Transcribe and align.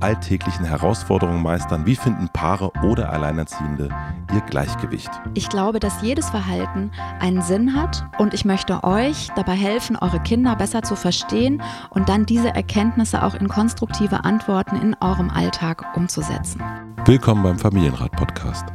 alltäglichen 0.00 0.64
Herausforderungen 0.64 1.42
meistern? 1.42 1.86
Wie 1.86 1.96
finden 1.96 2.28
Paare 2.32 2.70
oder 2.82 3.12
Alleinerziehende 3.12 3.88
ihr 4.32 4.40
Gleichgewicht? 4.42 5.10
Ich 5.34 5.48
glaube, 5.48 5.80
dass 5.80 6.02
jedes 6.02 6.28
Verhalten 6.30 6.90
einen 7.20 7.42
Sinn 7.42 7.74
hat 7.74 8.06
und 8.18 8.34
ich 8.34 8.44
möchte 8.44 8.84
euch 8.84 9.28
dabei 9.36 9.54
helfen, 9.54 9.96
eure 9.96 10.20
Kinder 10.20 10.56
besser 10.56 10.82
zu 10.82 10.96
verstehen 10.96 11.62
und 11.90 12.08
dann 12.08 12.26
diese 12.26 12.48
Erkenntnisse 12.48 13.22
auch 13.22 13.34
in 13.34 13.48
konstruktive 13.48 14.24
Antworten 14.24 14.76
in 14.76 14.96
eurem 15.00 15.30
Alltag 15.30 15.84
umzusetzen. 15.96 16.62
Willkommen 17.04 17.42
beim 17.42 17.58
Familienrat-Podcast. 17.58 18.66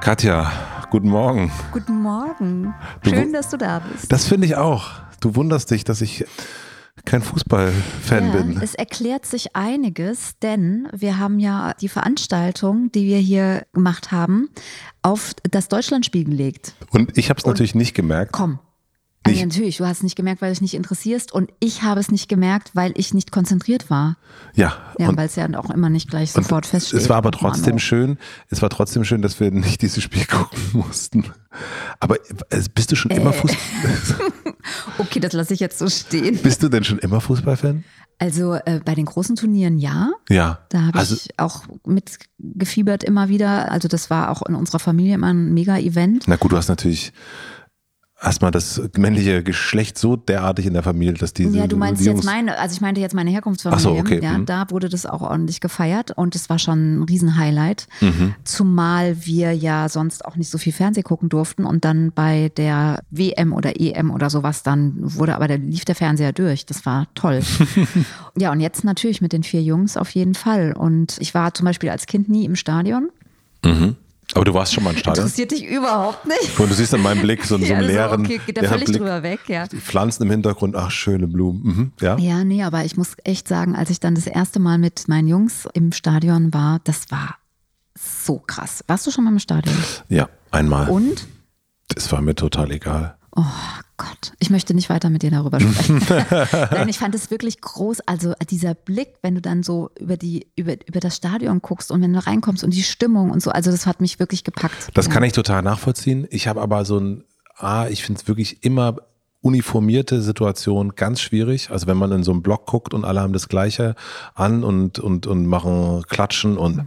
Katja, 0.00 0.50
guten 0.90 1.08
Morgen. 1.08 1.50
Guten 1.72 2.02
Morgen. 2.02 2.74
Schön, 3.04 3.32
dass 3.32 3.50
du 3.50 3.56
da 3.56 3.80
bist. 3.80 4.10
Das 4.10 4.26
finde 4.26 4.46
ich 4.46 4.56
auch. 4.56 4.90
Du 5.20 5.34
wunderst 5.34 5.70
dich, 5.70 5.84
dass 5.84 6.00
ich 6.00 6.24
kein 7.04 7.22
Fußballfan 7.22 8.26
ja, 8.26 8.32
bin. 8.32 8.60
Es 8.60 8.74
erklärt 8.74 9.26
sich 9.26 9.54
einiges, 9.56 10.38
denn 10.42 10.88
wir 10.92 11.18
haben 11.18 11.38
ja 11.38 11.74
die 11.80 11.88
Veranstaltung, 11.88 12.92
die 12.92 13.06
wir 13.06 13.18
hier 13.18 13.66
gemacht 13.72 14.12
haben, 14.12 14.48
auf 15.02 15.34
das 15.50 15.68
Deutschlandspiel 15.68 16.24
gelegt. 16.24 16.74
Und 16.90 17.16
ich 17.16 17.30
habe 17.30 17.38
es 17.38 17.46
natürlich 17.46 17.74
nicht 17.74 17.94
gemerkt. 17.94 18.32
Komm. 18.32 18.58
Also 19.24 19.44
natürlich, 19.44 19.76
du 19.76 19.84
hast 19.86 19.98
es 19.98 20.02
nicht 20.04 20.16
gemerkt, 20.16 20.40
weil 20.40 20.48
du 20.50 20.54
dich 20.54 20.62
nicht 20.62 20.74
interessierst 20.74 21.32
und 21.32 21.50
ich 21.60 21.82
habe 21.82 22.00
es 22.00 22.10
nicht 22.10 22.28
gemerkt, 22.28 22.70
weil 22.74 22.92
ich 22.96 23.12
nicht 23.12 23.30
konzentriert 23.30 23.90
war. 23.90 24.16
Ja. 24.54 24.74
Ja, 24.98 25.14
weil 25.16 25.26
es 25.26 25.36
ja 25.36 25.46
auch 25.58 25.68
immer 25.70 25.90
nicht 25.90 26.08
gleich 26.08 26.32
sofort 26.32 26.64
feststeht. 26.64 27.00
Es 27.00 27.08
war 27.10 27.16
aber 27.16 27.30
trotzdem 27.32 27.78
schön, 27.78 28.16
es 28.48 28.62
war 28.62 28.70
trotzdem 28.70 29.04
schön, 29.04 29.20
dass 29.20 29.38
wir 29.38 29.50
nicht 29.50 29.82
dieses 29.82 30.02
Spiel 30.02 30.24
gucken 30.30 30.58
mussten. 30.72 31.24
Aber 32.00 32.16
äh, 32.50 32.62
bist 32.74 32.90
du 32.92 32.96
schon 32.96 33.10
immer 33.10 33.30
Äh. 33.30 33.34
Fußball? 33.34 34.32
Okay, 34.98 35.20
das 35.20 35.32
lasse 35.32 35.54
ich 35.54 35.60
jetzt 35.60 35.78
so 35.78 35.88
stehen. 35.88 36.36
bist 36.42 36.62
du 36.62 36.68
denn 36.68 36.84
schon 36.84 36.98
immer 36.98 37.20
Fußballfan? 37.20 37.84
Also 38.18 38.54
äh, 38.54 38.80
bei 38.84 38.94
den 38.94 39.04
großen 39.06 39.36
Turnieren 39.36 39.78
ja. 39.78 40.10
Ja. 40.28 40.58
Da 40.68 40.82
habe 40.86 40.98
Also- 40.98 41.14
ich 41.14 41.38
auch 41.38 41.62
mitgefiebert 41.86 43.04
immer 43.04 43.28
wieder. 43.28 43.70
Also 43.70 43.88
das 43.88 44.10
war 44.10 44.30
auch 44.30 44.42
in 44.42 44.54
unserer 44.54 44.78
Familie 44.80 45.14
immer 45.14 45.28
ein 45.28 45.54
Mega-Event. 45.54 46.24
Na 46.26 46.36
gut, 46.36 46.52
du 46.52 46.56
hast 46.56 46.68
natürlich 46.68 47.12
erstmal 48.20 48.50
das 48.50 48.80
männliche 48.96 49.42
Geschlecht 49.42 49.98
so 49.98 50.16
derartig 50.16 50.66
in 50.66 50.72
der 50.72 50.82
Familie, 50.82 51.14
dass 51.14 51.34
die 51.34 51.44
Ja, 51.44 51.66
du 51.66 51.76
meinst 51.76 52.02
die 52.02 52.06
jetzt 52.06 52.24
meine, 52.24 52.58
also 52.58 52.74
ich 52.74 52.80
meinte 52.80 53.00
jetzt 53.00 53.14
meine 53.14 53.30
Herkunftsfamilie. 53.30 53.78
Ach 53.78 53.82
so, 53.82 53.96
okay, 53.96 54.20
Ja, 54.22 54.38
mhm. 54.38 54.46
da 54.46 54.70
wurde 54.70 54.88
das 54.88 55.06
auch 55.06 55.22
ordentlich 55.22 55.60
gefeiert 55.60 56.10
und 56.10 56.34
es 56.34 56.50
war 56.50 56.58
schon 56.58 56.98
ein 56.98 57.02
Riesenhighlight. 57.04 57.86
Mhm. 58.00 58.34
Zumal 58.44 59.24
wir 59.24 59.52
ja 59.52 59.88
sonst 59.88 60.24
auch 60.24 60.36
nicht 60.36 60.50
so 60.50 60.58
viel 60.58 60.72
Fernseh 60.72 61.02
gucken 61.02 61.28
durften 61.28 61.64
und 61.64 61.84
dann 61.84 62.12
bei 62.12 62.50
der 62.56 63.02
WM 63.10 63.52
oder 63.52 63.80
EM 63.80 64.10
oder 64.10 64.30
sowas, 64.30 64.62
dann 64.62 64.94
wurde 64.98 65.34
aber 65.36 65.46
der 65.46 65.58
lief 65.58 65.84
der 65.84 65.94
Fernseher 65.94 66.32
durch. 66.32 66.66
Das 66.66 66.84
war 66.86 67.06
toll. 67.14 67.40
ja, 68.36 68.50
und 68.50 68.60
jetzt 68.60 68.84
natürlich 68.84 69.20
mit 69.20 69.32
den 69.32 69.44
vier 69.44 69.62
Jungs 69.62 69.96
auf 69.96 70.10
jeden 70.10 70.34
Fall. 70.34 70.72
Und 70.72 71.16
ich 71.20 71.34
war 71.34 71.54
zum 71.54 71.64
Beispiel 71.64 71.90
als 71.90 72.06
Kind 72.06 72.28
nie 72.28 72.44
im 72.44 72.56
Stadion. 72.56 73.10
Aber 74.34 74.44
du 74.44 74.52
warst 74.54 74.74
schon 74.74 74.84
mal 74.84 74.90
im 74.90 74.96
Stadion. 74.98 75.24
Interessiert 75.24 75.50
dich 75.52 75.64
überhaupt 75.64 76.26
nicht. 76.26 76.58
Und 76.60 76.70
du 76.70 76.74
siehst 76.74 76.92
an 76.94 77.02
meinem 77.02 77.22
Blick 77.22 77.44
so, 77.44 77.56
so 77.56 77.64
Ja, 77.64 77.76
einen 77.76 77.86
also, 77.86 77.92
leeren, 77.96 78.20
okay, 78.26 78.40
geht 78.44 78.56
da 78.58 78.68
völlig 78.68 78.84
Blick. 78.84 78.98
drüber 78.98 79.22
weg, 79.22 79.40
ja. 79.48 79.66
Die 79.66 79.76
Pflanzen 79.76 80.24
im 80.24 80.30
Hintergrund, 80.30 80.76
ach, 80.76 80.90
schöne 80.90 81.26
Blumen. 81.26 81.62
Mhm. 81.62 81.92
Ja? 82.00 82.18
Ja, 82.18 82.44
nee, 82.44 82.62
aber 82.62 82.84
ich 82.84 82.96
muss 82.96 83.12
echt 83.24 83.48
sagen, 83.48 83.74
als 83.74 83.90
ich 83.90 84.00
dann 84.00 84.14
das 84.14 84.26
erste 84.26 84.58
Mal 84.60 84.78
mit 84.78 85.08
meinen 85.08 85.28
Jungs 85.28 85.66
im 85.72 85.92
Stadion 85.92 86.52
war, 86.52 86.80
das 86.84 87.10
war 87.10 87.36
so 87.98 88.38
krass. 88.38 88.84
Warst 88.86 89.06
du 89.06 89.10
schon 89.10 89.24
mal 89.24 89.30
im 89.32 89.38
Stadion? 89.38 89.76
ja, 90.08 90.28
einmal. 90.50 90.88
Und? 90.88 91.26
Das 91.88 92.12
war 92.12 92.20
mir 92.20 92.34
total 92.34 92.70
egal. 92.70 93.17
Oh 93.36 93.44
Gott, 93.96 94.32
ich 94.38 94.50
möchte 94.50 94.74
nicht 94.74 94.90
weiter 94.90 95.10
mit 95.10 95.22
dir 95.22 95.30
darüber 95.30 95.60
sprechen. 95.60 96.00
Nein, 96.70 96.88
ich 96.88 96.98
fand 96.98 97.14
es 97.14 97.30
wirklich 97.30 97.60
groß. 97.60 98.00
Also 98.06 98.34
dieser 98.48 98.74
Blick, 98.74 99.14
wenn 99.22 99.34
du 99.34 99.40
dann 99.40 99.62
so 99.62 99.90
über 99.98 100.16
die 100.16 100.46
über, 100.56 100.74
über 100.86 101.00
das 101.00 101.16
Stadion 101.16 101.60
guckst 101.60 101.90
und 101.90 102.00
wenn 102.02 102.12
du 102.12 102.24
reinkommst 102.24 102.64
und 102.64 102.74
die 102.74 102.82
Stimmung 102.82 103.30
und 103.30 103.42
so, 103.42 103.50
also 103.50 103.70
das 103.70 103.86
hat 103.86 104.00
mich 104.00 104.18
wirklich 104.18 104.44
gepackt. 104.44 104.90
Das 104.94 105.06
ja. 105.06 105.12
kann 105.12 105.22
ich 105.24 105.32
total 105.32 105.62
nachvollziehen. 105.62 106.26
Ich 106.30 106.48
habe 106.48 106.60
aber 106.60 106.84
so 106.84 106.98
ein, 106.98 107.24
ah, 107.56 107.86
ich 107.88 108.04
finde 108.04 108.20
es 108.20 108.28
wirklich 108.28 108.64
immer 108.64 108.96
uniformierte 109.40 110.20
Situation 110.20 110.94
ganz 110.96 111.20
schwierig. 111.20 111.70
Also 111.70 111.86
wenn 111.86 111.96
man 111.96 112.10
in 112.12 112.22
so 112.24 112.32
einem 112.32 112.42
Block 112.42 112.66
guckt 112.66 112.92
und 112.92 113.04
alle 113.04 113.20
haben 113.20 113.32
das 113.32 113.48
Gleiche 113.48 113.94
an 114.34 114.64
und, 114.64 114.98
und, 114.98 115.26
und 115.26 115.46
machen 115.46 116.02
Klatschen 116.08 116.56
und, 116.58 116.84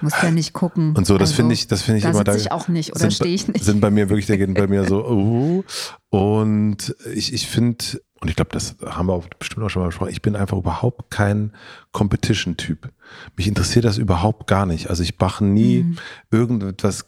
Musst 0.00 0.22
ja 0.22 0.30
nicht 0.32 0.52
gucken. 0.52 0.94
und 0.96 1.06
so, 1.06 1.14
das 1.18 1.30
Also, 1.30 1.36
finde 1.36 1.54
ich, 1.54 1.68
das 1.68 1.82
finde 1.82 1.98
ich 1.98 2.02
da 2.04 2.10
immer 2.10 2.18
sitze 2.18 2.36
ich 2.38 2.52
auch 2.52 2.66
nicht 2.68 2.94
oder 2.96 3.10
stehe 3.10 3.34
ich 3.34 3.46
nicht. 3.48 3.64
Sind 3.64 3.80
bei 3.80 3.90
mir 3.90 4.08
wirklich, 4.08 4.26
da 4.26 4.36
gehen 4.36 4.54
bei 4.54 4.66
mir 4.66 4.84
so, 4.86 5.06
uh, 5.08 5.62
und 6.10 6.94
ich, 7.14 7.32
ich 7.32 7.46
finde, 7.46 7.84
und 8.20 8.28
ich 8.28 8.36
glaube, 8.36 8.50
das 8.52 8.76
haben 8.84 9.06
wir 9.06 9.12
auch 9.12 9.26
bestimmt 9.38 9.64
auch 9.64 9.68
schon 9.70 9.82
mal 9.82 9.86
besprochen, 9.88 10.10
ich 10.10 10.20
bin 10.22 10.34
einfach 10.34 10.58
überhaupt 10.58 11.10
kein 11.10 11.52
Competition-Typ. 11.92 12.90
Mich 13.36 13.46
interessiert 13.46 13.84
das 13.84 13.98
überhaupt 13.98 14.46
gar 14.46 14.66
nicht. 14.66 14.90
Also 14.90 15.02
ich 15.02 15.18
mache 15.18 15.44
nie 15.44 15.84
Mhm. 15.84 15.96
irgendetwas 16.30 17.06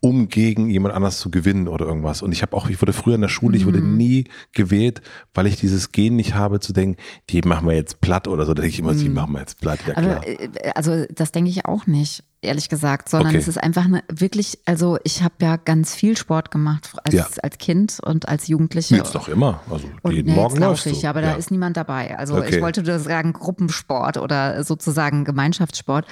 um 0.00 0.28
gegen 0.28 0.68
jemand 0.70 0.94
anders 0.94 1.18
zu 1.18 1.30
gewinnen 1.30 1.68
oder 1.68 1.86
irgendwas. 1.86 2.22
Und 2.22 2.32
ich 2.32 2.42
habe 2.42 2.56
auch, 2.56 2.68
ich 2.68 2.80
wurde 2.80 2.92
früher 2.92 3.14
in 3.16 3.20
der 3.20 3.28
Schule, 3.28 3.56
ich 3.56 3.66
wurde 3.66 3.80
Mhm. 3.80 3.96
nie 3.96 4.24
gewählt, 4.52 5.00
weil 5.34 5.46
ich 5.46 5.56
dieses 5.56 5.92
Gen 5.92 6.16
nicht 6.16 6.34
habe 6.34 6.60
zu 6.60 6.72
denken, 6.72 7.00
die 7.30 7.40
machen 7.42 7.66
wir 7.66 7.74
jetzt 7.74 8.00
platt 8.00 8.28
oder 8.28 8.46
so. 8.46 8.54
Da 8.54 8.62
denke 8.62 8.74
ich 8.74 8.78
immer, 8.80 8.94
die 8.94 9.08
machen 9.08 9.32
wir 9.32 9.40
jetzt 9.40 9.60
platt, 9.60 9.80
ja 9.86 9.94
klar. 9.94 10.04
Mhm. 10.04 10.10
Aber 10.16 10.26
äh, 10.26 10.70
also 10.74 11.04
das 11.14 11.32
denke 11.32 11.50
ich 11.50 11.64
auch 11.64 11.86
nicht, 11.86 12.24
ehrlich 12.40 12.68
gesagt, 12.68 13.08
sondern 13.08 13.30
Okay. 13.30 13.38
es 13.38 13.48
ist 13.48 13.58
einfach 13.58 13.84
eine, 13.84 14.02
wirklich, 14.12 14.58
also 14.64 14.98
ich 15.02 15.22
habe 15.24 15.34
ja 15.40 15.56
ganz 15.56 15.94
viel 15.94 16.16
Sport 16.16 16.50
gemacht 16.52 16.92
als, 17.04 17.14
Ja. 17.14 17.26
als 17.42 17.58
Kind 17.58 17.98
und 18.00 18.28
als 18.28 18.46
Jugendliche. 18.46 18.96
Jetzt 18.96 19.14
doch 19.14 19.26
immer. 19.28 19.60
Also 19.68 19.88
Und 20.02 20.12
jeden 20.12 20.28
nee, 20.30 20.34
Morgen 20.36 20.56
läufst 20.58 20.84
laufe 20.86 20.96
ich, 20.96 21.02
du. 21.02 21.08
aber 21.08 21.20
da 21.20 21.32
ist 21.34 21.50
niemand 21.50 21.76
dabei. 21.76 22.16
Also 22.16 22.36
Okay. 22.36 22.56
ich 22.56 22.62
wollte 22.62 22.82
nur 22.82 22.98
sagen 23.00 23.32
Gruppensport 23.32 24.18
oder 24.18 24.62
sozusagen 24.62 25.24
Gemeinschaftssport. 25.24 26.06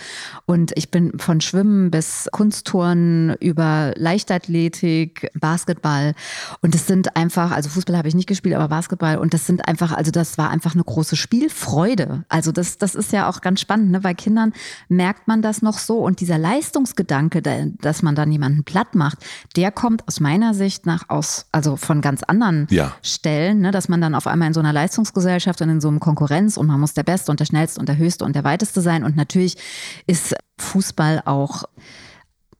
Und 0.46 0.72
ich 0.76 0.90
bin 0.90 1.18
von 1.18 1.40
Schwimmen 1.40 1.90
bis 1.92 2.28
Kunstturnen 2.32 3.36
über 3.40 3.92
Leichtathletik, 3.96 5.30
Basketball. 5.38 6.14
Und 6.60 6.74
das 6.74 6.86
sind 6.86 7.16
einfach, 7.16 7.50
also 7.52 7.68
Fußball 7.68 7.96
habe 7.96 8.08
ich 8.08 8.14
nicht 8.14 8.28
gespielt, 8.28 8.54
aber 8.54 8.68
Basketball. 8.68 9.18
Und 9.18 9.34
das 9.34 9.46
sind 9.46 9.66
einfach, 9.68 9.92
also 9.92 10.10
das 10.10 10.38
war 10.38 10.50
einfach 10.50 10.74
eine 10.74 10.84
große 10.84 11.16
Spielfreude. 11.16 12.24
Also 12.28 12.52
das, 12.52 12.78
das 12.78 12.94
ist 12.94 13.12
ja 13.12 13.28
auch 13.28 13.40
ganz 13.40 13.60
spannend. 13.60 13.90
Ne? 13.92 14.00
Bei 14.00 14.14
Kindern 14.14 14.52
merkt 14.88 15.28
man 15.28 15.42
das 15.42 15.62
noch 15.62 15.78
so. 15.78 15.98
Und 15.98 16.15
dieser 16.20 16.38
Leistungsgedanke, 16.38 17.42
da- 17.42 17.66
dass 17.80 18.02
man 18.02 18.14
dann 18.14 18.30
jemanden 18.32 18.64
platt 18.64 18.94
macht, 18.94 19.18
der 19.56 19.70
kommt 19.70 20.06
aus 20.08 20.20
meiner 20.20 20.54
Sicht 20.54 20.86
nach 20.86 21.04
aus, 21.08 21.46
also 21.52 21.76
von 21.76 22.00
ganz 22.00 22.22
anderen 22.22 22.66
Ja. 22.70 22.92
Stellen, 23.02 23.60
ne, 23.60 23.70
dass 23.70 23.88
man 23.88 24.00
dann 24.00 24.14
auf 24.14 24.26
einmal 24.26 24.48
in 24.48 24.54
so 24.54 24.60
einer 24.60 24.72
Leistungsgesellschaft 24.72 25.60
und 25.62 25.68
in 25.70 25.80
so 25.80 25.88
einem 25.88 26.00
Konkurrenz 26.00 26.56
und 26.56 26.66
man 26.66 26.80
muss 26.80 26.94
der 26.94 27.02
Beste 27.02 27.30
und 27.30 27.40
der 27.40 27.44
Schnellste 27.46 27.80
und 27.80 27.88
der 27.88 27.96
Höchste 27.98 28.24
und 28.24 28.34
der 28.34 28.44
Weiteste 28.44 28.80
sein. 28.80 29.04
Und 29.04 29.16
natürlich 29.16 29.56
ist 30.06 30.34
Fußball 30.58 31.22
auch 31.24 31.64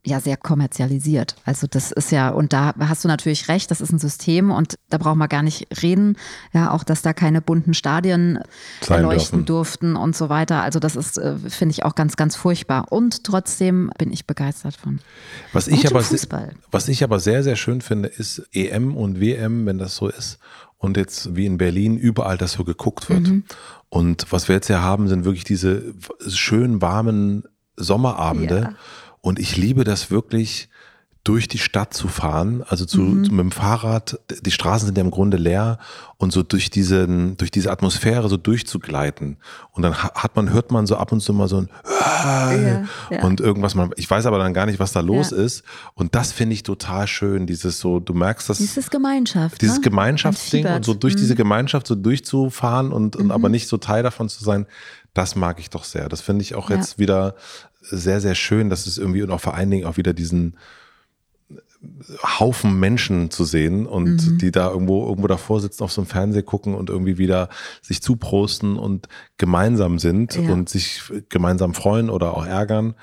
ja 0.06 0.21
sehr 0.21 0.37
kommerzialisiert. 0.37 1.37
Also 1.44 1.67
das 1.69 1.91
ist 1.93 2.12
ja, 2.12 2.28
und 2.31 2.53
da 2.53 2.75
hast 2.78 3.05
du 3.05 3.09
natürlich 3.09 3.49
recht, 3.49 3.71
das 3.71 3.81
ist 3.81 3.93
ein 3.93 3.99
System 3.99 4.50
und 4.50 4.78
da 4.89 4.99
brauchen 4.99 5.19
wir 5.19 5.28
gar 5.28 5.43
nicht 5.43 5.67
reden. 5.83 6.17
Ja, 6.53 6.71
auch, 6.71 6.85
dass 6.85 7.03
da 7.03 7.12
keine 7.12 7.43
bunten 7.43 7.75
Stadien 7.75 8.38
Sein 8.81 9.03
erleuchten 9.03 9.38
dürfen. 9.41 9.47
durften 9.47 9.97
und 9.97 10.14
so 10.17 10.29
weiter. 10.29 10.62
Also 10.62 10.79
das 10.79 10.97
ist, 10.97 11.19
äh, 11.19 11.37
finde 11.37 11.73
ich 11.73 11.85
auch 11.85 11.94
ganz, 11.94 12.17
ganz 12.17 12.37
furchtbar. 12.37 12.87
Und 12.93 13.25
trotzdem 13.25 13.91
bin 13.99 14.12
ich 14.12 14.26
begeistert 14.26 14.76
von. 14.76 15.00
Was 15.53 15.67
ich, 15.69 15.87
aber, 15.87 16.03
Fußball. 16.03 16.52
was 16.70 16.88
ich 16.88 17.02
aber 17.02 17.19
sehr, 17.20 17.43
sehr 17.43 17.56
schön 17.56 17.81
finde, 17.81 18.09
ist 18.09 18.47
EM 18.52 18.97
und 18.97 19.20
WM, 19.20 19.67
wenn 19.67 19.79
das 19.79 19.97
so 19.97 20.09
ist. 20.09 20.38
Und 20.79 20.97
jetzt 20.97 21.35
wie 21.35 21.47
in 21.47 21.59
Berlin 21.59 21.97
überall 21.97 22.37
das 22.38 22.52
so 22.52 22.62
geguckt 22.62 23.09
wird. 23.09 23.23
Mhm. 23.29 23.44
Und 23.88 24.31
was 24.31 24.47
wir 24.49 24.55
jetzt 24.55 24.69
ja 24.69 24.82
haben, 24.82 25.09
sind 25.09 25.25
wirklich 25.25 25.44
diese 25.44 25.82
w- 25.94 26.31
schön 26.31 26.81
warmen 26.82 27.44
Sommerabende. 27.76 28.61
Ja. 28.61 28.73
Und 29.26 29.40
ich 29.40 29.56
liebe 29.56 29.82
das 29.82 30.12
wirklich 30.12 30.69
durch 31.25 31.49
die 31.49 31.58
Stadt 31.58 31.93
zu 31.93 32.06
fahren, 32.06 32.62
also 32.69 32.84
zu, 32.84 33.00
mhm. 33.00 33.23
mit 33.23 33.40
dem 33.40 33.50
Fahrrad, 33.50 34.20
die 34.43 34.52
Straßen 34.52 34.87
sind 34.87 34.96
ja 34.96 35.02
im 35.02 35.11
Grunde 35.11 35.37
leer 35.37 35.81
und 36.17 36.32
so 36.32 36.44
durch 36.44 36.70
diesen, 36.70 37.37
durch 37.37 37.50
diese 37.50 37.73
Atmosphäre 37.73 38.28
so 38.28 38.37
durchzugleiten. 38.37 39.38
Und 39.73 39.82
dann 39.82 39.96
hat 39.96 40.37
man, 40.37 40.52
hört 40.52 40.70
man 40.70 40.87
so 40.87 40.94
ab 40.96 41.11
und 41.11 41.19
zu 41.19 41.32
mal 41.34 41.49
so 41.49 41.56
ein 41.56 41.69
ja, 41.90 42.84
ja. 43.11 43.23
und 43.25 43.40
irgendwas, 43.40 43.75
man, 43.75 43.90
ich 43.96 44.08
weiß 44.08 44.26
aber 44.26 44.38
dann 44.38 44.55
gar 44.55 44.67
nicht, 44.67 44.78
was 44.78 44.93
da 44.93 45.00
los 45.00 45.32
ja. 45.32 45.38
ist. 45.38 45.64
Und 45.94 46.14
das 46.14 46.31
finde 46.31 46.55
ich 46.55 46.62
total 46.62 47.08
schön, 47.08 47.49
dieses 47.49 47.81
so, 47.81 47.99
du 47.99 48.14
merkst 48.14 48.49
das. 48.49 48.58
Dieses 48.58 48.90
Gemeinschaft. 48.90 49.61
Dieses 49.61 49.78
ne? 49.78 49.82
Gemeinschaftsding 49.82 50.69
und 50.69 50.84
so 50.84 50.94
durch 50.94 51.14
mhm. 51.14 51.19
diese 51.19 51.34
Gemeinschaft 51.34 51.88
so 51.88 51.96
durchzufahren 51.96 52.93
und, 52.93 53.17
und 53.17 53.25
mhm. 53.25 53.31
aber 53.32 53.49
nicht 53.49 53.67
so 53.67 53.76
Teil 53.76 54.05
davon 54.05 54.28
zu 54.28 54.44
sein, 54.44 54.67
das 55.14 55.34
mag 55.34 55.58
ich 55.58 55.70
doch 55.70 55.82
sehr. 55.84 56.08
Das 56.08 56.20
finde 56.20 56.43
ich 56.43 56.55
auch 56.55 56.69
jetzt 56.69 56.99
wieder 56.99 57.34
sehr, 57.91 58.21
sehr 58.21 58.35
schön, 58.35 58.71
dass 58.71 58.87
es 58.87 58.99
irgendwie 58.99 59.23
und 59.23 59.31
auch 59.31 59.41
vor 59.41 59.55
allen 59.55 59.71
Dingen 59.71 59.87
auch 59.87 59.97
wieder 59.97 60.12
diesen, 60.12 60.56
Haufen 62.23 62.79
Menschen 62.79 63.31
zu 63.31 63.44
sehen 63.44 63.87
und 63.87 64.27
mhm. 64.27 64.38
die 64.38 64.50
da 64.50 64.71
irgendwo, 64.71 65.06
irgendwo 65.06 65.27
davor 65.27 65.61
sitzen, 65.61 65.85
auf 65.85 65.93
so 65.93 66.00
einem 66.00 66.09
Fernseher 66.09 66.43
gucken 66.43 66.75
und 66.75 66.91
irgendwie 66.91 67.19
wieder 67.19 67.49
sich 67.83 68.03
zuprosten 68.03 68.77
und 68.77 69.09
gemeinsam 69.38 69.99
sind 69.99 70.35
ja. 70.35 70.50
und 70.50 70.69
sich 70.69 71.03
gemeinsam 71.29 71.75
freuen 71.75 72.11
oder 72.11 72.37
auch 72.37 72.47
ärgern. 72.47 72.94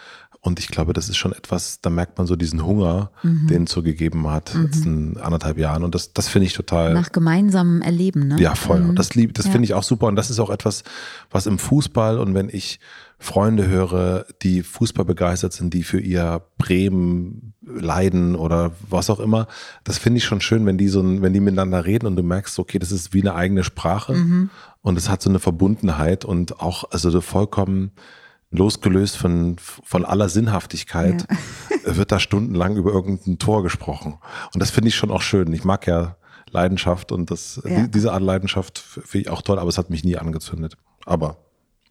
Und 0.41 0.59
ich 0.59 0.67
glaube, 0.67 0.91
das 0.91 1.07
ist 1.07 1.15
schon 1.15 1.31
etwas, 1.31 1.79
da 1.79 1.89
merkt 1.89 2.17
man 2.17 2.27
so 2.27 2.35
diesen 2.35 2.65
Hunger, 2.65 3.11
mhm. 3.21 3.47
den 3.47 3.63
es 3.63 3.71
so 3.71 3.81
gegeben 3.81 4.29
hat, 4.29 4.53
mhm. 4.53 4.63
letzten 4.63 5.17
anderthalb 5.17 5.57
Jahren. 5.57 5.83
Und 5.83 5.95
das, 5.95 6.11
das 6.11 6.27
finde 6.27 6.47
ich 6.47 6.53
total. 6.53 6.93
Nach 6.93 7.13
gemeinsamem 7.13 7.81
Erleben, 7.81 8.27
ne? 8.27 8.41
Ja, 8.41 8.55
voll. 8.55 8.81
Und 8.81 8.99
das, 8.99 9.09
das 9.09 9.45
ja. 9.45 9.51
finde 9.51 9.63
ich 9.63 9.73
auch 9.73 9.83
super. 9.83 10.07
Und 10.07 10.17
das 10.17 10.29
ist 10.29 10.39
auch 10.39 10.49
etwas, 10.49 10.83
was 11.31 11.45
im 11.45 11.59
Fußball 11.59 12.19
und 12.19 12.33
wenn 12.33 12.49
ich 12.49 12.81
Freunde 13.23 13.67
höre, 13.67 14.25
die 14.41 14.63
Fußball 14.63 15.05
begeistert 15.05 15.53
sind, 15.53 15.73
die 15.73 15.83
für 15.83 15.99
ihr 15.99 16.41
Bremen 16.57 17.53
leiden 17.65 18.35
oder 18.35 18.73
was 18.89 19.09
auch 19.09 19.21
immer. 19.21 19.47
Das 19.85 19.97
finde 19.97 20.17
ich 20.17 20.25
schon 20.25 20.41
schön, 20.41 20.65
wenn 20.65 20.77
die 20.77 20.89
so, 20.89 21.03
wenn 21.21 21.31
die 21.31 21.39
miteinander 21.39 21.85
reden 21.85 22.05
und 22.07 22.17
du 22.17 22.23
merkst, 22.23 22.59
okay, 22.59 22.79
das 22.79 22.91
ist 22.91 23.13
wie 23.13 23.21
eine 23.21 23.33
eigene 23.33 23.63
Sprache 23.63 24.13
mhm. 24.13 24.49
und 24.81 24.97
es 24.97 25.07
hat 25.07 25.21
so 25.21 25.29
eine 25.29 25.39
Verbundenheit 25.39 26.25
und 26.25 26.59
auch 26.59 26.83
also 26.91 27.09
so 27.09 27.21
vollkommen 27.21 27.91
losgelöst 28.51 29.15
von, 29.15 29.55
von 29.57 30.03
aller 30.03 30.27
Sinnhaftigkeit 30.27 31.25
ja. 31.29 31.95
wird 31.95 32.11
da 32.11 32.19
stundenlang 32.19 32.75
über 32.75 32.91
irgendein 32.91 33.39
Tor 33.39 33.63
gesprochen. 33.63 34.19
Und 34.53 34.59
das 34.59 34.69
finde 34.69 34.89
ich 34.89 34.95
schon 34.95 35.11
auch 35.11 35.21
schön. 35.21 35.51
Ich 35.53 35.63
mag 35.63 35.87
ja 35.87 36.17
Leidenschaft 36.51 37.13
und 37.13 37.31
das, 37.31 37.61
ja. 37.65 37.87
diese 37.87 38.11
Art 38.11 38.21
Leidenschaft 38.21 38.79
finde 38.79 39.27
ich 39.27 39.29
auch 39.29 39.41
toll, 39.41 39.59
aber 39.59 39.69
es 39.69 39.77
hat 39.77 39.89
mich 39.89 40.03
nie 40.03 40.17
angezündet. 40.17 40.77
Aber. 41.05 41.37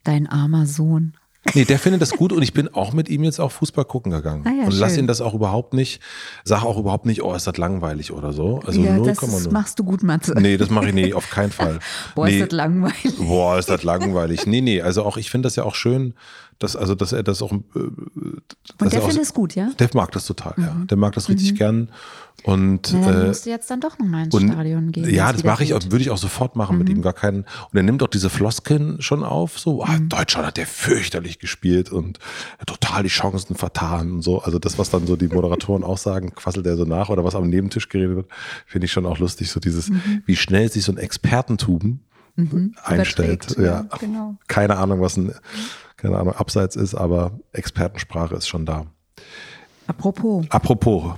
Dein 0.05 0.29
armer 0.29 0.67
Sohn. 0.67 1.15
Nee, 1.55 1.65
der 1.65 1.79
findet 1.79 2.01
das 2.01 2.11
gut 2.11 2.33
und 2.33 2.41
ich 2.43 2.53
bin 2.53 2.73
auch 2.73 2.93
mit 2.93 3.09
ihm 3.09 3.25
jetzt 3.25 3.41
auch 3.41 3.51
Fußball 3.51 3.85
gucken 3.85 4.13
gegangen. 4.13 4.45
Ah 4.47 4.53
ja, 4.61 4.65
und 4.67 4.79
lass 4.79 4.97
ihn 4.97 5.09
das 5.09 5.21
auch 5.21 5.35
überhaupt 5.35 5.75
nicht, 5.75 6.01
sag 6.45 6.63
auch 6.63 6.79
überhaupt 6.79 7.05
nicht, 7.05 7.23
oh, 7.23 7.35
ist 7.35 7.49
das 7.49 7.57
langweilig 7.57 8.13
oder 8.13 8.33
so. 8.33 8.61
Also 8.65 8.81
ja, 8.81 8.97
0, 8.97 9.07
das 9.07 9.21
0. 9.21 9.53
machst 9.53 9.79
du 9.79 9.85
gut, 9.85 10.05
Matze. 10.05 10.35
Nee, 10.39 10.57
das 10.57 10.71
mache 10.71 10.89
ich 10.89 10.95
nie, 10.95 11.15
auf 11.15 11.31
keinen 11.31 11.51
Fall. 11.51 11.81
Boah, 12.15 12.27
nee. 12.27 12.39
ist 12.39 12.47
das 12.47 12.57
langweilig. 12.57 13.17
Boah, 13.19 13.59
ist 13.59 13.69
das 13.69 13.83
langweilig. 13.83 14.47
Nee, 14.47 14.61
nee, 14.61 14.83
also 14.83 15.03
auch, 15.03 15.17
ich 15.17 15.31
finde 15.31 15.47
das 15.47 15.57
ja 15.57 15.65
auch 15.65 15.75
schön, 15.75 16.15
dass, 16.63 16.77
also, 16.77 16.95
dass 16.95 17.13
er 17.13 17.23
das 17.23 17.43
auch. 17.43 17.53
Äh, 17.53 17.57
und 17.75 18.93
der 18.93 19.03
findet 19.03 19.23
es 19.23 19.35
gut, 19.35 19.55
ja? 19.55 19.71
Der 19.79 19.89
mag 19.95 20.13
das 20.13 20.27
total, 20.27 20.55
mhm. 20.57 20.65
ja. 20.65 20.77
Der 20.91 20.97
mag 20.97 21.13
das 21.15 21.29
richtig 21.29 21.53
mhm. 21.53 21.57
gern. 21.57 21.89
Und, 22.45 22.93
Na, 22.93 23.07
dann 23.07 23.23
äh, 23.23 23.27
musst 23.29 23.47
du 23.47 23.51
jetzt 23.51 23.71
dann 23.71 23.81
doch 23.81 23.99
nochmal 23.99 24.25
ins 24.25 24.35
und, 24.35 24.51
Stadion 24.51 24.91
gehen. 24.91 25.09
Ja, 25.09 25.33
das 25.33 25.45
mache 25.45 25.63
ich, 25.63 25.71
würde 25.71 25.99
ich 25.99 26.11
auch 26.11 26.19
sofort 26.19 26.57
machen 26.57 26.77
mhm. 26.77 26.79
mit 26.79 26.89
ihm, 26.89 27.03
gar 27.03 27.13
keinen. 27.13 27.43
Und 27.43 27.77
er 27.77 27.83
nimmt 27.83 28.03
auch 28.03 28.09
diese 28.09 28.31
Floskeln 28.31 29.01
schon 29.01 29.23
auf, 29.23 29.59
so, 29.59 29.85
ah, 29.85 29.99
mhm. 29.99 30.09
Deutschland 30.09 30.47
hat 30.47 30.57
der 30.57 30.67
fürchterlich 30.67 31.39
gespielt 31.39 31.93
und 31.93 32.19
total 32.67 33.05
die 33.05 33.11
Chancen 33.11 33.55
vertan 33.55 34.13
und 34.13 34.23
so. 34.23 34.41
Also 34.41 34.59
das, 34.59 34.79
was 34.79 34.91
dann 34.91 35.07
so 35.07 35.17
die 35.17 35.29
Moderatoren 35.29 35.85
auch 35.85 35.99
sagen, 35.99 36.35
quasselt 36.35 36.67
er 36.67 36.77
so 36.77 36.85
nach 36.85 37.11
oder 37.11 37.25
was 37.25 37.35
am 37.35 37.49
Nebentisch 37.49 37.89
geredet 37.89 38.17
wird, 38.17 38.27
finde 38.67 38.87
ich 38.87 38.93
schon 38.93 39.07
auch 39.07 39.19
lustig, 39.19 39.51
so 39.51 39.61
dieses, 39.61 39.91
mhm. 39.91 40.23
wie 40.27 40.37
schnell 40.37 40.71
sich 40.71 40.85
so 40.85 40.93
ein 40.93 40.99
Expertentum 40.99 42.01
mhm. 42.37 42.75
einstellt. 42.83 43.57
Ja, 43.57 43.65
ja, 43.65 43.87
genau. 44.01 44.37
Keine 44.49 44.77
Ahnung, 44.77 45.01
was 45.01 45.17
ein, 45.17 45.33
keine 46.03 46.19
Ahnung, 46.19 46.35
abseits 46.35 46.77
ist, 46.77 46.95
aber 46.95 47.39
Expertensprache 47.53 48.35
ist 48.35 48.49
schon 48.49 48.67
da. 48.67 48.85
Apropos. 49.87 50.45
Apropos. 50.49 51.15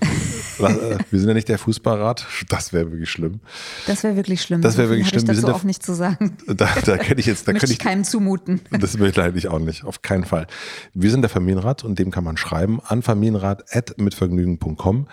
Äh, 0.59 0.99
wir 1.11 1.19
sind 1.19 1.29
ja 1.29 1.35
nicht 1.35 1.49
der 1.49 1.59
Fußballrat. 1.59 2.25
Das 2.49 2.73
wäre 2.73 2.93
wirklich 2.93 3.11
schlimm. 3.11 3.41
Das 3.87 4.05
wäre 4.05 4.15
wirklich 4.17 4.41
schlimm. 4.43 4.61
Das 4.61 4.77
wäre 4.77 4.89
wirklich 4.89 5.09
schlimm. 5.09 5.23
Ich 5.23 5.29
wir 5.29 5.35
sind 5.35 5.51
auch 5.51 5.65
nicht 5.65 5.83
zu 5.83 5.95
sagen. 5.95 6.37
Da, 6.47 6.69
da 6.85 6.97
kenne 6.97 7.19
ich 7.19 7.27
jetzt, 7.27 7.49
da 7.49 7.53
könnte 7.53 7.73
ich 7.73 7.79
keinem 7.79 8.05
zumuten. 8.05 8.61
Das 8.71 8.99
möchte 8.99 9.33
ich 9.35 9.49
auch 9.49 9.59
nicht, 9.59 9.85
auf 9.85 10.03
keinen 10.03 10.25
Fall. 10.25 10.47
Wir 10.93 11.11
sind 11.11 11.23
der 11.23 11.31
Familienrat 11.31 11.83
und 11.83 11.99
dem 11.99 12.11
kann 12.11 12.25
man 12.25 12.37
schreiben 12.37 12.81
an 12.85 13.01
familienrat@mitvergnügen.com. 13.03 15.09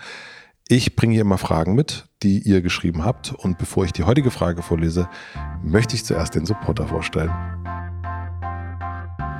Ich 0.68 0.96
bringe 0.96 1.14
hier 1.14 1.22
immer 1.22 1.38
Fragen 1.38 1.74
mit, 1.74 2.08
die 2.22 2.40
ihr 2.40 2.60
geschrieben 2.62 3.04
habt. 3.04 3.32
Und 3.32 3.58
bevor 3.58 3.84
ich 3.84 3.92
die 3.92 4.04
heutige 4.04 4.30
Frage 4.30 4.62
vorlese, 4.62 5.08
möchte 5.62 5.96
ich 5.96 6.04
zuerst 6.04 6.34
den 6.34 6.46
Supporter 6.46 6.86
vorstellen. 6.86 7.32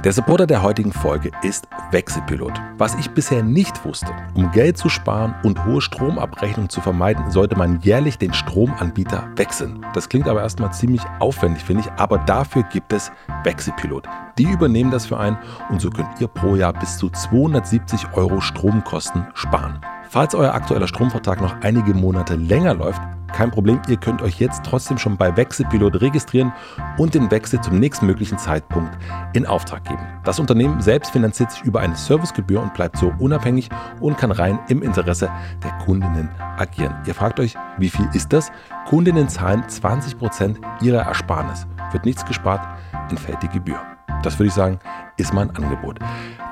Der 0.04 0.12
Supporter 0.12 0.49
der 0.49 0.64
heutigen 0.64 0.93
Folge 0.93 1.31
ist 1.44 1.69
Wechselpilot. 1.93 2.54
Was 2.76 2.96
ich 2.96 3.08
bisher 3.12 3.44
nicht 3.44 3.84
wusste, 3.84 4.12
um 4.34 4.50
Geld 4.50 4.76
zu 4.76 4.88
sparen 4.88 5.32
und 5.44 5.64
hohe 5.64 5.81
Stromabrechnungen 5.81 6.69
zu 6.69 6.81
vermeiden, 6.81 7.31
sollte 7.31 7.54
man 7.54 7.78
jährlich 7.82 8.19
den 8.19 8.34
Stromanbieter 8.34 9.31
wechseln. 9.37 9.87
Das 9.94 10.08
klingt 10.08 10.26
aber 10.26 10.43
erstmal 10.43 10.72
ziemlich 10.72 11.02
aufwendig, 11.20 11.62
finde 11.62 11.82
ich, 11.82 11.93
aber 11.93 12.19
dafür 12.19 12.64
gibt 12.64 12.93
es 12.93 13.12
Wechselpilot. 13.44 14.08
Die 14.38 14.50
übernehmen 14.50 14.90
das 14.90 15.06
für 15.06 15.19
einen 15.19 15.38
und 15.70 15.81
so 15.81 15.90
könnt 15.90 16.20
ihr 16.20 16.29
pro 16.29 16.56
Jahr 16.56 16.73
bis 16.73 16.96
zu 16.96 17.11
270 17.11 18.14
Euro 18.14 18.40
Stromkosten 18.40 19.26
sparen. 19.34 19.81
Falls 20.08 20.34
euer 20.34 20.55
aktueller 20.55 20.88
Stromvertrag 20.88 21.40
noch 21.40 21.55
einige 21.62 21.94
Monate 21.94 22.37
länger 22.37 22.75
läuft, 22.75 23.00
kein 23.32 23.50
Problem, 23.50 23.81
ihr 23.88 23.96
könnt 23.96 24.20
euch 24.20 24.38
jetzt 24.38 24.62
trotzdem 24.62 24.99
schon 24.99 25.17
bei 25.17 25.34
Wechselpilot 25.37 26.02
registrieren 26.02 26.52
und 26.99 27.14
den 27.14 27.31
Wechsel 27.31 27.61
zum 27.62 27.79
nächstmöglichen 27.79 28.37
Zeitpunkt 28.37 28.96
in 29.32 29.46
Auftrag 29.46 29.84
geben. 29.84 30.06
Das 30.25 30.38
Unternehmen 30.38 30.82
selbst 30.82 31.12
finanziert 31.12 31.50
sich 31.50 31.62
über 31.62 31.81
eine 31.81 31.96
Servicegebühr 31.96 32.61
und 32.61 32.75
bleibt 32.75 32.99
so 32.99 33.12
unabhängig 33.19 33.70
und 34.00 34.19
kann 34.19 34.32
rein 34.32 34.58
im 34.69 34.82
Interesse 34.82 35.31
der 35.64 35.73
Kundinnen 35.78 36.28
agieren. 36.58 36.94
Ihr 37.06 37.14
fragt 37.14 37.40
euch, 37.40 37.55
wie 37.78 37.88
viel 37.88 38.08
ist 38.12 38.32
das? 38.35 38.52
Kundinnen 38.87 39.31
zahlen 39.31 39.64
20% 39.64 40.56
ihrer 40.82 41.02
Ersparnis. 41.02 41.67
Wird 41.93 42.05
nichts 42.05 42.25
gespart, 42.26 42.67
entfällt 43.08 43.43
die 43.43 43.49
Gebühr. 43.49 43.81
Das 44.23 44.39
würde 44.39 44.49
ich 44.49 44.55
sagen, 44.55 44.79
ist 45.17 45.35
mein 45.35 45.51
Angebot. 45.51 45.99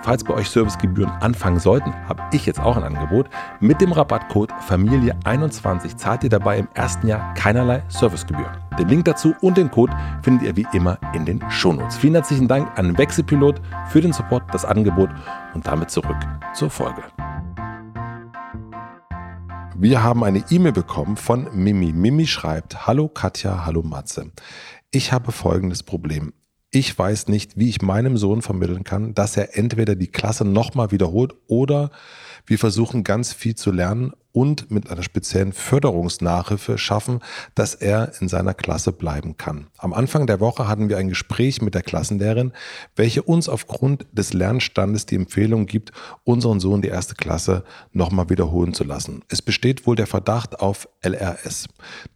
Falls 0.03 0.25
bei 0.25 0.35
euch 0.35 0.49
Servicegebühren 0.51 1.13
anfangen 1.21 1.61
sollten, 1.61 1.95
habe 2.09 2.23
ich 2.33 2.47
jetzt 2.47 2.59
auch 2.59 2.77
ein 2.77 2.83
Angebot. 2.83 3.29
Mit 3.61 3.81
dem 3.81 3.93
Rabattcode 3.93 4.51
Familie21 4.69 5.97
zahlt 5.97 6.25
ihr 6.25 6.31
dabei 6.31 6.59
im 6.59 6.69
ersten 6.75 7.07
Jahr 7.07 7.35
keinerlei 7.35 7.83
Servicegebühr. 7.89 8.51
Den 8.79 8.89
Link 8.89 9.05
dazu 9.05 9.35
und 9.41 9.57
den 9.57 9.71
Code 9.71 9.95
findet 10.23 10.47
ihr 10.47 10.57
wie 10.57 10.67
immer 10.73 10.99
in 11.15 11.27
den 11.27 11.43
Shownotes. 11.51 11.99
Vielen 11.99 12.15
herzlichen 12.15 12.49
Dank 12.49 12.77
an 12.79 12.97
Wechselpilot 12.99 13.61
für 13.89 14.01
den 14.01 14.13
Support, 14.13 14.43
das 14.53 14.65
Angebot 14.65 15.11
und 15.55 15.67
damit 15.67 15.91
zurück 15.91 16.17
zur 16.55 16.71
Folge. 16.71 17.03
Wir 19.77 20.03
haben 20.03 20.25
eine 20.25 20.45
E-Mail 20.51 20.73
bekommen 20.73 21.17
von 21.17 21.49
Mimi. 21.55 21.93
Mimi 21.93 22.27
schreibt, 22.27 22.87
Hallo 22.87 23.09
Katja, 23.09 23.65
hallo 23.65 23.83
Matze. 23.83 24.31
Ich 24.91 25.13
habe 25.13 25.31
folgendes 25.31 25.83
Problem. 25.83 26.33
Ich 26.73 26.97
weiß 26.97 27.27
nicht, 27.27 27.59
wie 27.59 27.69
ich 27.69 27.83
meinem 27.83 28.17
Sohn 28.17 28.43
vermitteln 28.43 28.85
kann, 28.85 29.13
dass 29.13 29.37
er 29.37 29.59
entweder 29.59 29.97
die 29.97 30.07
Klasse 30.07 30.45
nochmal 30.45 30.93
wiederholt 30.93 31.35
oder 31.49 31.91
wir 32.47 32.61
versuchen 32.61 33.03
ganz 33.03 33.33
viel 33.33 33.57
zu 33.57 33.73
lernen 33.73 34.13
und 34.33 34.71
mit 34.71 34.91
einer 34.91 35.03
speziellen 35.03 35.53
Förderungsnachhilfe 35.53 36.79
schaffen, 36.79 37.21
dass 37.55 37.75
er 37.75 38.13
in 38.21 38.29
seiner 38.29 38.55
Klasse 38.55 38.93
bleiben 38.93 39.37
kann. 39.37 39.67
Am 39.77 39.93
Anfang 39.93 40.27
der 40.27 40.41
Woche 40.41 40.69
hatten 40.69 40.89
wir 40.89 40.99
ein 40.99 41.09
Gespräch 41.09 41.61
mit 41.63 41.75
der 41.75 41.83
Klassenlehrerin, 41.83 42.53
welche 42.95 43.23
uns 43.23 43.49
aufgrund 43.49 44.07
des 44.13 44.33
Lernstandes 44.33 45.07
die 45.07 45.17
Empfehlung 45.17 45.67
gibt, 45.67 45.93
unseren 46.23 46.61
Sohn 46.61 46.83
die 46.83 46.89
erste 46.89 47.15
Klasse 47.15 47.65
nochmal 47.93 48.31
wiederholen 48.31 48.73
zu 48.73 48.85
lassen. 48.85 49.23
Es 49.29 49.43
besteht 49.43 49.87
wohl 49.87 49.97
der 49.97 50.07
Verdacht 50.07 50.61
auf 50.61 50.89
LRS. 51.03 51.67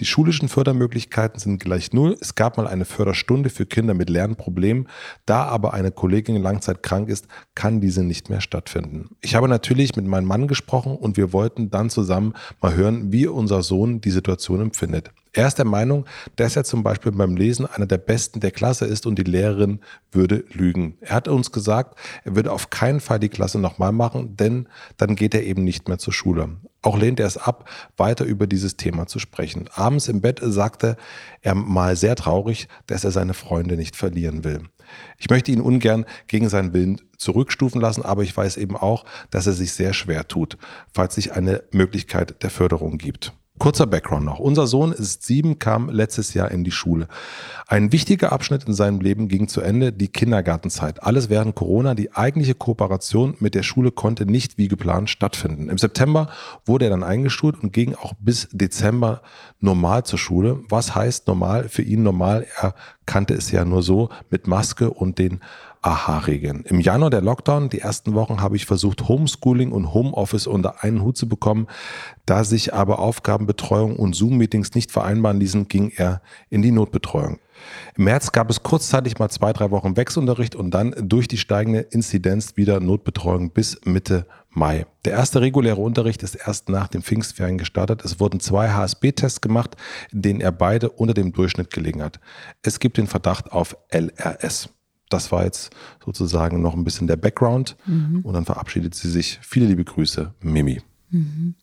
Die 0.00 0.06
schulischen 0.06 0.48
Fördermöglichkeiten 0.48 1.40
sind 1.40 1.58
gleich 1.58 1.92
null. 1.92 2.16
Es 2.20 2.34
gab 2.36 2.56
mal 2.56 2.68
eine 2.68 2.84
Förderstunde 2.84 3.50
für 3.50 3.66
Kinder 3.66 3.94
mit 3.94 4.08
Lernproblemen. 4.08 4.88
Da 5.26 5.44
aber 5.44 5.74
eine 5.74 5.90
Kollegin 5.90 6.36
langzeitkrank 6.36 7.08
ist, 7.08 7.26
kann 7.54 7.80
diese 7.80 8.04
nicht 8.04 8.30
mehr 8.30 8.40
stattfinden. 8.40 9.16
Ich 9.20 9.34
habe 9.34 9.48
natürlich 9.48 9.96
mit 9.96 10.06
meinem 10.06 10.26
Mann 10.26 10.46
gesprochen 10.46 10.96
und 10.96 11.16
wir 11.16 11.32
wollten 11.32 11.70
dann 11.70 11.90
zusammen 11.90 12.03
zusammen 12.04 12.34
mal 12.60 12.74
hören, 12.74 13.12
wie 13.12 13.26
unser 13.26 13.62
Sohn 13.62 14.00
die 14.00 14.10
Situation 14.10 14.60
empfindet. 14.60 15.10
Er 15.32 15.48
ist 15.48 15.58
der 15.58 15.64
Meinung, 15.64 16.04
dass 16.36 16.54
er 16.54 16.62
zum 16.62 16.84
Beispiel 16.84 17.10
beim 17.10 17.36
Lesen 17.36 17.66
einer 17.66 17.86
der 17.86 17.98
Besten 17.98 18.38
der 18.38 18.52
Klasse 18.52 18.84
ist 18.84 19.04
und 19.04 19.18
die 19.18 19.24
Lehrerin 19.24 19.80
würde 20.12 20.44
lügen. 20.52 20.96
Er 21.00 21.16
hat 21.16 21.26
uns 21.26 21.50
gesagt, 21.50 21.98
er 22.22 22.36
würde 22.36 22.52
auf 22.52 22.70
keinen 22.70 23.00
Fall 23.00 23.18
die 23.18 23.28
Klasse 23.28 23.58
nochmal 23.58 23.90
machen, 23.90 24.36
denn 24.36 24.68
dann 24.96 25.16
geht 25.16 25.34
er 25.34 25.42
eben 25.42 25.64
nicht 25.64 25.88
mehr 25.88 25.98
zur 25.98 26.12
Schule. 26.12 26.50
Auch 26.84 26.98
lehnt 26.98 27.18
er 27.18 27.26
es 27.26 27.38
ab, 27.38 27.66
weiter 27.96 28.26
über 28.26 28.46
dieses 28.46 28.76
Thema 28.76 29.06
zu 29.06 29.18
sprechen. 29.18 29.70
Abends 29.72 30.06
im 30.06 30.20
Bett 30.20 30.40
sagte 30.42 30.98
er 31.40 31.54
mal 31.54 31.96
sehr 31.96 32.14
traurig, 32.14 32.68
dass 32.86 33.04
er 33.04 33.10
seine 33.10 33.32
Freunde 33.32 33.76
nicht 33.78 33.96
verlieren 33.96 34.44
will. 34.44 34.60
Ich 35.16 35.30
möchte 35.30 35.50
ihn 35.50 35.62
ungern 35.62 36.04
gegen 36.26 36.50
seinen 36.50 36.74
Willen 36.74 37.00
zurückstufen 37.16 37.80
lassen, 37.80 38.02
aber 38.02 38.22
ich 38.22 38.36
weiß 38.36 38.58
eben 38.58 38.76
auch, 38.76 39.06
dass 39.30 39.46
er 39.46 39.54
sich 39.54 39.72
sehr 39.72 39.94
schwer 39.94 40.28
tut, 40.28 40.58
falls 40.92 41.14
sich 41.14 41.32
eine 41.32 41.62
Möglichkeit 41.70 42.42
der 42.42 42.50
Förderung 42.50 42.98
gibt. 42.98 43.32
Kurzer 43.56 43.86
Background 43.86 44.24
noch. 44.26 44.40
Unser 44.40 44.66
Sohn 44.66 44.90
ist 44.90 45.22
sieben, 45.22 45.60
kam 45.60 45.88
letztes 45.88 46.34
Jahr 46.34 46.50
in 46.50 46.64
die 46.64 46.72
Schule. 46.72 47.06
Ein 47.68 47.92
wichtiger 47.92 48.32
Abschnitt 48.32 48.64
in 48.64 48.74
seinem 48.74 49.00
Leben 49.00 49.28
ging 49.28 49.46
zu 49.46 49.60
Ende, 49.60 49.92
die 49.92 50.08
Kindergartenzeit. 50.08 51.04
Alles 51.04 51.30
während 51.30 51.54
Corona. 51.54 51.94
Die 51.94 52.12
eigentliche 52.12 52.56
Kooperation 52.56 53.36
mit 53.38 53.54
der 53.54 53.62
Schule 53.62 53.92
konnte 53.92 54.26
nicht 54.26 54.58
wie 54.58 54.66
geplant 54.66 55.08
stattfinden. 55.08 55.68
Im 55.68 55.78
September 55.78 56.30
wurde 56.66 56.86
er 56.86 56.90
dann 56.90 57.04
eingeschult 57.04 57.62
und 57.62 57.72
ging 57.72 57.94
auch 57.94 58.14
bis 58.18 58.48
Dezember 58.50 59.22
normal 59.60 60.04
zur 60.04 60.18
Schule. 60.18 60.58
Was 60.68 60.96
heißt 60.96 61.28
normal? 61.28 61.68
Für 61.68 61.82
ihn 61.82 62.02
normal. 62.02 62.46
Er 62.60 62.74
kannte 63.06 63.34
es 63.34 63.52
ja 63.52 63.64
nur 63.64 63.84
so 63.84 64.08
mit 64.30 64.48
Maske 64.48 64.90
und 64.90 65.18
den 65.20 65.40
Aha-Regeln. 65.84 66.64
Im 66.66 66.80
Januar 66.80 67.10
der 67.10 67.20
Lockdown, 67.20 67.68
die 67.68 67.80
ersten 67.80 68.14
Wochen, 68.14 68.40
habe 68.40 68.56
ich 68.56 68.64
versucht, 68.64 69.06
Homeschooling 69.06 69.70
und 69.70 69.92
Homeoffice 69.92 70.46
unter 70.46 70.82
einen 70.82 71.02
Hut 71.02 71.18
zu 71.18 71.28
bekommen. 71.28 71.66
Da 72.24 72.42
sich 72.42 72.72
aber 72.72 73.00
Aufgabenbetreuung 73.00 73.96
und 73.96 74.16
Zoom-Meetings 74.16 74.74
nicht 74.74 74.90
vereinbaren 74.90 75.38
ließen, 75.38 75.68
ging 75.68 75.92
er 75.94 76.22
in 76.48 76.62
die 76.62 76.70
Notbetreuung. 76.70 77.38
Im 77.96 78.04
März 78.04 78.32
gab 78.32 78.48
es 78.48 78.62
kurzzeitig 78.62 79.18
mal 79.18 79.28
zwei, 79.28 79.52
drei 79.52 79.70
Wochen 79.70 79.94
Wechselunterricht 79.94 80.54
und 80.54 80.70
dann 80.70 80.94
durch 80.98 81.28
die 81.28 81.36
steigende 81.36 81.80
Inzidenz 81.80 82.56
wieder 82.56 82.80
Notbetreuung 82.80 83.50
bis 83.50 83.78
Mitte 83.84 84.26
Mai. 84.48 84.86
Der 85.04 85.12
erste 85.12 85.42
reguläre 85.42 85.82
Unterricht 85.82 86.22
ist 86.22 86.34
erst 86.34 86.70
nach 86.70 86.88
dem 86.88 87.02
Pfingstferien 87.02 87.58
gestartet. 87.58 88.02
Es 88.04 88.20
wurden 88.20 88.40
zwei 88.40 88.70
HSB-Tests 88.70 89.42
gemacht, 89.42 89.76
in 90.12 90.22
denen 90.22 90.40
er 90.40 90.52
beide 90.52 90.88
unter 90.88 91.12
dem 91.12 91.32
Durchschnitt 91.32 91.70
gelegen 91.70 92.02
hat. 92.02 92.20
Es 92.62 92.80
gibt 92.80 92.96
den 92.96 93.06
Verdacht 93.06 93.52
auf 93.52 93.76
LRS 93.92 94.70
das 95.14 95.32
war 95.32 95.44
jetzt 95.44 95.70
sozusagen 96.04 96.60
noch 96.60 96.74
ein 96.74 96.84
bisschen 96.84 97.06
der 97.06 97.16
Background. 97.16 97.76
Mhm. 97.86 98.20
Und 98.22 98.34
dann 98.34 98.44
verabschiedet 98.44 98.94
sie 98.94 99.10
sich. 99.10 99.38
Viele 99.42 99.66
liebe 99.66 99.84
Grüße, 99.84 100.34
Mimi. 100.40 100.82
Mhm. 101.10 101.54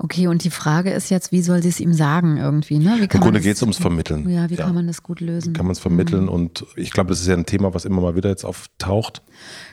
Okay, 0.00 0.28
und 0.28 0.44
die 0.44 0.50
Frage 0.50 0.90
ist 0.90 1.10
jetzt, 1.10 1.32
wie 1.32 1.42
soll 1.42 1.60
sie 1.60 1.70
es 1.70 1.80
ihm 1.80 1.92
sagen 1.92 2.36
irgendwie? 2.36 2.78
Ne? 2.78 2.98
Im 3.00 3.08
Grunde 3.08 3.40
geht 3.40 3.56
es 3.56 3.62
ums 3.62 3.78
Vermitteln. 3.78 4.28
Ja, 4.28 4.48
wie 4.48 4.54
ja. 4.54 4.64
kann 4.64 4.74
man 4.74 4.86
das 4.86 5.02
gut 5.02 5.20
lösen? 5.20 5.48
Wie 5.48 5.52
kann 5.54 5.66
man 5.66 5.72
es 5.72 5.80
vermitteln? 5.80 6.24
Mhm. 6.24 6.28
Und 6.28 6.66
ich 6.76 6.92
glaube, 6.92 7.10
das 7.10 7.20
ist 7.20 7.26
ja 7.26 7.34
ein 7.34 7.46
Thema, 7.46 7.74
was 7.74 7.84
immer 7.84 8.00
mal 8.00 8.14
wieder 8.14 8.28
jetzt 8.30 8.44
auftaucht. 8.44 9.22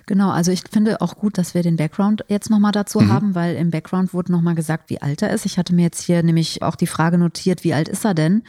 Genau, 0.07 0.31
also 0.31 0.51
ich 0.51 0.63
finde 0.69 0.99
auch 1.01 1.15
gut, 1.17 1.37
dass 1.37 1.53
wir 1.53 1.61
den 1.61 1.75
Background 1.75 2.25
jetzt 2.27 2.49
nochmal 2.49 2.71
dazu 2.71 3.01
mhm. 3.01 3.11
haben, 3.11 3.35
weil 3.35 3.55
im 3.55 3.69
Background 3.69 4.15
wurde 4.15 4.31
nochmal 4.31 4.55
gesagt, 4.55 4.89
wie 4.89 4.99
alt 4.99 5.21
er 5.21 5.29
ist. 5.29 5.45
Ich 5.45 5.59
hatte 5.59 5.75
mir 5.75 5.83
jetzt 5.83 6.01
hier 6.01 6.23
nämlich 6.23 6.63
auch 6.63 6.75
die 6.75 6.87
Frage 6.87 7.19
notiert, 7.19 7.63
wie 7.63 7.75
alt 7.75 7.87
ist 7.87 8.03
er 8.03 8.15
denn? 8.15 8.41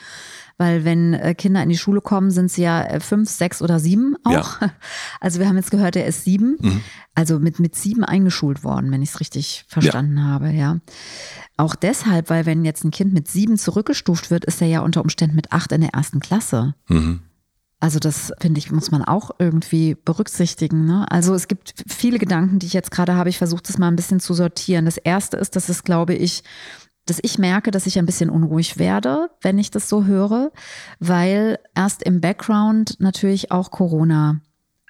Weil 0.58 0.84
wenn 0.84 1.12
äh, 1.12 1.34
Kinder 1.34 1.62
in 1.62 1.68
die 1.68 1.76
Schule 1.76 2.00
kommen, 2.00 2.30
sind 2.30 2.50
sie 2.50 2.62
ja 2.62 2.82
äh, 2.82 3.00
fünf, 3.00 3.28
sechs 3.28 3.60
oder 3.60 3.78
sieben 3.78 4.16
auch. 4.24 4.60
Ja. 4.60 4.72
Also 5.20 5.40
wir 5.40 5.48
haben 5.48 5.56
jetzt 5.56 5.70
gehört, 5.70 5.96
er 5.96 6.06
ist 6.06 6.24
sieben. 6.24 6.56
Mhm. 6.60 6.80
Also 7.14 7.38
mit, 7.38 7.58
mit 7.58 7.74
sieben 7.74 8.04
eingeschult 8.04 8.64
worden, 8.64 8.90
wenn 8.90 9.02
ich 9.02 9.10
es 9.10 9.20
richtig 9.20 9.64
verstanden 9.68 10.18
ja. 10.18 10.24
habe, 10.24 10.50
ja. 10.50 10.78
Auch 11.56 11.74
deshalb, 11.74 12.30
weil 12.30 12.46
wenn 12.46 12.64
jetzt 12.64 12.84
ein 12.84 12.90
Kind 12.90 13.12
mit 13.12 13.28
sieben 13.28 13.56
zurückgestuft 13.56 14.30
wird, 14.30 14.44
ist 14.44 14.60
er 14.60 14.68
ja 14.68 14.80
unter 14.80 15.00
Umständen 15.00 15.36
mit 15.36 15.52
acht 15.52 15.72
in 15.72 15.80
der 15.80 15.94
ersten 15.94 16.20
Klasse. 16.20 16.74
Mhm. 16.88 17.20
Also 17.78 17.98
das 17.98 18.32
finde 18.40 18.58
ich, 18.58 18.70
muss 18.70 18.90
man 18.90 19.04
auch 19.04 19.30
irgendwie 19.38 19.94
berücksichtigen. 19.94 20.86
Ne? 20.86 21.06
Also 21.10 21.34
es 21.34 21.46
gibt 21.46 21.74
viele 21.86 22.18
Gedanken, 22.18 22.58
die 22.58 22.66
ich 22.66 22.72
jetzt 22.72 22.90
gerade 22.90 23.14
habe. 23.14 23.28
Ich 23.28 23.38
versuche 23.38 23.62
das 23.66 23.76
mal 23.76 23.88
ein 23.88 23.96
bisschen 23.96 24.18
zu 24.18 24.32
sortieren. 24.32 24.86
Das 24.86 24.96
erste 24.96 25.36
ist, 25.36 25.56
dass 25.56 25.68
es, 25.68 25.84
glaube 25.84 26.14
ich, 26.14 26.42
dass 27.06 27.18
ich 27.22 27.38
merke, 27.38 27.70
dass 27.70 27.86
ich 27.86 27.98
ein 27.98 28.06
bisschen 28.06 28.30
unruhig 28.30 28.78
werde, 28.78 29.30
wenn 29.40 29.58
ich 29.58 29.70
das 29.70 29.88
so 29.88 30.04
höre, 30.04 30.52
weil 30.98 31.58
erst 31.74 32.02
im 32.02 32.20
Background 32.20 32.96
natürlich 32.98 33.50
auch 33.50 33.70
Corona 33.70 34.40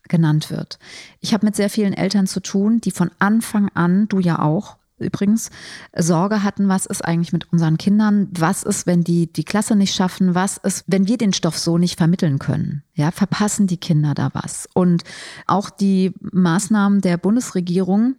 genannt 0.08 0.50
wird. 0.50 0.78
Ich 1.20 1.34
habe 1.34 1.46
mit 1.46 1.56
sehr 1.56 1.70
vielen 1.70 1.92
Eltern 1.92 2.26
zu 2.26 2.40
tun, 2.40 2.80
die 2.80 2.90
von 2.90 3.10
Anfang 3.18 3.68
an, 3.74 4.08
du 4.08 4.18
ja 4.18 4.40
auch, 4.40 4.76
übrigens 4.98 5.50
Sorge 5.94 6.42
hatten, 6.42 6.68
was 6.68 6.86
ist 6.86 7.04
eigentlich 7.04 7.32
mit 7.32 7.52
unseren 7.52 7.76
Kindern, 7.76 8.28
was 8.32 8.62
ist, 8.62 8.86
wenn 8.86 9.04
die 9.04 9.30
die 9.30 9.44
Klasse 9.44 9.76
nicht 9.76 9.94
schaffen, 9.94 10.34
was 10.34 10.56
ist, 10.56 10.84
wenn 10.86 11.06
wir 11.06 11.18
den 11.18 11.34
Stoff 11.34 11.58
so 11.58 11.76
nicht 11.76 11.98
vermitteln 11.98 12.38
können. 12.38 12.82
Ja, 12.94 13.10
verpassen 13.10 13.66
die 13.66 13.76
Kinder 13.76 14.14
da 14.14 14.30
was? 14.32 14.68
Und 14.72 15.04
auch 15.46 15.68
die 15.68 16.14
Maßnahmen 16.20 17.02
der 17.02 17.18
Bundesregierung 17.18 18.14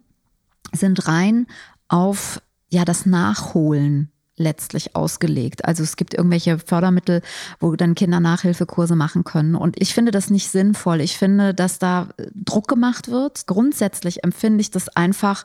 sind 0.72 1.08
rein 1.08 1.46
auf 1.88 2.40
ja 2.68 2.84
das 2.84 3.06
Nachholen 3.06 4.10
letztlich 4.38 4.94
ausgelegt. 4.94 5.64
Also 5.64 5.82
es 5.82 5.96
gibt 5.96 6.14
irgendwelche 6.14 6.58
Fördermittel, 6.58 7.22
wo 7.60 7.74
dann 7.76 7.94
Kinder 7.94 8.20
Nachhilfekurse 8.20 8.96
machen 8.96 9.24
können. 9.24 9.54
Und 9.54 9.80
ich 9.80 9.94
finde 9.94 10.12
das 10.12 10.30
nicht 10.30 10.50
sinnvoll. 10.50 11.00
Ich 11.00 11.18
finde, 11.18 11.54
dass 11.54 11.78
da 11.78 12.08
Druck 12.34 12.68
gemacht 12.68 13.10
wird. 13.10 13.46
Grundsätzlich 13.46 14.24
empfinde 14.24 14.60
ich 14.60 14.70
das 14.70 14.88
einfach 14.88 15.44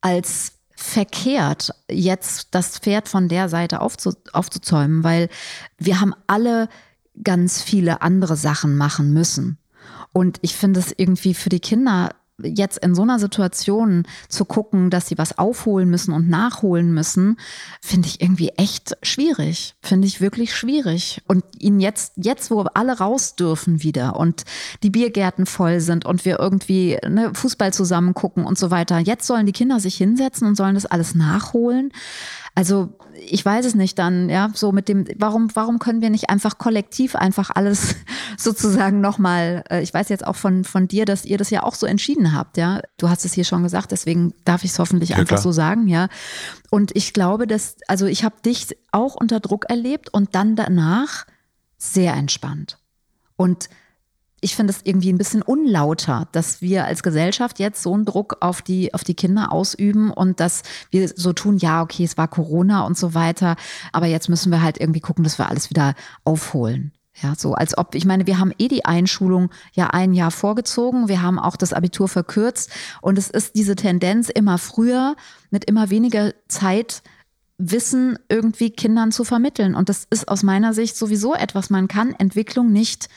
als 0.00 0.52
verkehrt, 0.74 1.74
jetzt 1.90 2.48
das 2.52 2.78
Pferd 2.78 3.06
von 3.06 3.28
der 3.28 3.50
Seite 3.50 3.82
aufzu 3.82 4.14
aufzuzäumen, 4.32 5.04
weil 5.04 5.28
wir 5.76 6.00
haben 6.00 6.14
alle 6.26 6.70
ganz 7.22 7.62
viele 7.62 8.00
andere 8.00 8.34
Sachen 8.34 8.78
machen 8.78 9.12
müssen. 9.12 9.58
Und 10.12 10.38
ich 10.40 10.56
finde 10.56 10.80
es 10.80 10.94
irgendwie 10.96 11.34
für 11.34 11.50
die 11.50 11.60
Kinder 11.60 12.14
jetzt 12.44 12.78
in 12.78 12.94
so 12.94 13.02
einer 13.02 13.18
Situation 13.18 14.04
zu 14.28 14.44
gucken, 14.44 14.90
dass 14.90 15.08
sie 15.08 15.18
was 15.18 15.38
aufholen 15.38 15.88
müssen 15.88 16.12
und 16.12 16.28
nachholen 16.28 16.92
müssen, 16.92 17.36
finde 17.80 18.08
ich 18.08 18.20
irgendwie 18.20 18.50
echt 18.56 18.96
schwierig. 19.02 19.74
Finde 19.82 20.06
ich 20.06 20.20
wirklich 20.20 20.54
schwierig. 20.54 21.22
Und 21.26 21.44
ihnen 21.58 21.80
jetzt, 21.80 22.12
jetzt, 22.16 22.50
wo 22.50 22.60
alle 22.74 22.98
raus 22.98 23.36
dürfen 23.36 23.82
wieder 23.82 24.16
und 24.16 24.44
die 24.82 24.90
Biergärten 24.90 25.46
voll 25.46 25.80
sind 25.80 26.04
und 26.04 26.24
wir 26.24 26.38
irgendwie 26.38 26.98
ne, 27.08 27.32
Fußball 27.34 27.72
zusammen 27.72 28.14
gucken 28.14 28.44
und 28.44 28.58
so 28.58 28.70
weiter, 28.70 28.98
jetzt 28.98 29.26
sollen 29.26 29.46
die 29.46 29.52
Kinder 29.52 29.80
sich 29.80 29.96
hinsetzen 29.96 30.46
und 30.46 30.56
sollen 30.56 30.74
das 30.74 30.86
alles 30.86 31.14
nachholen. 31.14 31.92
Also 32.54 32.98
ich 33.28 33.44
weiß 33.44 33.64
es 33.64 33.74
nicht 33.74 33.98
dann, 33.98 34.28
ja, 34.28 34.50
so 34.54 34.72
mit 34.72 34.88
dem, 34.88 35.06
warum, 35.16 35.48
warum 35.54 35.78
können 35.78 36.00
wir 36.00 36.10
nicht 36.10 36.30
einfach 36.30 36.58
kollektiv 36.58 37.14
einfach 37.14 37.50
alles 37.54 37.96
sozusagen 38.36 39.00
nochmal, 39.00 39.64
äh, 39.70 39.82
ich 39.82 39.92
weiß 39.92 40.08
jetzt 40.08 40.26
auch 40.26 40.36
von, 40.36 40.64
von 40.64 40.88
dir, 40.88 41.04
dass 41.04 41.24
ihr 41.24 41.38
das 41.38 41.50
ja 41.50 41.62
auch 41.62 41.74
so 41.74 41.86
entschieden 41.86 42.34
habt, 42.34 42.56
ja. 42.56 42.80
Du 42.96 43.08
hast 43.08 43.24
es 43.24 43.32
hier 43.32 43.44
schon 43.44 43.62
gesagt, 43.62 43.92
deswegen 43.92 44.34
darf 44.44 44.64
ich 44.64 44.70
es 44.70 44.78
hoffentlich 44.78 45.10
ja, 45.10 45.16
einfach 45.16 45.36
klar. 45.36 45.42
so 45.42 45.52
sagen, 45.52 45.88
ja. 45.88 46.08
Und 46.70 46.96
ich 46.96 47.12
glaube, 47.12 47.46
dass, 47.46 47.76
also 47.88 48.06
ich 48.06 48.24
habe 48.24 48.36
dich 48.44 48.68
auch 48.92 49.14
unter 49.14 49.40
Druck 49.40 49.66
erlebt 49.68 50.12
und 50.12 50.34
dann 50.34 50.56
danach 50.56 51.26
sehr 51.78 52.14
entspannt. 52.14 52.78
Und 53.36 53.68
ich 54.40 54.56
finde 54.56 54.72
es 54.72 54.80
irgendwie 54.84 55.12
ein 55.12 55.18
bisschen 55.18 55.42
unlauter, 55.42 56.28
dass 56.32 56.62
wir 56.62 56.84
als 56.84 57.02
Gesellschaft 57.02 57.58
jetzt 57.58 57.82
so 57.82 57.92
einen 57.94 58.04
Druck 58.04 58.38
auf 58.40 58.62
die, 58.62 58.94
auf 58.94 59.04
die 59.04 59.14
Kinder 59.14 59.52
ausüben 59.52 60.10
und 60.10 60.40
dass 60.40 60.62
wir 60.90 61.08
so 61.14 61.32
tun, 61.32 61.58
ja, 61.58 61.82
okay, 61.82 62.04
es 62.04 62.16
war 62.16 62.28
Corona 62.28 62.86
und 62.86 62.96
so 62.96 63.14
weiter, 63.14 63.56
aber 63.92 64.06
jetzt 64.06 64.28
müssen 64.28 64.50
wir 64.50 64.62
halt 64.62 64.80
irgendwie 64.80 65.00
gucken, 65.00 65.24
dass 65.24 65.38
wir 65.38 65.48
alles 65.48 65.70
wieder 65.70 65.94
aufholen. 66.24 66.92
Ja, 67.22 67.34
so 67.36 67.54
als 67.54 67.76
ob, 67.76 67.94
ich 67.94 68.06
meine, 68.06 68.26
wir 68.26 68.38
haben 68.38 68.52
eh 68.58 68.68
die 68.68 68.84
Einschulung 68.84 69.50
ja 69.72 69.88
ein 69.88 70.14
Jahr 70.14 70.30
vorgezogen, 70.30 71.08
wir 71.08 71.20
haben 71.20 71.38
auch 71.38 71.56
das 71.56 71.72
Abitur 71.72 72.08
verkürzt 72.08 72.70
und 73.02 73.18
es 73.18 73.28
ist 73.28 73.56
diese 73.56 73.76
Tendenz 73.76 74.30
immer 74.30 74.56
früher 74.56 75.16
mit 75.50 75.66
immer 75.66 75.90
weniger 75.90 76.32
Zeit 76.48 77.02
Wissen 77.58 78.18
irgendwie 78.30 78.70
Kindern 78.70 79.12
zu 79.12 79.24
vermitteln. 79.24 79.74
Und 79.74 79.90
das 79.90 80.06
ist 80.08 80.28
aus 80.28 80.42
meiner 80.42 80.72
Sicht 80.72 80.96
sowieso 80.96 81.34
etwas, 81.34 81.68
man 81.68 81.88
kann 81.88 82.14
Entwicklung 82.14 82.72
nicht 82.72 83.10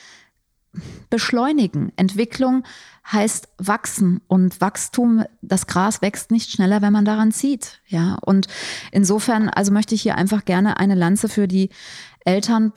beschleunigen. 1.10 1.92
Entwicklung 1.96 2.64
heißt 3.12 3.50
wachsen 3.58 4.22
und 4.28 4.62
Wachstum, 4.62 5.24
das 5.42 5.68
Gras 5.68 6.02
wächst 6.02 6.32
nicht 6.32 6.52
schneller, 6.52 6.82
wenn 6.82 6.94
man 6.94 7.06
daran 7.06 7.32
zieht. 7.32 7.82
Ja, 7.88 8.18
und 8.22 8.48
insofern, 8.92 9.50
also 9.50 9.72
möchte 9.72 9.96
ich 9.96 10.02
hier 10.02 10.16
einfach 10.16 10.46
gerne 10.46 10.78
eine 10.78 10.96
Lanze 10.96 11.30
für 11.30 11.48
die 11.48 11.70
Eltern 12.26 12.74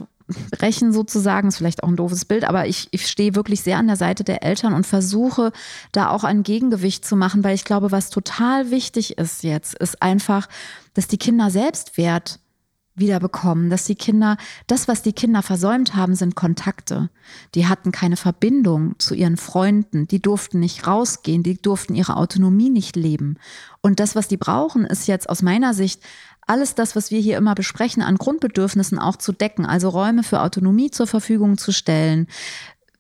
brechen 0.51 0.93
sozusagen, 0.93 1.49
ist 1.49 1.59
vielleicht 1.59 1.83
auch 1.85 1.89
ein 1.89 1.97
doofes 1.97 2.25
Bild, 2.25 2.45
aber 2.45 2.67
ich, 2.67 2.89
ich 2.91 3.07
stehe 3.07 3.35
wirklich 3.35 3.63
sehr 3.63 3.79
an 3.79 3.87
der 3.87 3.97
Seite 3.97 4.25
der 4.25 4.43
Eltern 4.43 4.75
und 4.75 4.87
versuche 4.87 5.53
da 5.93 6.11
auch 6.11 6.25
ein 6.25 6.43
Gegengewicht 6.43 7.05
zu 7.05 7.17
machen, 7.17 7.45
weil 7.45 7.55
ich 7.55 7.65
glaube, 7.65 7.93
was 7.93 8.11
total 8.11 8.71
wichtig 8.71 9.19
ist 9.19 9.45
jetzt, 9.45 9.75
ist 9.75 10.03
einfach, 10.03 10.49
dass 10.95 11.07
die 11.07 11.19
Kinder 11.19 11.51
Selbstwert 11.51 12.41
wiederbekommen, 12.97 13.71
dass 13.71 13.85
die 13.85 13.95
Kinder, 13.95 14.37
das, 14.67 14.89
was 14.89 15.03
die 15.03 15.13
Kinder 15.13 15.43
versäumt 15.43 15.95
haben, 15.95 16.15
sind 16.15 16.35
Kontakte. 16.35 17.11
Die 17.55 17.67
hatten 17.67 17.93
keine 17.93 18.17
Verbindung 18.17 18.99
zu 18.99 19.15
ihren 19.15 19.37
Freunden, 19.37 20.09
die 20.09 20.21
durften 20.21 20.61
nicht 20.61 20.87
rausgehen, 20.87 21.43
die 21.43 21.61
durften 21.61 21.95
ihre 21.95 22.17
Autonomie 22.17 22.71
nicht 22.71 22.97
leben. 22.97 23.39
Und 23.81 24.01
das, 24.01 24.17
was 24.17 24.29
die 24.29 24.37
brauchen, 24.37 24.85
ist 24.85 25.07
jetzt 25.07 25.29
aus 25.29 25.43
meiner 25.43 25.75
Sicht 25.75 26.03
alles 26.47 26.75
das, 26.75 26.95
was 26.95 27.11
wir 27.11 27.19
hier 27.19 27.37
immer 27.37 27.55
besprechen, 27.55 28.03
an 28.03 28.17
Grundbedürfnissen 28.17 28.99
auch 28.99 29.17
zu 29.17 29.33
decken, 29.33 29.67
also 29.67 29.89
Räume 29.89 30.23
für 30.23 30.41
Autonomie 30.41 30.91
zur 30.91 31.09
Verfügung 31.09 31.59
zu 31.59 31.73
stellen, 31.73 32.29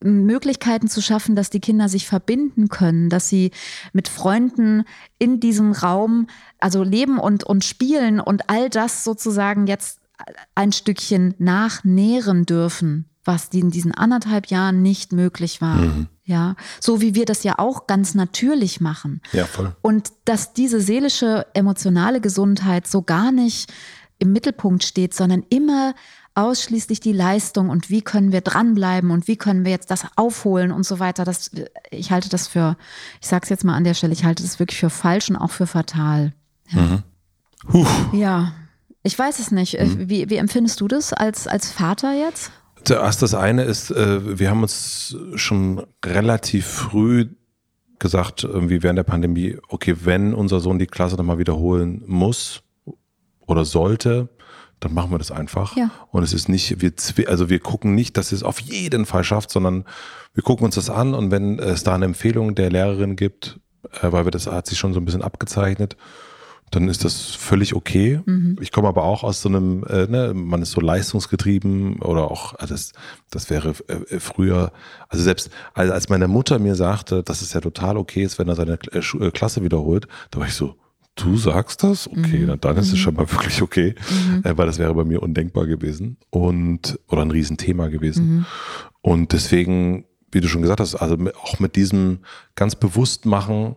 Möglichkeiten 0.02 0.88
zu 0.88 1.00
schaffen, 1.00 1.36
dass 1.36 1.50
die 1.50 1.60
Kinder 1.60 1.88
sich 1.88 2.06
verbinden 2.06 2.68
können, 2.68 3.08
dass 3.08 3.28
sie 3.28 3.50
mit 3.92 4.08
Freunden 4.08 4.84
in 5.18 5.40
diesem 5.40 5.72
Raum 5.72 6.28
also 6.58 6.82
leben 6.82 7.18
und, 7.18 7.44
und 7.44 7.64
spielen 7.64 8.20
und 8.20 8.48
all 8.48 8.68
das 8.70 9.04
sozusagen 9.04 9.66
jetzt 9.66 10.00
ein 10.54 10.72
Stückchen 10.72 11.34
nachnähren 11.38 12.46
dürfen 12.46 13.06
was 13.26 13.48
in 13.52 13.70
diesen 13.70 13.92
anderthalb 13.92 14.46
Jahren 14.46 14.82
nicht 14.82 15.12
möglich 15.12 15.60
war. 15.60 15.76
Mhm. 15.76 16.06
Ja, 16.24 16.56
so 16.80 17.00
wie 17.00 17.14
wir 17.14 17.24
das 17.24 17.44
ja 17.44 17.58
auch 17.58 17.86
ganz 17.86 18.14
natürlich 18.14 18.80
machen. 18.80 19.20
Ja, 19.32 19.46
voll. 19.46 19.74
Und 19.80 20.12
dass 20.24 20.52
diese 20.54 20.80
seelische, 20.80 21.46
emotionale 21.54 22.20
Gesundheit 22.20 22.86
so 22.86 23.02
gar 23.02 23.30
nicht 23.30 23.72
im 24.18 24.32
Mittelpunkt 24.32 24.82
steht, 24.82 25.14
sondern 25.14 25.44
immer 25.50 25.94
ausschließlich 26.36 27.00
die 27.00 27.12
Leistung 27.12 27.70
und 27.70 27.88
wie 27.88 28.02
können 28.02 28.30
wir 28.30 28.42
dranbleiben 28.42 29.10
und 29.10 29.26
wie 29.26 29.36
können 29.36 29.64
wir 29.64 29.72
jetzt 29.72 29.90
das 29.90 30.06
aufholen 30.16 30.70
und 30.70 30.84
so 30.84 30.98
weiter. 30.98 31.24
Das, 31.24 31.50
ich 31.90 32.10
halte 32.12 32.28
das 32.28 32.46
für, 32.46 32.76
ich 33.20 33.26
sage 33.26 33.44
es 33.44 33.48
jetzt 33.48 33.64
mal 33.64 33.74
an 33.74 33.84
der 33.84 33.94
Stelle, 33.94 34.12
ich 34.12 34.24
halte 34.24 34.42
das 34.42 34.58
wirklich 34.58 34.78
für 34.78 34.90
falsch 34.90 35.30
und 35.30 35.36
auch 35.36 35.50
für 35.50 35.66
fatal. 35.66 36.34
Ja, 36.68 37.02
mhm. 37.72 37.86
ja. 38.12 38.52
ich 39.02 39.18
weiß 39.18 39.38
es 39.38 39.50
nicht. 39.50 39.80
Mhm. 39.80 40.10
Wie, 40.10 40.28
wie 40.28 40.36
empfindest 40.36 40.80
du 40.80 40.88
das 40.88 41.14
als, 41.14 41.48
als 41.48 41.72
Vater 41.72 42.12
jetzt? 42.12 42.52
Zuerst 42.84 43.22
das 43.22 43.34
eine 43.34 43.64
ist, 43.64 43.90
äh, 43.90 44.38
wir 44.38 44.50
haben 44.50 44.62
uns 44.62 45.16
schon 45.36 45.86
relativ 46.04 46.66
früh 46.66 47.28
gesagt, 47.98 48.44
irgendwie 48.44 48.82
während 48.82 48.98
der 48.98 49.04
Pandemie, 49.04 49.56
okay, 49.68 49.96
wenn 50.04 50.34
unser 50.34 50.60
Sohn 50.60 50.78
die 50.78 50.86
Klasse 50.86 51.16
nochmal 51.16 51.38
wiederholen 51.38 52.02
muss 52.06 52.62
oder 53.46 53.64
sollte, 53.64 54.28
dann 54.80 54.95
machen 54.95 55.11
wir 55.11 55.18
das 55.18 55.30
einfach. 55.30 55.76
Ja. 55.76 55.90
Und 56.11 56.23
es 56.23 56.33
ist 56.33 56.49
nicht, 56.49 56.80
wir, 56.80 56.92
also 57.28 57.49
wir 57.49 57.61
gucken 57.61 57.95
nicht, 57.95 58.16
dass 58.16 58.33
es 58.33 58.42
auf 58.42 58.61
jeden 58.61 59.06
Fall 59.06 59.25
schafft, 59.25 59.50
sondern 59.50 59.85
wir 60.35 60.42
gucken 60.42 60.66
uns 60.66 60.75
das 60.75 60.90
an 60.90 61.14
und 61.14 61.30
wenn 61.30 61.59
es 61.59 61.83
da 61.83 61.95
eine 61.95 62.04
Empfehlung 62.04 62.54
der 62.54 62.71
Lehrerin 62.71 63.16
gibt, 63.16 63.59
äh, 64.02 64.12
weil 64.12 64.25
wir 64.25 64.30
das 64.30 64.47
hat 64.47 64.66
sich 64.66 64.78
schon 64.78 64.92
so 64.92 65.00
ein 65.00 65.04
bisschen 65.04 65.23
abgezeichnet, 65.23 65.97
dann 66.71 66.88
ist 66.88 67.04
das 67.04 67.30
völlig 67.30 67.75
okay. 67.75 68.21
Mhm. 68.26 68.56
Ich 68.61 68.73
komme 68.73 68.88
aber 68.88 69.04
auch 69.04 69.23
aus 69.23 69.40
so 69.40 69.49
einem, 69.49 69.85
äh, 69.85 70.06
ne, 70.09 70.33
man 70.35 70.62
ist 70.62 70.73
so 70.73 70.80
leistungsgetrieben 70.80 72.02
oder 72.02 72.30
auch, 72.30 72.54
also 72.54 72.75
das, 72.75 72.92
das 73.30 73.50
wäre 73.50 73.75
äh, 73.87 74.18
früher, 74.18 74.73
also 75.09 75.23
selbst 75.23 75.50
als, 75.75 75.90
als 75.90 76.09
meine 76.09 76.28
Mutter 76.28 76.59
mir 76.59 76.75
sagte, 76.75 77.23
dass 77.23 77.40
es 77.40 77.52
ja 77.52 77.61
total 77.61 77.97
okay 77.97 78.25
ist, 78.25 78.38
wenn 78.38 78.49
er 78.49 78.56
seine 78.56 78.78
äh, 78.92 78.99
äh 78.99 79.30
Klasse 79.30 79.62
wiederholt, 79.62 80.09
da 80.30 80.40
war 80.40 80.49
ich 80.49 80.54
so, 80.54 80.75
du 81.16 81.37
sagst 81.37 81.82
das? 81.82 82.08
Okay, 82.08 82.46
mhm. 82.46 82.61
dann 82.61 82.76
ist 82.76 82.88
es 82.88 82.92
mhm. 82.92 82.96
schon 82.99 83.14
mal 83.14 83.30
wirklich 83.30 83.61
okay, 83.62 83.94
mhm. 84.11 84.42
äh, 84.44 84.56
weil 84.56 84.66
das 84.66 84.78
wäre 84.78 84.94
bei 84.94 85.04
mir 85.04 85.23
undenkbar 85.23 85.66
gewesen 85.66 86.18
und 86.30 86.99
oder 87.08 87.23
ein 87.23 87.30
Riesenthema 87.30 87.88
gewesen. 87.88 88.28
Mhm. 88.28 88.46
Und 89.00 89.32
deswegen, 89.32 90.04
wie 90.30 90.40
du 90.40 90.49
schon 90.49 90.62
gesagt 90.62 90.80
hast, 90.80 90.94
also 90.94 91.16
auch 91.42 91.58
mit 91.58 91.76
diesem 91.76 92.20
ganz 92.54 92.76
bewusst 92.76 93.26
machen, 93.26 93.76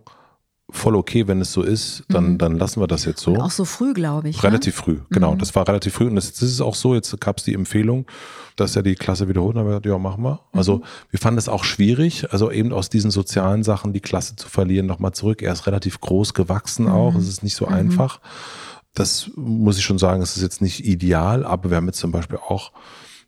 voll 0.72 0.96
okay, 0.96 1.28
wenn 1.28 1.42
es 1.42 1.52
so 1.52 1.62
ist, 1.62 2.04
dann, 2.10 2.34
mhm. 2.34 2.38
dann 2.38 2.58
lassen 2.58 2.82
wir 2.82 2.88
das 2.88 3.06
jetzt 3.06 3.22
so. 3.22 3.32
Und 3.32 3.42
auch 3.42 3.52
so 3.52 3.66
früh, 3.66 3.94
glaube 3.94 4.30
ich. 4.30 4.38
Ne? 4.38 4.44
Relativ 4.44 4.78
ne? 4.78 4.84
früh, 4.84 5.00
genau. 5.10 5.34
Mhm. 5.34 5.40
Das 5.40 5.56
war 5.56 5.68
relativ 5.68 5.94
früh. 5.94 6.08
Und 6.08 6.16
das, 6.16 6.32
das 6.32 6.44
ist 6.44 6.62
auch 6.62 6.76
so, 6.76 6.94
jetzt 6.94 7.20
gab 7.20 7.38
es 7.38 7.44
die 7.44 7.54
Empfehlung, 7.54 8.06
dass 8.56 8.76
er 8.76 8.84
die 8.84 8.96
Klasse 8.96 9.28
wiederholt. 9.28 9.56
Und 9.56 9.60
haben 9.60 9.68
wir 9.68 9.72
gesagt, 9.72 9.86
ja, 9.86 9.98
machen 9.98 10.24
wir. 10.24 10.42
Also 10.52 10.78
mhm. 10.78 10.84
wir 11.12 11.20
fanden 11.20 11.40
es 11.40 11.50
auch 11.50 11.64
schwierig, 11.64 12.32
also 12.32 12.52
eben 12.52 12.72
aus 12.72 12.90
diesen 12.90 13.12
sozialen 13.12 13.64
Sachen 13.64 13.94
die 13.94 14.02
Klasse 14.02 14.36
zu 14.36 14.48
verlieren, 14.48 14.86
nochmal 14.86 15.14
zurück. 15.14 15.42
Er 15.42 15.54
ist 15.54 15.68
relativ 15.68 16.00
groß 16.02 16.34
gewachsen 16.34 16.86
mhm. 16.86 16.92
auch. 16.92 17.16
Es 17.16 17.28
ist 17.28 17.44
nicht 17.44 17.56
so 17.56 17.66
mhm. 17.66 17.74
einfach. 17.74 18.20
Das 18.94 19.32
muss 19.36 19.78
ich 19.78 19.84
schon 19.84 20.00
sagen, 20.00 20.22
es 20.22 20.36
ist 20.36 20.44
jetzt 20.44 20.62
nicht 20.62 20.86
ideal, 20.86 21.46
aber 21.46 21.70
wir 21.70 21.78
haben 21.78 21.88
jetzt 21.88 22.00
zum 22.00 22.12
Beispiel 22.12 22.38
auch 22.38 22.72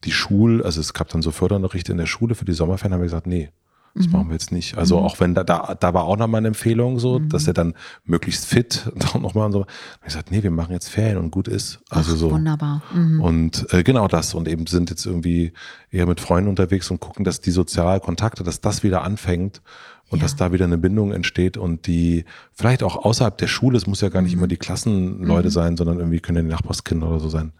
die 0.03 0.11
Schul, 0.11 0.63
also 0.63 0.81
es 0.81 0.93
gab 0.93 1.09
dann 1.09 1.21
so 1.21 1.31
Förderunterricht 1.31 1.89
in 1.89 1.97
der 1.97 2.07
Schule 2.07 2.33
für 2.33 2.45
die 2.45 2.53
Sommerferien, 2.53 2.93
haben 2.93 3.01
wir 3.01 3.05
gesagt, 3.05 3.27
nee, 3.27 3.51
das 3.93 4.07
mhm. 4.07 4.13
machen 4.13 4.27
wir 4.29 4.33
jetzt 4.33 4.51
nicht. 4.51 4.77
Also 4.77 4.99
mhm. 4.99 5.05
auch 5.05 5.19
wenn 5.19 5.35
da, 5.35 5.43
da, 5.43 5.75
da 5.75 5.93
war 5.93 6.05
auch 6.05 6.17
nochmal 6.17 6.39
eine 6.39 6.49
Empfehlung 6.49 6.99
so, 6.99 7.19
mhm. 7.19 7.29
dass 7.29 7.47
er 7.47 7.53
dann 7.53 7.73
möglichst 8.05 8.45
fit 8.45 8.89
nochmal 9.19 9.47
und 9.47 9.51
so. 9.51 9.59
Und 9.59 9.67
ich 10.01 10.05
gesagt, 10.05 10.31
nee, 10.31 10.43
wir 10.43 10.51
machen 10.51 10.71
jetzt 10.71 10.89
Ferien 10.89 11.17
und 11.17 11.31
gut 11.31 11.47
ist. 11.47 11.79
Also 11.89 12.13
Ach, 12.13 12.17
so. 12.17 12.31
Wunderbar. 12.31 12.81
Mhm. 12.93 13.21
Und 13.21 13.73
äh, 13.73 13.83
genau 13.83 14.07
das. 14.07 14.33
Und 14.33 14.47
eben 14.47 14.65
sind 14.67 14.89
jetzt 14.89 15.05
irgendwie 15.05 15.53
eher 15.89 16.05
mit 16.05 16.21
Freunden 16.21 16.49
unterwegs 16.49 16.89
und 16.89 16.99
gucken, 16.99 17.25
dass 17.25 17.41
die 17.41 17.51
sozialen 17.51 18.01
Kontakte, 18.01 18.43
dass 18.43 18.61
das 18.61 18.83
wieder 18.83 19.03
anfängt 19.03 19.61
und 20.09 20.19
ja. 20.19 20.23
dass 20.23 20.35
da 20.35 20.51
wieder 20.51 20.65
eine 20.65 20.77
Bindung 20.77 21.11
entsteht 21.11 21.57
und 21.57 21.87
die 21.87 22.25
vielleicht 22.53 22.83
auch 22.83 22.97
außerhalb 22.97 23.37
der 23.37 23.47
Schule, 23.47 23.77
es 23.77 23.87
muss 23.87 24.01
ja 24.01 24.09
gar 24.09 24.21
nicht 24.21 24.33
mhm. 24.33 24.39
immer 24.39 24.47
die 24.47 24.57
Klassenleute 24.57 25.47
mhm. 25.47 25.51
sein, 25.51 25.77
sondern 25.77 25.97
irgendwie 25.97 26.19
können 26.19 26.37
ja 26.37 26.43
die 26.43 26.49
Nachbarskinder 26.49 27.09
oder 27.09 27.19
so 27.19 27.29
sein. 27.29 27.51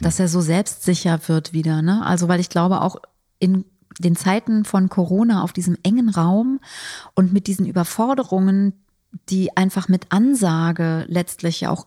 Dass 0.00 0.18
er 0.18 0.28
so 0.28 0.40
selbstsicher 0.40 1.20
wird 1.28 1.52
wieder, 1.52 1.80
ne? 1.80 2.04
Also 2.04 2.28
weil 2.28 2.40
ich 2.40 2.48
glaube 2.48 2.80
auch 2.80 2.96
in 3.38 3.64
den 3.98 4.16
Zeiten 4.16 4.64
von 4.64 4.88
Corona 4.88 5.42
auf 5.42 5.52
diesem 5.52 5.76
engen 5.82 6.08
Raum 6.08 6.60
und 7.14 7.32
mit 7.32 7.46
diesen 7.46 7.66
Überforderungen, 7.66 8.72
die 9.28 9.56
einfach 9.56 9.88
mit 9.88 10.10
Ansage 10.10 11.04
letztlich 11.08 11.66
auch 11.66 11.86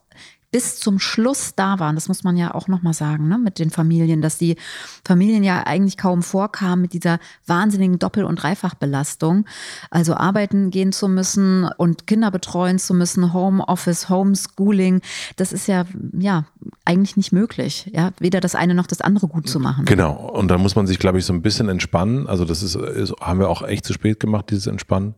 bis 0.55 0.79
zum 0.79 0.99
Schluss 0.99 1.51
da 1.53 1.79
waren. 1.79 1.95
Das 1.95 2.07
muss 2.07 2.23
man 2.23 2.37
ja 2.37 2.55
auch 2.55 2.69
nochmal 2.69 2.93
sagen, 2.93 3.27
ne, 3.27 3.37
mit 3.37 3.59
den 3.59 3.71
Familien, 3.71 4.21
dass 4.21 4.37
die 4.37 4.55
Familien 5.03 5.43
ja 5.43 5.63
eigentlich 5.63 5.97
kaum 5.97 6.23
vorkamen 6.23 6.81
mit 6.81 6.93
dieser 6.93 7.19
wahnsinnigen 7.45 7.99
Doppel- 7.99 8.23
und 8.23 8.41
Dreifachbelastung. 8.41 9.45
Also 9.89 10.13
arbeiten 10.13 10.71
gehen 10.71 10.93
zu 10.93 11.09
müssen 11.09 11.65
und 11.75 12.07
Kinder 12.07 12.31
betreuen 12.31 12.79
zu 12.79 12.93
müssen, 12.93 13.33
Homeoffice, 13.33 14.07
Homeschooling. 14.07 15.01
Das 15.35 15.51
ist 15.51 15.67
ja, 15.67 15.83
ja, 16.17 16.45
eigentlich 16.85 17.17
nicht 17.17 17.33
möglich. 17.33 17.91
Ja, 17.93 18.11
weder 18.19 18.39
das 18.39 18.55
eine 18.55 18.75
noch 18.75 18.87
das 18.87 19.01
andere 19.01 19.27
gut 19.27 19.49
zu 19.49 19.59
machen. 19.59 19.83
Genau. 19.83 20.13
Und 20.13 20.47
da 20.47 20.57
muss 20.57 20.77
man 20.77 20.87
sich, 20.87 20.99
glaube 20.99 21.19
ich, 21.19 21.25
so 21.25 21.33
ein 21.33 21.41
bisschen 21.41 21.67
entspannen. 21.67 22.27
Also 22.27 22.45
das 22.45 22.63
ist, 22.63 22.75
ist 22.75 23.13
haben 23.19 23.39
wir 23.39 23.49
auch 23.49 23.61
echt 23.61 23.83
zu 23.83 23.91
spät 23.91 24.21
gemacht, 24.21 24.51
dieses 24.51 24.67
Entspannen. 24.67 25.15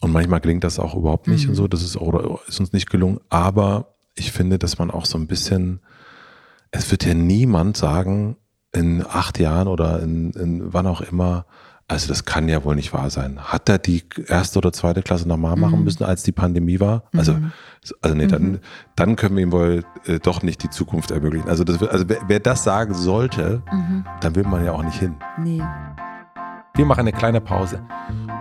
Und 0.00 0.10
manchmal 0.10 0.40
gelingt 0.40 0.64
das 0.64 0.80
auch 0.80 0.96
überhaupt 0.96 1.28
nicht 1.28 1.44
mhm. 1.44 1.50
und 1.50 1.54
so. 1.54 1.68
Das 1.68 1.84
ist, 1.84 1.96
auch, 1.96 2.40
ist 2.48 2.58
uns 2.58 2.72
nicht 2.72 2.90
gelungen. 2.90 3.20
Aber 3.28 3.93
ich 4.14 4.32
finde, 4.32 4.58
dass 4.58 4.78
man 4.78 4.90
auch 4.90 5.06
so 5.06 5.18
ein 5.18 5.26
bisschen, 5.26 5.80
es 6.70 6.90
wird 6.90 7.04
ja 7.04 7.14
niemand 7.14 7.76
sagen, 7.76 8.36
in 8.72 9.04
acht 9.06 9.38
Jahren 9.38 9.68
oder 9.68 10.00
in, 10.02 10.32
in 10.32 10.72
wann 10.72 10.86
auch 10.86 11.00
immer, 11.00 11.46
also 11.86 12.08
das 12.08 12.24
kann 12.24 12.48
ja 12.48 12.64
wohl 12.64 12.74
nicht 12.74 12.92
wahr 12.92 13.10
sein. 13.10 13.38
Hat 13.38 13.68
er 13.68 13.78
die 13.78 14.04
erste 14.26 14.58
oder 14.58 14.72
zweite 14.72 15.02
Klasse 15.02 15.28
normal 15.28 15.56
machen 15.56 15.80
mhm. 15.80 15.84
müssen, 15.84 16.04
als 16.04 16.22
die 16.22 16.32
Pandemie 16.32 16.80
war? 16.80 17.04
Also, 17.14 17.34
mhm. 17.34 17.52
also 18.00 18.16
nee, 18.16 18.26
dann, 18.26 18.42
mhm. 18.42 18.58
dann 18.96 19.16
können 19.16 19.36
wir 19.36 19.42
ihm 19.42 19.52
wohl 19.52 19.84
äh, 20.06 20.18
doch 20.18 20.42
nicht 20.42 20.62
die 20.62 20.70
Zukunft 20.70 21.10
ermöglichen. 21.10 21.48
Also, 21.48 21.62
das, 21.62 21.82
also 21.82 22.08
wer, 22.08 22.18
wer 22.26 22.40
das 22.40 22.64
sagen 22.64 22.94
sollte, 22.94 23.62
mhm. 23.70 24.04
dann 24.20 24.34
will 24.34 24.44
man 24.44 24.64
ja 24.64 24.72
auch 24.72 24.82
nicht 24.82 24.98
hin. 24.98 25.16
Nee. 25.38 25.62
Wir 26.74 26.86
machen 26.86 27.00
eine 27.00 27.12
kleine 27.12 27.40
Pause. 27.40 27.80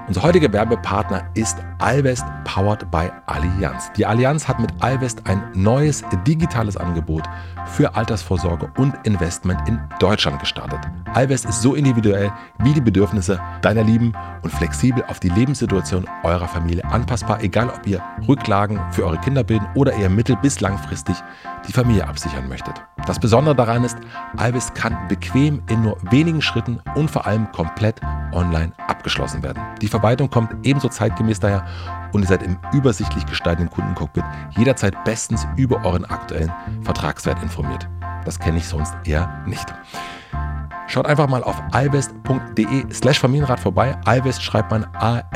Unser 0.05 0.21
heutiger 0.21 0.51
Werbepartner 0.51 1.23
ist 1.33 1.57
Alvest 1.79 2.25
powered 2.43 2.91
by 2.91 3.09
Allianz. 3.25 3.89
Die 3.95 4.05
Allianz 4.05 4.45
hat 4.47 4.59
mit 4.59 4.69
Alvest 4.81 5.25
ein 5.25 5.41
neues 5.53 6.03
digitales 6.27 6.75
Angebot 6.75 7.23
für 7.67 7.95
Altersvorsorge 7.95 8.69
und 8.77 8.93
Investment 9.05 9.65
in 9.67 9.79
Deutschland 9.99 10.41
gestartet. 10.41 10.79
Alvest 11.13 11.45
ist 11.45 11.61
so 11.61 11.73
individuell 11.73 12.33
wie 12.59 12.73
die 12.73 12.81
Bedürfnisse 12.81 13.39
deiner 13.61 13.83
Lieben 13.83 14.11
und 14.41 14.51
flexibel 14.51 15.05
auf 15.07 15.21
die 15.21 15.29
Lebenssituation 15.29 16.05
eurer 16.23 16.49
Familie 16.49 16.83
anpassbar, 16.83 17.41
egal 17.41 17.69
ob 17.69 17.87
ihr 17.87 18.01
Rücklagen 18.27 18.81
für 18.91 19.05
eure 19.05 19.19
Kinder 19.19 19.45
bilden 19.45 19.67
oder 19.73 19.93
eher 19.93 20.09
mittel- 20.09 20.37
bis 20.41 20.59
langfristig 20.59 21.15
die 21.65 21.71
Familie 21.71 22.05
absichern 22.05 22.49
möchtet. 22.49 22.83
Das 23.07 23.19
Besondere 23.19 23.55
daran 23.55 23.85
ist, 23.85 23.97
Alvest 24.35 24.75
kann 24.75 25.07
bequem 25.07 25.61
in 25.69 25.81
nur 25.81 25.97
wenigen 26.11 26.41
Schritten 26.41 26.81
und 26.95 27.09
vor 27.09 27.25
allem 27.25 27.49
komplett 27.53 28.01
online 28.33 28.73
abgeschlossen 28.87 29.43
werden. 29.43 29.61
Die 29.81 29.87
Verwaltung 29.93 30.29
kommt 30.29 30.55
ebenso 30.63 30.89
zeitgemäß 30.89 31.39
daher 31.39 31.65
und 32.13 32.23
ihr 32.23 32.27
seid 32.27 32.41
im 32.41 32.57
übersichtlich 32.73 33.27
gestalteten 33.27 33.69
Kundencockpit 33.69 34.23
jederzeit 34.57 35.03
bestens 35.03 35.45
über 35.55 35.85
euren 35.85 36.05
aktuellen 36.05 36.51
Vertragswert 36.81 37.43
informiert. 37.43 37.87
Das 38.25 38.39
kenne 38.39 38.57
ich 38.57 38.67
sonst 38.67 38.95
eher 39.05 39.43
nicht. 39.45 39.71
Schaut 40.87 41.05
einfach 41.05 41.29
mal 41.29 41.43
auf 41.43 41.61
alvest.de 41.71 42.91
slash 42.91 43.19
Familienrat 43.19 43.59
vorbei. 43.59 43.95
Alvest 44.05 44.41
schreibt 44.41 44.71
man 44.71 44.87
A-L-L-V-E-S-T 44.93 45.31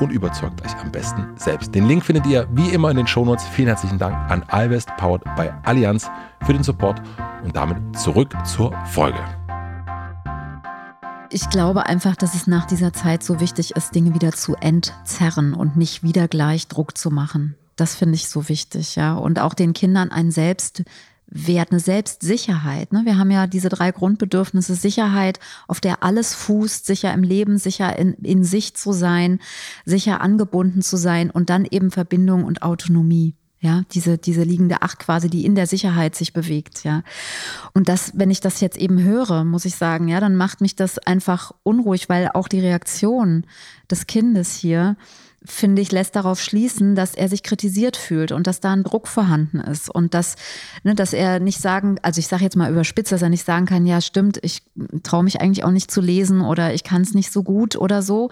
und 0.00 0.10
überzeugt 0.10 0.64
euch 0.64 0.74
am 0.82 0.90
besten 0.90 1.26
selbst. 1.36 1.74
Den 1.74 1.86
Link 1.86 2.04
findet 2.04 2.26
ihr 2.26 2.48
wie 2.52 2.70
immer 2.70 2.90
in 2.90 2.96
den 2.96 3.06
Shownotes. 3.06 3.44
Vielen 3.48 3.68
herzlichen 3.68 3.98
Dank 3.98 4.14
an 4.30 4.42
Alvest, 4.48 4.88
powered 4.96 5.22
by 5.36 5.50
Allianz, 5.64 6.10
für 6.46 6.54
den 6.54 6.62
Support 6.62 7.02
und 7.44 7.54
damit 7.54 7.76
zurück 7.96 8.34
zur 8.44 8.72
Folge. 8.86 9.20
Ich 11.30 11.50
glaube 11.50 11.86
einfach, 11.86 12.14
dass 12.14 12.34
es 12.34 12.46
nach 12.46 12.66
dieser 12.66 12.92
Zeit 12.92 13.24
so 13.24 13.40
wichtig 13.40 13.72
ist, 13.72 13.94
Dinge 13.94 14.14
wieder 14.14 14.32
zu 14.32 14.54
entzerren 14.54 15.54
und 15.54 15.76
nicht 15.76 16.02
wieder 16.02 16.28
gleich 16.28 16.68
Druck 16.68 16.96
zu 16.96 17.10
machen. 17.10 17.56
Das 17.74 17.96
finde 17.96 18.14
ich 18.14 18.28
so 18.28 18.48
wichtig, 18.48 18.96
ja. 18.96 19.14
Und 19.14 19.40
auch 19.40 19.54
den 19.54 19.72
Kindern 19.72 20.10
ein 20.10 20.30
Selbstwert, 20.30 20.86
eine 21.70 21.80
Selbstsicherheit. 21.80 22.92
Ne? 22.92 23.02
Wir 23.04 23.18
haben 23.18 23.30
ja 23.30 23.46
diese 23.46 23.68
drei 23.68 23.90
Grundbedürfnisse. 23.90 24.74
Sicherheit, 24.74 25.40
auf 25.66 25.80
der 25.80 26.02
alles 26.02 26.34
fußt, 26.34 26.86
sicher 26.86 27.12
im 27.12 27.22
Leben, 27.22 27.58
sicher 27.58 27.98
in, 27.98 28.14
in 28.14 28.44
sich 28.44 28.74
zu 28.74 28.92
sein, 28.92 29.40
sicher 29.84 30.20
angebunden 30.20 30.80
zu 30.80 30.96
sein 30.96 31.30
und 31.30 31.50
dann 31.50 31.66
eben 31.68 31.90
Verbindung 31.90 32.44
und 32.44 32.62
Autonomie. 32.62 33.34
Ja, 33.66 33.82
diese, 33.90 34.16
diese 34.16 34.44
liegende 34.44 34.82
Acht 34.82 35.00
quasi, 35.00 35.28
die 35.28 35.44
in 35.44 35.56
der 35.56 35.66
Sicherheit 35.66 36.14
sich 36.14 36.32
bewegt, 36.32 36.84
ja. 36.84 37.02
Und 37.74 37.88
das, 37.88 38.12
wenn 38.14 38.30
ich 38.30 38.40
das 38.40 38.60
jetzt 38.60 38.78
eben 38.78 39.02
höre, 39.02 39.42
muss 39.42 39.64
ich 39.64 39.74
sagen, 39.74 40.06
ja, 40.06 40.20
dann 40.20 40.36
macht 40.36 40.60
mich 40.60 40.76
das 40.76 40.98
einfach 40.98 41.50
unruhig, 41.64 42.08
weil 42.08 42.30
auch 42.32 42.46
die 42.46 42.60
Reaktion 42.60 43.44
des 43.90 44.06
Kindes 44.06 44.54
hier 44.54 44.96
finde 45.44 45.82
ich, 45.82 45.90
lässt 45.90 46.14
darauf 46.14 46.40
schließen, 46.40 46.94
dass 46.94 47.14
er 47.14 47.28
sich 47.28 47.42
kritisiert 47.42 47.96
fühlt 47.96 48.30
und 48.32 48.46
dass 48.46 48.60
da 48.60 48.72
ein 48.72 48.84
Druck 48.84 49.08
vorhanden 49.08 49.58
ist 49.58 49.88
und 49.88 50.14
dass, 50.14 50.36
ne, 50.82 50.94
dass 50.94 51.12
er 51.12 51.40
nicht 51.40 51.60
sagen, 51.60 51.98
also 52.02 52.18
ich 52.18 52.28
sage 52.28 52.44
jetzt 52.44 52.56
mal 52.56 52.70
überspitzt, 52.70 53.12
dass 53.12 53.22
er 53.22 53.28
nicht 53.28 53.44
sagen 53.44 53.66
kann, 53.66 53.86
ja 53.86 54.00
stimmt, 54.00 54.38
ich 54.42 54.62
traue 55.02 55.24
mich 55.24 55.40
eigentlich 55.40 55.64
auch 55.64 55.70
nicht 55.70 55.90
zu 55.90 56.00
lesen 56.00 56.40
oder 56.40 56.74
ich 56.74 56.84
kann 56.84 57.02
es 57.02 57.14
nicht 57.14 57.32
so 57.32 57.42
gut 57.42 57.76
oder 57.76 58.02
so, 58.02 58.30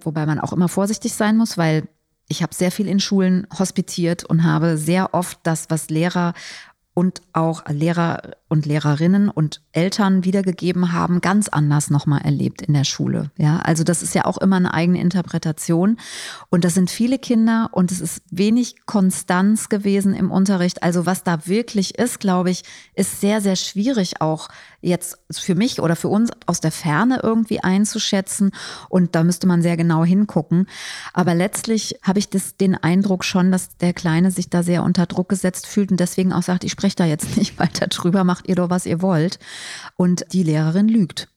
wobei 0.00 0.26
man 0.26 0.40
auch 0.40 0.52
immer 0.52 0.68
vorsichtig 0.68 1.14
sein 1.14 1.36
muss, 1.36 1.56
weil 1.56 1.84
ich 2.30 2.42
habe 2.42 2.54
sehr 2.54 2.70
viel 2.70 2.88
in 2.88 3.00
Schulen 3.00 3.46
hospitiert 3.58 4.24
und 4.24 4.44
habe 4.44 4.78
sehr 4.78 5.14
oft 5.14 5.40
das, 5.42 5.68
was 5.68 5.90
Lehrer 5.90 6.32
und 6.94 7.20
auch 7.32 7.66
Lehrer 7.68 8.22
und 8.50 8.66
Lehrerinnen 8.66 9.28
und 9.28 9.62
Eltern 9.70 10.24
wiedergegeben 10.24 10.92
haben, 10.92 11.20
ganz 11.20 11.48
anders 11.48 11.88
nochmal 11.88 12.22
erlebt 12.22 12.62
in 12.62 12.74
der 12.74 12.82
Schule. 12.84 13.30
Ja, 13.38 13.60
also 13.60 13.84
das 13.84 14.02
ist 14.02 14.14
ja 14.14 14.24
auch 14.24 14.38
immer 14.38 14.56
eine 14.56 14.74
eigene 14.74 15.00
Interpretation. 15.00 15.96
Und 16.50 16.64
das 16.64 16.74
sind 16.74 16.90
viele 16.90 17.20
Kinder 17.20 17.70
und 17.72 17.92
es 17.92 18.00
ist 18.00 18.22
wenig 18.30 18.86
Konstanz 18.86 19.68
gewesen 19.68 20.14
im 20.14 20.32
Unterricht. 20.32 20.82
Also 20.82 21.06
was 21.06 21.22
da 21.22 21.46
wirklich 21.46 21.96
ist, 21.96 22.18
glaube 22.18 22.50
ich, 22.50 22.64
ist 22.94 23.20
sehr, 23.20 23.40
sehr 23.40 23.54
schwierig 23.54 24.20
auch 24.20 24.48
jetzt 24.80 25.18
für 25.30 25.54
mich 25.54 25.80
oder 25.80 25.94
für 25.94 26.08
uns 26.08 26.30
aus 26.46 26.60
der 26.60 26.72
Ferne 26.72 27.20
irgendwie 27.22 27.60
einzuschätzen. 27.60 28.50
Und 28.88 29.14
da 29.14 29.22
müsste 29.22 29.46
man 29.46 29.62
sehr 29.62 29.76
genau 29.76 30.04
hingucken. 30.04 30.66
Aber 31.12 31.34
letztlich 31.34 32.00
habe 32.02 32.18
ich 32.18 32.30
das, 32.30 32.56
den 32.56 32.74
Eindruck 32.74 33.24
schon, 33.24 33.52
dass 33.52 33.76
der 33.76 33.92
Kleine 33.92 34.30
sich 34.30 34.50
da 34.50 34.62
sehr 34.62 34.82
unter 34.82 35.06
Druck 35.06 35.28
gesetzt 35.28 35.66
fühlt 35.66 35.90
und 35.90 36.00
deswegen 36.00 36.32
auch 36.32 36.42
sagt, 36.42 36.64
ich 36.64 36.72
spreche 36.72 36.96
da 36.96 37.04
jetzt 37.04 37.36
nicht 37.36 37.58
weiter 37.58 37.86
drüber, 37.86 38.24
macht 38.40 38.48
ihr 38.48 38.54
doch, 38.54 38.70
was 38.70 38.86
ihr 38.86 39.02
wollt. 39.02 39.38
Und 39.96 40.24
die 40.32 40.42
Lehrerin 40.42 40.88
lügt. 40.88 41.28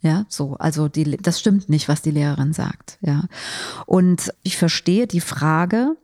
Ja, 0.00 0.26
so, 0.28 0.54
also 0.58 0.88
die, 0.88 1.16
das 1.16 1.40
stimmt 1.40 1.68
nicht, 1.68 1.88
was 1.88 2.02
die 2.02 2.12
Lehrerin 2.12 2.52
sagt. 2.52 2.98
Ja. 3.00 3.24
Und 3.84 4.32
ich 4.42 4.56
verstehe 4.56 5.06
die 5.06 5.20
Frage 5.20 5.96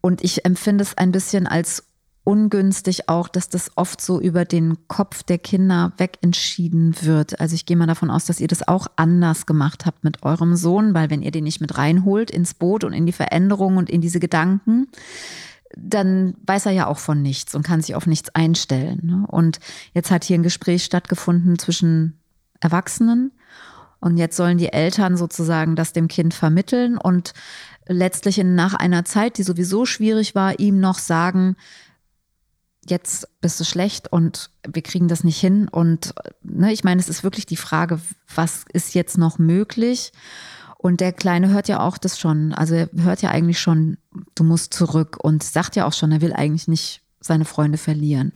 und 0.00 0.22
ich 0.22 0.44
empfinde 0.44 0.82
es 0.82 0.96
ein 0.96 1.10
bisschen 1.10 1.46
als 1.46 1.82
ungünstig 2.22 3.08
auch, 3.08 3.28
dass 3.28 3.48
das 3.48 3.72
oft 3.76 4.00
so 4.00 4.20
über 4.20 4.44
den 4.44 4.88
Kopf 4.88 5.22
der 5.24 5.38
Kinder 5.38 5.92
wegentschieden 5.96 6.94
wird. 7.02 7.40
Also 7.40 7.54
ich 7.54 7.66
gehe 7.66 7.76
mal 7.76 7.86
davon 7.86 8.10
aus, 8.10 8.24
dass 8.24 8.40
ihr 8.40 8.48
das 8.48 8.66
auch 8.66 8.86
anders 8.96 9.46
gemacht 9.46 9.86
habt 9.86 10.04
mit 10.04 10.22
eurem 10.22 10.56
Sohn, 10.56 10.94
weil 10.94 11.10
wenn 11.10 11.22
ihr 11.22 11.30
den 11.32 11.44
nicht 11.44 11.60
mit 11.60 11.76
reinholt 11.78 12.30
ins 12.30 12.54
Boot 12.54 12.84
und 12.84 12.92
in 12.92 13.06
die 13.06 13.12
Veränderung 13.12 13.76
und 13.76 13.90
in 13.90 14.00
diese 14.00 14.20
Gedanken, 14.20 14.88
dann 15.76 16.34
weiß 16.46 16.66
er 16.66 16.72
ja 16.72 16.86
auch 16.86 16.98
von 16.98 17.22
nichts 17.22 17.54
und 17.54 17.62
kann 17.62 17.82
sich 17.82 17.94
auf 17.94 18.06
nichts 18.06 18.34
einstellen. 18.34 19.00
Ne? 19.02 19.24
Und 19.28 19.60
jetzt 19.92 20.10
hat 20.10 20.24
hier 20.24 20.38
ein 20.38 20.42
Gespräch 20.42 20.84
stattgefunden 20.84 21.58
zwischen 21.58 22.18
Erwachsenen 22.60 23.32
und 24.00 24.16
jetzt 24.16 24.36
sollen 24.36 24.58
die 24.58 24.72
Eltern 24.72 25.16
sozusagen 25.16 25.76
das 25.76 25.92
dem 25.92 26.08
Kind 26.08 26.32
vermitteln 26.32 26.96
und 26.96 27.34
letztlich 27.86 28.38
nach 28.42 28.74
einer 28.74 29.04
Zeit, 29.04 29.38
die 29.38 29.42
sowieso 29.42 29.86
schwierig 29.86 30.34
war, 30.34 30.58
ihm 30.58 30.80
noch 30.80 30.98
sagen, 30.98 31.56
jetzt 32.88 33.28
bist 33.40 33.58
du 33.60 33.64
schlecht 33.64 34.12
und 34.12 34.50
wir 34.66 34.82
kriegen 34.82 35.08
das 35.08 35.24
nicht 35.24 35.40
hin. 35.40 35.68
Und 35.68 36.14
ne, 36.42 36.72
ich 36.72 36.84
meine, 36.84 37.00
es 37.00 37.08
ist 37.08 37.24
wirklich 37.24 37.46
die 37.46 37.56
Frage, 37.56 38.00
was 38.34 38.64
ist 38.72 38.94
jetzt 38.94 39.18
noch 39.18 39.38
möglich? 39.38 40.12
Und 40.78 41.00
der 41.00 41.12
Kleine 41.12 41.48
hört 41.48 41.68
ja 41.68 41.80
auch 41.80 41.98
das 41.98 42.18
schon. 42.18 42.52
Also 42.52 42.74
er 42.74 42.88
hört 42.96 43.22
ja 43.22 43.30
eigentlich 43.30 43.58
schon, 43.58 43.98
du 44.34 44.44
musst 44.44 44.74
zurück 44.74 45.18
und 45.20 45.42
sagt 45.42 45.76
ja 45.76 45.86
auch 45.86 45.92
schon, 45.92 46.12
er 46.12 46.20
will 46.20 46.32
eigentlich 46.32 46.68
nicht 46.68 47.02
seine 47.20 47.44
Freunde 47.44 47.78
verlieren. 47.78 48.32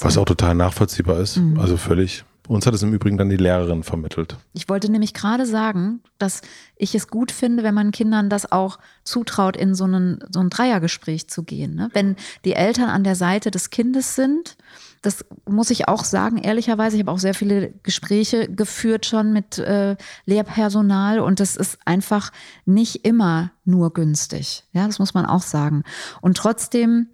Was 0.00 0.14
so. 0.14 0.20
auch 0.20 0.26
total 0.26 0.54
nachvollziehbar 0.54 1.20
ist. 1.20 1.38
Mhm. 1.38 1.58
Also 1.58 1.76
völlig 1.76 2.24
uns 2.48 2.66
hat 2.66 2.74
es 2.74 2.82
im 2.82 2.92
Übrigen 2.92 3.16
dann 3.16 3.28
die 3.28 3.36
Lehrerin 3.36 3.82
vermittelt. 3.82 4.36
Ich 4.52 4.68
wollte 4.68 4.90
nämlich 4.90 5.14
gerade 5.14 5.46
sagen, 5.46 6.00
dass 6.18 6.42
ich 6.76 6.94
es 6.94 7.08
gut 7.08 7.32
finde, 7.32 7.62
wenn 7.62 7.74
man 7.74 7.90
Kindern 7.90 8.30
das 8.30 8.50
auch 8.50 8.78
zutraut, 9.04 9.56
in 9.56 9.74
so, 9.74 9.84
einen, 9.84 10.18
so 10.30 10.40
ein 10.40 10.50
Dreiergespräch 10.50 11.28
zu 11.28 11.42
gehen. 11.42 11.74
Ne? 11.74 11.90
Wenn 11.92 12.16
die 12.44 12.54
Eltern 12.54 12.88
an 12.88 13.04
der 13.04 13.16
Seite 13.16 13.50
des 13.50 13.70
Kindes 13.70 14.14
sind, 14.14 14.56
das 15.02 15.24
muss 15.48 15.70
ich 15.70 15.88
auch 15.88 16.04
sagen, 16.04 16.38
ehrlicherweise, 16.38 16.96
ich 16.96 17.02
habe 17.02 17.12
auch 17.12 17.18
sehr 17.18 17.34
viele 17.34 17.72
Gespräche 17.82 18.48
geführt 18.48 19.06
schon 19.06 19.32
mit 19.32 19.58
äh, 19.58 19.96
Lehrpersonal 20.24 21.20
und 21.20 21.38
das 21.38 21.56
ist 21.56 21.78
einfach 21.84 22.32
nicht 22.64 23.04
immer 23.04 23.52
nur 23.64 23.92
günstig. 23.92 24.64
Ja, 24.72 24.86
das 24.86 24.98
muss 24.98 25.14
man 25.14 25.26
auch 25.26 25.42
sagen. 25.42 25.84
Und 26.20 26.36
trotzdem 26.36 27.08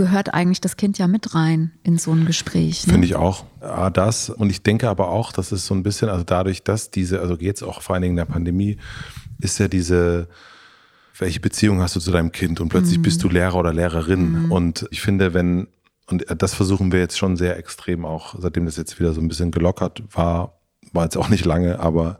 gehört 0.00 0.32
eigentlich 0.32 0.62
das 0.62 0.78
Kind 0.78 0.96
ja 0.96 1.06
mit 1.06 1.34
rein 1.34 1.72
in 1.82 1.98
so 1.98 2.12
ein 2.12 2.24
Gespräch. 2.24 2.86
Ne? 2.86 2.94
Finde 2.94 3.06
ich 3.06 3.16
auch. 3.16 3.44
Ja, 3.60 3.90
das. 3.90 4.30
Und 4.30 4.48
ich 4.48 4.62
denke 4.62 4.88
aber 4.88 5.10
auch, 5.10 5.30
dass 5.30 5.52
es 5.52 5.66
so 5.66 5.74
ein 5.74 5.82
bisschen, 5.82 6.08
also 6.08 6.24
dadurch, 6.24 6.62
dass 6.62 6.90
diese, 6.90 7.20
also 7.20 7.36
jetzt 7.38 7.62
auch 7.62 7.82
vor 7.82 7.94
allen 7.94 8.00
Dingen 8.00 8.12
in 8.12 8.16
der 8.16 8.24
Pandemie, 8.24 8.78
ist 9.40 9.58
ja 9.58 9.68
diese, 9.68 10.26
welche 11.18 11.38
Beziehung 11.38 11.82
hast 11.82 11.96
du 11.96 12.00
zu 12.00 12.10
deinem 12.10 12.32
Kind 12.32 12.62
und 12.62 12.70
plötzlich 12.70 12.96
mhm. 12.96 13.02
bist 13.02 13.22
du 13.22 13.28
Lehrer 13.28 13.56
oder 13.56 13.74
Lehrerin. 13.74 14.44
Mhm. 14.44 14.52
Und 14.52 14.86
ich 14.90 15.02
finde, 15.02 15.34
wenn, 15.34 15.68
und 16.06 16.24
das 16.34 16.54
versuchen 16.54 16.92
wir 16.92 17.00
jetzt 17.00 17.18
schon 17.18 17.36
sehr 17.36 17.58
extrem 17.58 18.06
auch, 18.06 18.36
seitdem 18.38 18.64
das 18.64 18.78
jetzt 18.78 18.98
wieder 19.00 19.12
so 19.12 19.20
ein 19.20 19.28
bisschen 19.28 19.50
gelockert 19.50 20.02
war, 20.12 20.60
war 20.94 21.04
jetzt 21.04 21.18
auch 21.18 21.28
nicht 21.28 21.44
lange, 21.44 21.78
aber 21.78 22.18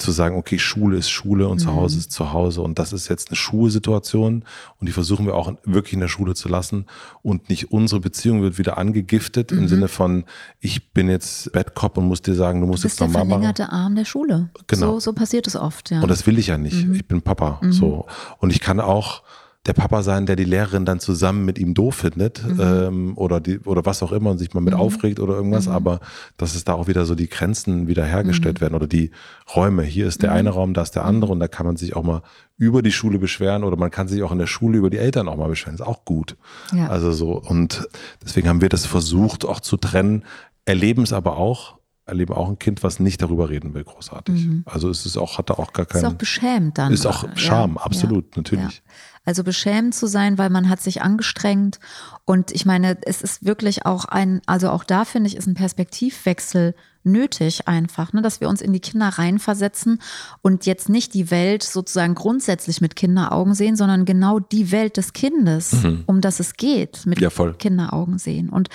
zu 0.00 0.12
sagen, 0.12 0.36
okay, 0.36 0.58
Schule 0.58 0.96
ist 0.96 1.10
Schule 1.10 1.48
und 1.48 1.60
mhm. 1.60 1.64
zu 1.64 1.74
Hause 1.74 1.98
ist 1.98 2.12
zu 2.12 2.32
Hause 2.32 2.62
und 2.62 2.78
das 2.78 2.92
ist 2.92 3.08
jetzt 3.08 3.28
eine 3.28 3.36
Schulsituation 3.36 4.44
und 4.78 4.88
die 4.88 4.92
versuchen 4.92 5.26
wir 5.26 5.34
auch 5.34 5.52
wirklich 5.64 5.94
in 5.94 6.00
der 6.00 6.08
Schule 6.08 6.34
zu 6.34 6.48
lassen 6.48 6.86
und 7.22 7.48
nicht 7.48 7.70
unsere 7.72 8.00
Beziehung 8.00 8.42
wird 8.42 8.58
wieder 8.58 8.78
angegiftet 8.78 9.52
mhm. 9.52 9.58
im 9.58 9.68
Sinne 9.68 9.88
von, 9.88 10.24
ich 10.60 10.92
bin 10.92 11.08
jetzt 11.08 11.52
Bettkopf 11.52 11.96
und 11.98 12.06
muss 12.06 12.22
dir 12.22 12.34
sagen, 12.34 12.60
du 12.60 12.66
musst 12.66 12.84
du 12.84 12.88
bist 12.88 13.00
jetzt 13.00 13.06
noch 13.06 13.12
Mama. 13.12 13.24
Der 13.24 13.30
verlängerte 13.30 13.72
Arm 13.72 13.94
der 13.94 14.04
Schule. 14.04 14.50
Genau. 14.66 14.94
So, 14.94 15.00
so 15.00 15.12
passiert 15.12 15.46
es 15.46 15.56
oft, 15.56 15.90
ja. 15.90 16.00
Und 16.00 16.08
das 16.08 16.26
will 16.26 16.38
ich 16.38 16.48
ja 16.48 16.58
nicht. 16.58 16.86
Mhm. 16.86 16.94
Ich 16.94 17.06
bin 17.06 17.22
Papa, 17.22 17.60
mhm. 17.62 17.72
so. 17.72 18.06
Und 18.38 18.50
ich 18.50 18.60
kann 18.60 18.80
auch, 18.80 19.22
der 19.66 19.74
Papa 19.74 20.02
sein, 20.02 20.24
der 20.24 20.36
die 20.36 20.44
Lehrerin 20.44 20.86
dann 20.86 21.00
zusammen 21.00 21.44
mit 21.44 21.58
ihm 21.58 21.74
doof 21.74 21.94
findet 21.94 22.42
mhm. 22.46 22.60
ähm, 22.60 23.12
oder 23.18 23.40
die 23.40 23.58
oder 23.60 23.84
was 23.84 24.02
auch 24.02 24.10
immer 24.10 24.30
und 24.30 24.38
sich 24.38 24.54
mal 24.54 24.62
mit 24.62 24.72
mhm. 24.72 24.80
aufregt 24.80 25.20
oder 25.20 25.34
irgendwas, 25.34 25.66
mhm. 25.66 25.72
aber 25.72 26.00
dass 26.38 26.54
es 26.54 26.64
da 26.64 26.72
auch 26.72 26.88
wieder 26.88 27.04
so 27.04 27.14
die 27.14 27.28
Grenzen 27.28 27.86
wieder 27.86 28.04
hergestellt 28.04 28.58
mhm. 28.58 28.60
werden 28.62 28.74
oder 28.74 28.86
die 28.86 29.10
Räume. 29.54 29.82
Hier 29.82 30.06
ist 30.06 30.22
der 30.22 30.30
mhm. 30.30 30.36
eine 30.36 30.50
Raum, 30.50 30.72
da 30.72 30.80
ist 30.80 30.92
der 30.92 31.04
andere 31.04 31.32
und 31.32 31.40
da 31.40 31.48
kann 31.48 31.66
man 31.66 31.76
sich 31.76 31.94
auch 31.94 32.02
mal 32.02 32.22
über 32.56 32.80
die 32.80 32.92
Schule 32.92 33.18
beschweren 33.18 33.62
oder 33.62 33.76
man 33.76 33.90
kann 33.90 34.08
sich 34.08 34.22
auch 34.22 34.32
in 34.32 34.38
der 34.38 34.46
Schule 34.46 34.78
über 34.78 34.88
die 34.88 34.98
Eltern 34.98 35.28
auch 35.28 35.36
mal 35.36 35.48
beschweren. 35.48 35.74
ist 35.74 35.82
auch 35.82 36.06
gut. 36.06 36.38
Ja. 36.72 36.88
Also 36.88 37.12
so 37.12 37.32
und 37.32 37.86
deswegen 38.24 38.48
haben 38.48 38.62
wir 38.62 38.70
das 38.70 38.86
versucht 38.86 39.44
auch 39.44 39.60
zu 39.60 39.76
trennen, 39.76 40.24
erleben 40.64 41.02
es 41.02 41.12
aber 41.12 41.36
auch 41.36 41.79
erleben 42.10 42.34
auch 42.34 42.48
ein 42.48 42.58
Kind, 42.58 42.82
was 42.82 43.00
nicht 43.00 43.22
darüber 43.22 43.48
reden 43.48 43.72
will, 43.72 43.84
großartig. 43.84 44.46
Mhm. 44.46 44.64
Also 44.66 44.90
es 44.90 45.06
ist 45.06 45.16
auch, 45.16 45.38
hat 45.38 45.48
da 45.50 45.54
auch 45.54 45.72
gar 45.72 45.86
keinen. 45.86 46.04
Ist 46.04 46.10
auch 46.10 46.14
beschämt 46.14 46.76
dann. 46.76 46.92
Ist 46.92 47.06
auch 47.06 47.24
Scham, 47.36 47.76
ja, 47.76 47.82
absolut, 47.82 48.24
ja, 48.26 48.30
natürlich. 48.36 48.76
Ja. 48.76 48.92
Also 49.24 49.44
beschämt 49.44 49.94
zu 49.94 50.06
sein, 50.06 50.38
weil 50.38 50.50
man 50.50 50.68
hat 50.68 50.80
sich 50.80 51.02
angestrengt. 51.02 51.78
Und 52.24 52.50
ich 52.52 52.66
meine, 52.66 52.98
es 53.02 53.22
ist 53.22 53.44
wirklich 53.44 53.86
auch 53.86 54.04
ein, 54.04 54.40
also 54.46 54.70
auch 54.70 54.84
da 54.84 55.04
finde 55.04 55.28
ich, 55.28 55.36
ist 55.36 55.46
ein 55.46 55.54
Perspektivwechsel 55.54 56.74
nötig 57.02 57.66
einfach, 57.66 58.12
ne, 58.12 58.22
dass 58.22 58.40
wir 58.40 58.48
uns 58.48 58.60
in 58.60 58.72
die 58.72 58.80
Kinder 58.80 59.08
reinversetzen 59.08 60.00
und 60.42 60.66
jetzt 60.66 60.88
nicht 60.88 61.14
die 61.14 61.30
Welt 61.30 61.62
sozusagen 61.62 62.14
grundsätzlich 62.14 62.80
mit 62.80 62.96
Kinderaugen 62.96 63.54
sehen, 63.54 63.76
sondern 63.76 64.04
genau 64.04 64.38
die 64.38 64.70
Welt 64.70 64.96
des 64.96 65.12
Kindes, 65.12 65.72
mhm. 65.72 66.04
um 66.06 66.20
das 66.20 66.40
es 66.40 66.54
geht, 66.54 67.06
mit 67.06 67.20
ja, 67.20 67.30
Kinderaugen 67.58 68.18
sehen. 68.18 68.50
Und 68.50 68.68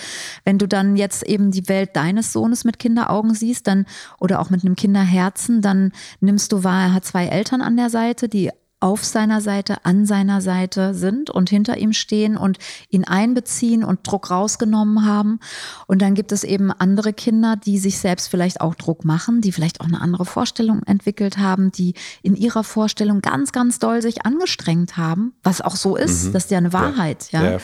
wenn 0.43 0.57
du 0.57 0.67
dann 0.67 0.95
jetzt 0.95 1.23
eben 1.23 1.51
die 1.51 1.67
Welt 1.69 1.95
deines 1.95 2.33
Sohnes 2.33 2.63
mit 2.63 2.79
Kinderaugen 2.79 3.33
siehst, 3.33 3.67
dann 3.67 3.85
oder 4.19 4.39
auch 4.39 4.49
mit 4.49 4.65
einem 4.65 4.75
Kinderherzen, 4.75 5.61
dann 5.61 5.91
nimmst 6.19 6.51
du 6.51 6.63
wahr, 6.63 6.83
er 6.83 6.93
hat 6.93 7.05
zwei 7.05 7.27
Eltern 7.27 7.61
an 7.61 7.77
der 7.77 7.89
Seite, 7.89 8.27
die 8.27 8.51
auf 8.79 9.03
seiner 9.03 9.41
Seite, 9.41 9.83
an 9.85 10.05
seiner 10.05 10.41
Seite 10.41 10.93
sind 10.93 11.29
und 11.29 11.49
hinter 11.49 11.77
ihm 11.77 11.93
stehen 11.93 12.37
und 12.37 12.57
ihn 12.89 13.03
einbeziehen 13.03 13.83
und 13.83 13.99
Druck 14.03 14.29
rausgenommen 14.29 15.05
haben. 15.05 15.39
Und 15.87 16.01
dann 16.01 16.13
gibt 16.13 16.31
es 16.31 16.43
eben 16.43 16.71
andere 16.71 17.13
Kinder, 17.13 17.55
die 17.55 17.79
sich 17.79 17.97
selbst 17.97 18.27
vielleicht 18.27 18.61
auch 18.61 18.75
Druck 18.75 19.05
machen, 19.05 19.41
die 19.41 19.51
vielleicht 19.51 19.81
auch 19.81 19.85
eine 19.85 20.01
andere 20.01 20.25
Vorstellung 20.25 20.83
entwickelt 20.83 21.37
haben, 21.37 21.71
die 21.71 21.93
in 22.21 22.35
ihrer 22.35 22.63
Vorstellung 22.63 23.21
ganz, 23.21 23.51
ganz 23.51 23.79
doll 23.79 24.01
sich 24.01 24.25
angestrengt 24.25 24.97
haben, 24.97 25.33
was 25.41 25.61
auch 25.61 25.75
so 25.75 25.95
ist. 25.95 26.25
Mhm. 26.25 26.33
Das 26.33 26.45
ist 26.45 26.51
ja 26.51 26.57
eine 26.57 26.73
Wahrheit. 26.73 27.31
Ja, 27.31 27.43
ja. 27.43 27.51
ja 27.51 27.59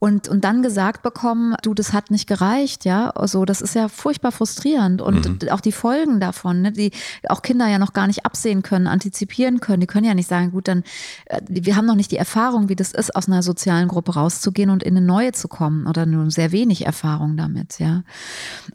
und, 0.00 0.28
und 0.28 0.44
dann 0.44 0.62
gesagt 0.62 1.02
bekommen, 1.02 1.54
du, 1.62 1.74
das 1.74 1.92
hat 1.92 2.10
nicht 2.10 2.26
gereicht, 2.26 2.86
ja. 2.86 3.10
Also 3.10 3.44
das 3.44 3.60
ist 3.60 3.74
ja 3.74 3.88
furchtbar 3.88 4.32
frustrierend 4.32 5.02
und 5.02 5.42
mhm. 5.42 5.48
auch 5.50 5.60
die 5.60 5.72
Folgen 5.72 6.20
davon, 6.20 6.62
ne, 6.62 6.72
die 6.72 6.90
auch 7.28 7.42
Kinder 7.42 7.68
ja 7.68 7.78
noch 7.78 7.92
gar 7.92 8.06
nicht 8.06 8.24
absehen 8.24 8.62
können, 8.62 8.86
antizipieren 8.86 9.60
können. 9.60 9.82
Die 9.82 9.86
können 9.86 10.06
ja 10.06 10.14
nicht 10.14 10.28
sagen, 10.28 10.52
gut, 10.52 10.68
dann, 10.68 10.84
äh, 11.26 11.42
wir 11.48 11.76
haben 11.76 11.84
noch 11.84 11.96
nicht 11.96 12.10
die 12.10 12.16
Erfahrung, 12.16 12.70
wie 12.70 12.76
das 12.76 12.92
ist, 12.92 13.14
aus 13.14 13.28
einer 13.28 13.42
sozialen 13.42 13.88
Gruppe 13.88 14.14
rauszugehen 14.14 14.70
und 14.70 14.82
in 14.82 14.96
eine 14.96 15.04
neue 15.04 15.32
zu 15.32 15.48
kommen 15.48 15.86
oder 15.86 16.06
nur 16.06 16.30
sehr 16.30 16.50
wenig 16.50 16.86
Erfahrung 16.86 17.36
damit, 17.36 17.78
ja. 17.78 18.02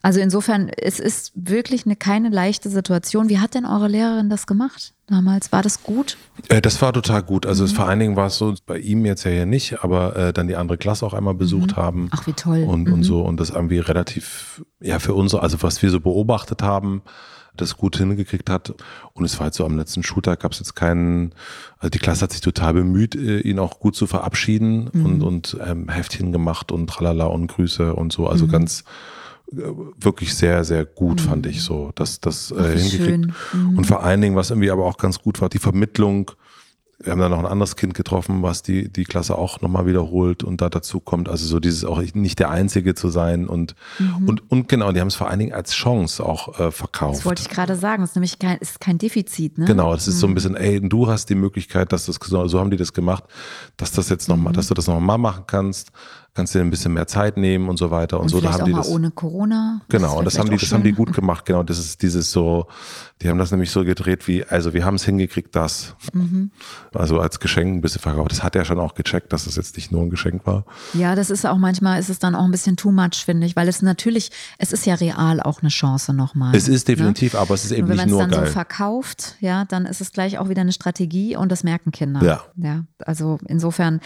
Also 0.04 0.20
insofern, 0.20 0.70
es 0.70 1.00
ist 1.00 1.32
wirklich 1.34 1.88
eine, 1.88 1.96
keine 1.96 2.30
leichte 2.30 2.70
Situation. 2.70 3.30
Wie 3.30 3.40
hat 3.40 3.56
denn 3.56 3.66
eure 3.66 3.88
Lehrerin 3.88 4.30
das 4.30 4.46
gemacht? 4.46 4.95
Damals. 5.08 5.52
War 5.52 5.62
das 5.62 5.84
gut? 5.84 6.18
Äh, 6.50 6.62
das 6.62 6.82
war 6.82 6.94
total 6.94 7.24
gut. 7.24 7.46
Also 7.46 7.64
mhm. 7.64 7.70
vor 7.70 7.88
allen 7.88 8.00
Dingen 8.00 8.16
war 8.16 8.28
es 8.28 8.38
so, 8.38 8.54
bei 8.66 8.78
ihm 8.78 9.06
jetzt 9.06 9.24
ja 9.24 9.32
hier 9.32 9.46
nicht, 9.46 9.84
aber 9.84 10.16
äh, 10.16 10.34
dann 10.34 10.48
die 10.48 10.56
andere 10.56 10.78
Klasse 10.78 11.06
auch 11.06 11.14
einmal 11.14 11.34
besucht 11.34 11.72
mhm. 11.72 11.76
haben. 11.76 12.10
Ach, 12.12 12.28
wie 12.28 12.34
toll. 12.34 12.64
Und, 12.64 12.88
mhm. 12.88 12.94
und 12.94 13.04
so. 13.04 13.22
Und 13.22 13.40
das 13.40 13.50
irgendwie 13.50 13.80
relativ, 13.80 14.64
ja, 14.82 15.00
für 15.00 15.14
uns, 15.14 15.34
also 15.34 15.62
was 15.62 15.82
wir 15.82 15.90
so 15.90 16.00
beobachtet 16.00 16.62
haben, 16.62 17.02
das 17.58 17.78
gut 17.78 17.98
hingekriegt 17.98 18.50
hat. 18.50 18.74
Und 19.14 19.26
es 19.26 19.38
war 19.40 19.46
halt 19.46 19.54
so 19.54 19.66
am 19.66 19.78
letzten 19.78 20.04
Schultag 20.04 20.42
gab 20.42 20.52
es 20.52 20.60
jetzt 20.60 20.76
keinen, 20.76 21.34
also 21.78 21.90
die 21.90 22.00
Klasse 22.00 22.24
hat 22.24 22.32
sich 22.32 22.42
total 22.42 22.74
bemüht, 22.74 23.16
äh, 23.16 23.40
ihn 23.40 23.60
auch 23.60 23.80
gut 23.80 23.96
zu 23.96 24.08
verabschieden 24.08 24.90
mhm. 24.92 25.06
und, 25.06 25.22
und 25.22 25.58
ähm, 25.66 25.90
Heftchen 25.90 26.32
gemacht 26.32 26.72
und 26.72 26.88
tralala 26.88 27.26
und 27.26 27.48
Grüße 27.48 27.96
und 27.96 28.12
so. 28.12 28.28
Also 28.28 28.46
mhm. 28.46 28.52
ganz 28.52 28.84
wirklich 29.52 30.34
sehr, 30.34 30.64
sehr 30.64 30.86
gut, 30.86 31.22
mhm. 31.22 31.30
fand 31.30 31.46
ich 31.46 31.62
so, 31.62 31.92
dass 31.96 32.20
das 32.20 32.52
äh, 32.52 32.78
hingekriegt. 32.78 33.28
Mhm. 33.54 33.78
Und 33.78 33.86
vor 33.86 34.04
allen 34.04 34.22
Dingen, 34.22 34.36
was 34.36 34.50
irgendwie 34.50 34.72
aber 34.72 34.86
auch 34.86 34.98
ganz 34.98 35.20
gut 35.20 35.42
war, 35.42 35.50
die 35.50 35.60
Vermittlung. 35.60 36.32
Wir 36.98 37.12
haben 37.12 37.20
dann 37.20 37.32
noch 37.32 37.40
ein 37.40 37.46
anderes 37.46 37.76
Kind 37.76 37.94
getroffen, 37.94 38.42
was 38.42 38.64
die, 38.64 38.90
die 38.90 39.04
Klasse 39.04 39.38
auch 39.38 39.60
nochmal 39.60 39.86
wiederholt 39.86 40.46
und 40.46 40.62
da 40.62 40.70
dazu 40.70 41.02
kommt. 41.02 41.28
Also 41.28 41.46
so 41.46 41.60
dieses 41.60 41.84
auch 41.84 42.02
nicht 42.14 42.40
der 42.40 42.50
Einzige 42.50 42.96
zu 42.96 43.10
sein 43.10 43.48
und, 43.48 43.76
mhm. 44.00 44.30
und, 44.30 44.50
und 44.50 44.70
genau, 44.70 44.94
die 44.94 45.02
haben 45.02 45.10
es 45.10 45.16
vor 45.16 45.30
allen 45.30 45.40
Dingen 45.40 45.54
als 45.54 45.74
Chance 45.74 46.26
auch 46.26 46.58
äh, 46.58 46.72
verkauft. 46.72 47.18
Das 47.18 47.26
wollte 47.26 47.42
ich 47.42 47.50
gerade 47.50 47.76
sagen, 47.76 48.02
es 48.02 48.12
ist 48.12 48.16
nämlich 48.16 48.40
kein, 48.40 48.58
ist 48.60 48.80
kein 48.80 48.98
Defizit, 48.98 49.58
ne? 49.58 49.66
Genau, 49.66 49.94
das 49.94 50.08
ist 50.08 50.22
so 50.22 50.28
ein 50.28 50.30
mhm. 50.30 50.36
bisschen, 50.36 50.56
ey, 50.56 50.80
du 50.88 51.08
hast 51.08 51.30
die 51.30 51.36
Möglichkeit, 51.36 51.92
dass 51.92 52.06
das, 52.06 52.18
so 52.22 52.60
haben 52.60 52.72
die 52.72 52.78
das 52.78 52.94
gemacht, 52.94 53.26
dass 53.76 53.92
das 53.92 54.08
jetzt 54.08 54.30
nochmal, 54.30 54.54
mhm. 54.54 54.56
dass 54.56 54.68
du 54.70 54.74
das 54.74 54.88
nochmal 54.88 55.18
machen 55.18 55.44
kannst 55.48 55.92
kannst 56.36 56.54
dir 56.54 56.60
ein 56.60 56.70
bisschen 56.70 56.94
mehr 56.94 57.08
Zeit 57.08 57.38
nehmen 57.38 57.70
und 57.70 57.78
so 57.78 57.92
weiter 57.92 58.18
und, 58.18 58.24
und 58.24 58.30
so. 58.30 58.42
Da 58.42 58.52
haben 58.52 58.66
die 58.66 58.74
das 58.74 58.90
ohne 58.90 59.10
Corona. 59.10 59.82
Genau, 59.88 60.20
und 60.20 60.26
das 60.26 60.38
haben 60.38 60.50
die, 60.50 60.58
das 60.58 60.72
haben 60.74 60.84
die 60.84 60.92
gut 60.92 61.14
gemacht. 61.14 61.46
Genau, 61.46 61.64
das 61.64 61.80
ist 61.80 62.02
dieses 62.02 62.32
so, 62.32 62.68
die 63.22 63.30
haben 63.30 63.38
das 63.38 63.52
nämlich 63.52 63.72
so 63.72 63.86
gedreht 63.86 64.28
wie, 64.28 64.44
also 64.44 64.74
wir 64.74 64.84
haben 64.84 64.96
es 64.96 65.06
hingekriegt, 65.06 65.56
das. 65.56 65.96
Mhm. 66.14 66.52
Also 66.94 67.20
als 67.22 67.40
Geschenk 67.40 67.74
ein 67.76 67.82
bisschen 67.82 68.02
verkauft. 68.02 68.32
Das 68.32 68.44
hat 68.44 68.56
er 68.56 68.66
schon 68.66 68.80
auch 68.80 68.96
gecheckt, 68.96 69.32
dass 69.32 69.46
das 69.46 69.56
jetzt 69.56 69.78
nicht 69.78 69.94
nur 69.94 70.02
ein 70.02 70.10
Geschenk 70.10 70.46
war. 70.46 70.66
Ja, 70.94 71.16
das 71.16 71.30
ist 71.30 71.46
auch 71.46 71.58
manchmal, 71.58 72.00
ist 72.02 72.10
es 72.10 72.20
dann 72.20 72.36
auch 72.36 72.44
ein 72.44 72.52
bisschen 72.52 72.76
too 72.76 72.92
much, 72.92 73.24
finde 73.24 73.48
ich, 73.48 73.56
weil 73.56 73.70
es 73.70 73.82
natürlich, 73.82 74.30
es 74.58 74.74
ist 74.74 74.86
ja 74.86 74.96
real 74.96 75.40
auch 75.40 75.62
eine 75.62 75.70
Chance 75.70 76.14
nochmal. 76.14 76.54
Es 76.54 76.68
ist 76.68 76.90
definitiv, 76.90 77.34
ne? 77.34 77.40
aber 77.40 77.54
es 77.54 77.64
ist 77.64 77.72
eben 77.72 77.88
nicht 77.88 78.08
nur 78.08 78.20
geil. 78.20 78.30
Wenn 78.30 78.30
man 78.30 78.30
es 78.30 78.36
dann 78.36 78.46
so 78.48 78.52
verkauft, 78.52 79.36
ja, 79.40 79.64
dann 79.64 79.86
ist 79.86 80.02
es 80.02 80.12
gleich 80.12 80.38
auch 80.38 80.50
wieder 80.50 80.62
eine 80.62 80.74
Strategie 80.74 81.38
und 81.38 81.50
das 81.50 81.64
merken 81.64 81.92
Kinder. 81.92 82.22
Ja. 82.22 82.42
Ja, 82.58 82.84
also 83.06 83.40
insofern 83.48 84.02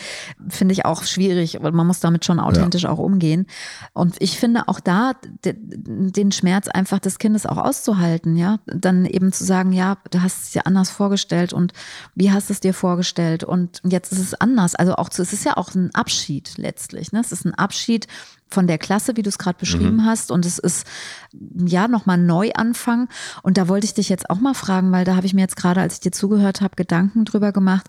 finde 0.47 0.73
ich 0.73 0.85
auch 0.85 1.03
schwierig, 1.03 1.57
weil 1.61 1.71
man 1.71 1.87
muss 1.87 1.99
damit 1.99 2.18
schon 2.25 2.39
authentisch 2.39 2.83
ja. 2.83 2.89
auch 2.89 2.99
umgehen. 2.99 3.47
Und 3.93 4.15
ich 4.19 4.39
finde 4.39 4.67
auch 4.67 4.79
da 4.79 5.13
den 5.43 6.31
Schmerz 6.31 6.67
einfach 6.67 6.99
des 6.99 7.19
Kindes 7.19 7.45
auch 7.45 7.57
auszuhalten, 7.57 8.35
ja, 8.35 8.59
dann 8.65 9.05
eben 9.05 9.31
zu 9.31 9.43
sagen, 9.43 9.71
ja, 9.71 9.97
du 10.11 10.21
hast 10.21 10.43
es 10.43 10.51
dir 10.51 10.67
anders 10.67 10.89
vorgestellt 10.89 11.53
und 11.53 11.73
wie 12.15 12.31
hast 12.31 12.49
du 12.49 12.53
es 12.53 12.59
dir 12.59 12.73
vorgestellt 12.73 13.43
und 13.43 13.81
jetzt 13.83 14.11
ist 14.11 14.19
es 14.19 14.33
anders. 14.33 14.75
Also 14.75 14.95
auch 14.95 15.09
zu, 15.09 15.21
es 15.21 15.33
ist 15.33 15.45
ja 15.45 15.57
auch 15.57 15.73
ein 15.75 15.93
Abschied 15.93 16.57
letztlich. 16.57 17.11
Ne? 17.11 17.19
Es 17.19 17.31
ist 17.31 17.45
ein 17.45 17.53
Abschied 17.53 18.07
von 18.49 18.67
der 18.67 18.77
Klasse, 18.77 19.15
wie 19.15 19.21
du 19.21 19.29
es 19.29 19.37
gerade 19.37 19.59
beschrieben 19.59 19.97
mhm. 19.97 20.05
hast. 20.05 20.31
Und 20.31 20.45
es 20.45 20.59
ist 20.59 20.87
ja 21.55 21.87
nochmal 21.87 22.17
Neuanfang. 22.17 23.07
Und 23.43 23.57
da 23.57 23.67
wollte 23.67 23.85
ich 23.85 23.93
dich 23.93 24.09
jetzt 24.09 24.29
auch 24.29 24.39
mal 24.39 24.55
fragen, 24.55 24.91
weil 24.91 25.05
da 25.05 25.15
habe 25.15 25.25
ich 25.25 25.33
mir 25.33 25.41
jetzt 25.41 25.55
gerade, 25.55 25.81
als 25.81 25.95
ich 25.95 25.99
dir 26.01 26.11
zugehört 26.11 26.61
habe, 26.61 26.75
Gedanken 26.75 27.25
drüber 27.25 27.51
gemacht. 27.51 27.87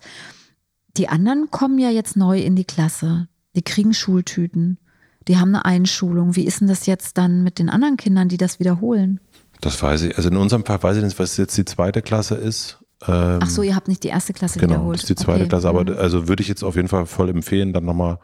Die 0.96 1.08
anderen 1.08 1.50
kommen 1.50 1.78
ja 1.78 1.90
jetzt 1.90 2.16
neu 2.16 2.40
in 2.40 2.56
die 2.56 2.64
Klasse. 2.64 3.28
Die 3.54 3.62
kriegen 3.62 3.94
Schultüten. 3.94 4.78
Die 5.28 5.38
haben 5.38 5.54
eine 5.54 5.64
Einschulung. 5.64 6.36
Wie 6.36 6.44
ist 6.44 6.60
denn 6.60 6.68
das 6.68 6.86
jetzt 6.86 7.18
dann 7.18 7.42
mit 7.42 7.58
den 7.58 7.68
anderen 7.68 7.96
Kindern, 7.96 8.28
die 8.28 8.36
das 8.36 8.58
wiederholen? 8.58 9.20
Das 9.60 9.82
weiß 9.82 10.02
ich. 10.02 10.16
Also 10.16 10.30
in 10.30 10.36
unserem 10.36 10.64
Fall 10.64 10.82
weiß 10.82 10.96
ich 10.96 11.04
nicht, 11.04 11.18
was 11.18 11.36
jetzt 11.36 11.56
die 11.56 11.64
zweite 11.64 12.02
Klasse 12.02 12.36
ist. 12.36 12.78
Ähm, 13.06 13.38
Ach 13.42 13.48
so, 13.48 13.62
ihr 13.62 13.74
habt 13.74 13.88
nicht 13.88 14.04
die 14.04 14.08
erste 14.08 14.32
Klasse 14.32 14.58
genau, 14.58 14.72
wiederholt. 14.72 14.84
Genau, 14.84 14.92
das 14.92 15.02
ist 15.02 15.10
die 15.10 15.14
zweite 15.14 15.40
okay. 15.40 15.48
Klasse. 15.48 15.68
Aber 15.68 15.84
mhm. 15.84 15.98
also 15.98 16.28
würde 16.28 16.42
ich 16.42 16.48
jetzt 16.48 16.62
auf 16.62 16.76
jeden 16.76 16.88
Fall 16.88 17.06
voll 17.06 17.28
empfehlen, 17.28 17.72
dann 17.72 17.84
nochmal, 17.84 18.18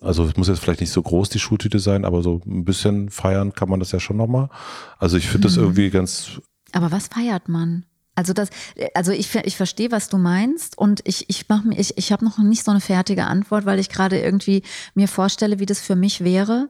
also 0.00 0.24
es 0.24 0.36
muss 0.36 0.48
jetzt 0.48 0.60
vielleicht 0.60 0.80
nicht 0.80 0.92
so 0.92 1.02
groß 1.02 1.28
die 1.28 1.38
Schultüte 1.38 1.78
sein, 1.78 2.04
aber 2.04 2.22
so 2.22 2.40
ein 2.46 2.64
bisschen 2.64 3.10
feiern 3.10 3.52
kann 3.52 3.68
man 3.68 3.80
das 3.80 3.92
ja 3.92 4.00
schon 4.00 4.16
nochmal. 4.16 4.48
Also 4.98 5.16
ich 5.16 5.28
finde 5.28 5.48
mhm. 5.48 5.50
das 5.50 5.56
irgendwie 5.56 5.90
ganz. 5.90 6.40
Aber 6.72 6.90
was 6.90 7.08
feiert 7.08 7.48
man? 7.48 7.84
Also 8.18 8.32
das, 8.32 8.50
also 8.94 9.12
ich, 9.12 9.32
ich 9.32 9.56
verstehe, 9.56 9.92
was 9.92 10.08
du 10.08 10.18
meinst 10.18 10.76
und 10.76 11.02
ich, 11.04 11.30
ich 11.30 11.48
mache 11.48 11.68
mir, 11.68 11.78
ich, 11.78 11.96
ich 11.96 12.10
habe 12.10 12.24
noch 12.24 12.38
nicht 12.38 12.64
so 12.64 12.72
eine 12.72 12.80
fertige 12.80 13.26
Antwort, 13.26 13.64
weil 13.64 13.78
ich 13.78 13.90
gerade 13.90 14.18
irgendwie 14.18 14.62
mir 14.96 15.06
vorstelle, 15.06 15.60
wie 15.60 15.66
das 15.66 15.80
für 15.80 15.94
mich 15.94 16.24
wäre 16.24 16.68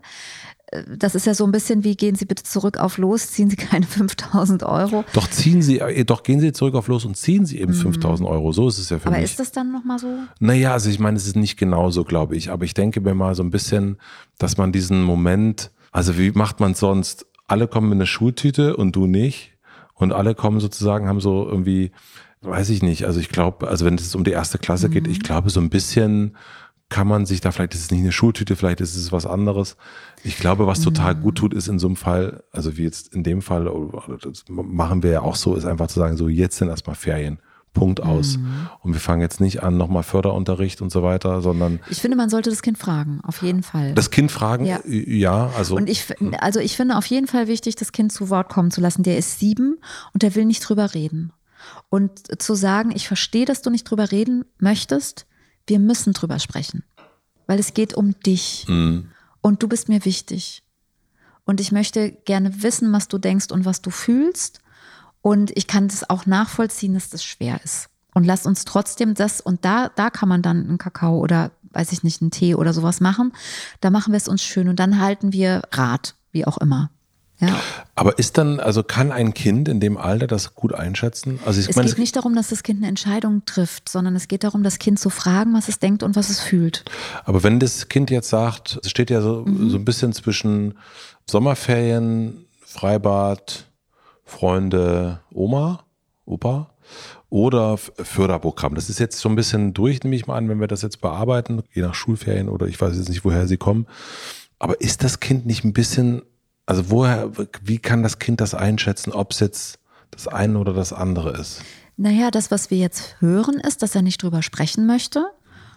das 0.87 1.15
ist 1.15 1.25
ja 1.25 1.33
so 1.33 1.47
ein 1.47 1.51
bisschen 1.51 1.83
wie, 1.83 1.97
gehen 1.97 2.15
Sie 2.15 2.27
bitte 2.27 2.43
zurück 2.43 2.77
auf 2.77 2.99
los, 2.99 3.31
ziehen 3.31 3.49
Sie 3.49 3.57
keine 3.57 3.87
5000 3.87 4.65
Euro. 4.65 5.03
Doch 5.15 5.27
ziehen 5.27 5.63
Sie, 5.63 5.79
äh, 5.79 6.05
doch 6.05 6.23
gehen 6.23 6.41
Sie 6.41 6.53
zurück 6.53 6.75
auf 6.75 6.89
los 6.89 7.07
und 7.07 7.17
ziehen 7.17 7.47
Sie 7.47 7.59
eben 7.59 7.73
mhm. 7.73 7.81
5000 7.81 8.29
Euro. 8.29 8.53
So 8.53 8.69
ist 8.69 8.77
es 8.77 8.91
ja 8.91 8.99
für 8.99 9.07
aber 9.07 9.17
mich. 9.17 9.25
Aber 9.25 9.25
ist 9.25 9.41
das 9.41 9.53
dann 9.53 9.73
nochmal 9.73 9.99
so? 9.99 10.09
Naja, 10.41 10.75
also 10.75 10.91
ich 10.91 10.99
meine, 10.99 11.17
es 11.17 11.27
ist 11.27 11.37
nicht 11.37 11.57
genau 11.57 11.91
so, 11.91 12.05
glaube 12.05 12.37
ich. 12.37 12.51
Aber 12.51 12.67
ich 12.67 12.75
denke 12.75 13.01
mir 13.01 13.15
mal 13.15 13.35
so 13.35 13.43
ein 13.43 13.51
bisschen, 13.51 13.97
dass 14.37 14.59
man 14.59 14.71
diesen 14.71 15.03
Moment, 15.03 15.71
also 15.91 16.19
wie 16.19 16.33
macht 16.33 16.61
man 16.61 16.75
sonst? 16.75 17.25
Alle 17.47 17.67
kommen 17.67 17.91
in 17.93 17.99
eine 17.99 18.07
Schultüte 18.07 18.77
und 18.77 18.95
du 18.95 19.07
nicht. 19.07 19.58
Und 19.99 20.13
alle 20.13 20.35
kommen 20.35 20.61
sozusagen, 20.61 21.09
haben 21.09 21.21
so 21.21 21.47
irgendwie, 21.47 21.93
weiß 22.41 22.71
ich 22.71 22.83
nicht. 22.83 23.05
Also 23.05 23.21
ich 23.21 23.29
glaube, 23.29 23.69
also 23.69 23.85
wenn 23.85 23.95
es 23.95 24.15
um 24.15 24.25
die 24.25 24.31
erste 24.31 24.59
Klasse 24.59 24.89
mhm. 24.89 24.93
geht, 24.93 25.09
ich 25.09 25.21
glaube 25.21 25.51
so 25.51 25.61
ein 25.61 25.71
bisschen 25.71 26.37
kann 26.91 27.07
man 27.07 27.27
sich 27.27 27.41
da, 27.41 27.53
vielleicht 27.53 27.75
ist 27.75 27.83
es 27.83 27.91
nicht 27.91 28.01
eine 28.01 28.13
Schultüte, 28.13 28.57
vielleicht 28.57 28.81
ist 28.81 28.97
es 28.97 29.13
was 29.13 29.27
anderes. 29.27 29.77
Ich 30.25 30.39
glaube, 30.39 30.67
was 30.67 30.81
total 30.81 31.15
mhm. 31.15 31.21
gut 31.21 31.35
tut, 31.37 31.53
ist 31.53 31.69
in 31.69 31.79
so 31.79 31.87
einem 31.87 31.97
Fall, 31.97 32.43
also 32.51 32.79
wie 32.79 32.85
jetzt 32.85 33.15
in 33.15 33.23
dem 33.23 33.43
Fall, 33.43 33.71
das 34.23 34.45
machen 34.49 35.03
wir 35.03 35.11
ja 35.11 35.21
auch 35.21 35.37
so, 35.37 35.55
ist 35.55 35.67
einfach 35.67 35.89
zu 35.89 36.01
sagen, 36.01 36.17
so 36.17 36.29
jetzt 36.29 36.57
sind 36.57 36.69
erstmal 36.69 36.97
Ferien. 36.97 37.41
Punkt 37.73 38.03
aus. 38.03 38.39
Mhm. 38.39 38.69
Und 38.81 38.93
wir 38.93 39.01
fangen 39.01 39.21
jetzt 39.21 39.41
nicht 39.41 39.63
an, 39.63 39.77
nochmal 39.77 40.03
Förderunterricht 40.03 40.83
und 40.83 40.91
so 40.91 41.03
weiter, 41.03 41.43
sondern. 41.43 41.81
Ich 41.91 42.01
finde, 42.01 42.17
man 42.17 42.31
sollte 42.31 42.51
das 42.51 42.63
Kind 42.63 42.79
fragen, 42.79 43.21
auf 43.23 43.43
jeden 43.43 43.63
Fall. 43.63 43.95
Das 43.95 44.11
Kind 44.11 44.31
fragen, 44.31 44.65
ja. 44.65 44.81
ja 44.87 45.51
also. 45.57 45.77
Und 45.77 45.89
ich, 45.89 46.07
also 46.41 46.61
ich 46.61 46.77
finde 46.77 46.97
auf 46.97 47.07
jeden 47.07 47.27
Fall 47.27 47.47
wichtig, 47.47 47.77
das 47.77 47.93
Kind 47.93 48.13
zu 48.13 48.31
Wort 48.31 48.49
kommen 48.49 48.71
zu 48.71 48.81
lassen. 48.81 49.03
Der 49.03 49.19
ist 49.19 49.39
sieben 49.39 49.79
und 50.13 50.23
der 50.23 50.35
will 50.35 50.45
nicht 50.45 50.61
drüber 50.61 50.95
reden. 50.95 51.33
Und 51.91 52.41
zu 52.41 52.55
sagen, 52.55 52.93
ich 52.95 53.07
verstehe, 53.07 53.45
dass 53.45 53.63
du 53.63 53.71
nicht 53.71 53.85
drüber 53.85 54.11
reden 54.11 54.45
möchtest, 54.59 55.27
wir 55.67 55.79
müssen 55.79 56.13
drüber 56.13 56.39
sprechen, 56.39 56.85
weil 57.47 57.59
es 57.59 57.75
geht 57.75 57.95
um 57.95 58.19
dich 58.21 58.67
mhm. 58.69 59.11
und 59.41 59.63
du 59.63 59.69
bist 59.69 59.89
mir 59.89 60.05
wichtig. 60.05 60.63
Und 61.45 61.61
ich 61.61 61.73
möchte 61.73 62.13
gerne 62.13 62.63
wissen, 62.63 62.93
was 62.93 63.09
du 63.09 63.19
denkst 63.19 63.53
und 63.53 63.65
was 63.65 63.81
du 63.81 63.91
fühlst. 63.91 64.61
Und 65.29 65.55
ich 65.55 65.67
kann 65.67 65.89
das 65.89 66.09
auch 66.09 66.25
nachvollziehen, 66.25 66.95
dass 66.95 67.11
das 67.11 67.23
schwer 67.23 67.61
ist. 67.63 67.91
Und 68.15 68.25
lass 68.25 68.47
uns 68.47 68.65
trotzdem 68.65 69.13
das, 69.13 69.43
und 69.43 69.63
da, 69.63 69.91
da 69.95 70.09
kann 70.09 70.27
man 70.27 70.41
dann 70.41 70.67
einen 70.67 70.79
Kakao 70.79 71.19
oder 71.19 71.51
weiß 71.71 71.93
ich 71.93 72.03
nicht, 72.03 72.23
einen 72.23 72.31
Tee 72.31 72.55
oder 72.55 72.73
sowas 72.73 73.01
machen. 73.01 73.35
Da 73.83 73.91
machen 73.91 74.15
wir 74.15 74.17
es 74.17 74.27
uns 74.27 74.43
schön 74.43 74.71
und 74.71 74.81
dann 74.81 74.99
halten 74.99 75.35
wir 75.35 75.65
Rat, 75.71 76.15
wie 76.33 76.47
auch 76.47 76.57
immer. 76.57 76.91
Ja. 77.41 77.61
Aber 77.95 78.19
ist 78.19 78.39
dann, 78.39 78.59
also 78.59 78.83
kann 78.83 79.13
ein 79.13 79.35
Kind 79.35 79.69
in 79.69 79.81
dem 79.81 79.99
Alter 79.99 80.27
das 80.27 80.55
gut 80.55 80.73
einschätzen? 80.73 81.41
Also 81.45 81.61
ich 81.61 81.69
es 81.69 81.77
meine, 81.77 81.91
geht 81.91 81.99
nicht 81.99 82.17
darum, 82.17 82.35
dass 82.35 82.49
das 82.49 82.63
Kind 82.63 82.79
eine 82.79 82.89
Entscheidung 82.89 83.45
trifft, 83.45 83.91
sondern 83.91 84.17
es 84.17 84.29
geht 84.29 84.45
darum, 84.45 84.63
das 84.63 84.79
Kind 84.79 84.99
zu 84.99 85.11
fragen, 85.11 85.53
was 85.53 85.69
es 85.69 85.79
denkt 85.79 86.03
und 86.03 86.17
was 86.17 86.31
es 86.31 86.41
fühlt. 86.41 86.87
Aber 87.27 87.43
wenn 87.43 87.61
das 87.61 87.91
Kind 87.91 88.11
jetzt 88.11 88.31
sagt, 88.31 88.81
es 88.83 88.89
steht 88.89 89.11
ja 89.11 89.21
so, 89.21 89.45
mhm. 89.47 89.69
so 89.69 89.77
ein 89.77 89.85
bisschen 89.85 90.15
zwischen 90.15 90.79
Sommerferien, 91.27 92.47
Freibad, 92.65 93.68
Freunde, 94.29 95.21
Oma, 95.33 95.85
Opa 96.25 96.71
oder 97.29 97.77
Förderprogramm. 97.77 98.75
Das 98.75 98.89
ist 98.89 98.99
jetzt 98.99 99.19
so 99.19 99.29
ein 99.29 99.37
bisschen 99.37 99.75
durch, 99.75 100.03
nehme 100.03 100.17
ich 100.17 100.27
mal 100.27 100.37
an, 100.37 100.49
wenn 100.49 100.61
wir 100.61 100.69
das 100.69 100.83
jetzt 100.83 101.01
bearbeiten, 101.01 101.63
je 101.73 101.83
nach 101.83 101.95
Schulferien 101.95 102.49
oder 102.49 102.67
ich 102.67 102.81
weiß 102.81 102.97
jetzt 102.97 103.09
nicht, 103.09 103.25
woher 103.25 103.47
sie 103.47 103.57
kommen. 103.57 103.87
Aber 104.59 104.81
ist 104.81 105.05
das 105.05 105.21
Kind 105.21 105.47
nicht 105.47 105.65
ein 105.65 105.73
bisschen 105.73 106.23
also 106.69 106.91
woher, 106.91 107.33
wie 107.63 107.79
kann 107.79 108.03
das 108.03 108.19
Kind 108.19 108.43
das 108.43 108.53
einschätzen, 108.53 109.11
ob 109.11 109.33
es 109.33 109.41
jetzt 109.41 109.79
das 110.11 110.29
eine 110.29 110.59
oder 110.59 110.75
das 110.75 110.93
andere 110.93 111.31
ist? 111.31 111.63
Naja, 111.97 112.31
das, 112.31 112.51
was 112.51 112.71
wir 112.71 112.77
jetzt 112.77 113.17
hören, 113.21 113.59
ist, 113.59 113.83
dass 113.83 113.95
er 113.95 114.03
nicht 114.03 114.23
drüber 114.23 114.43
sprechen 114.43 114.87
möchte 114.87 115.25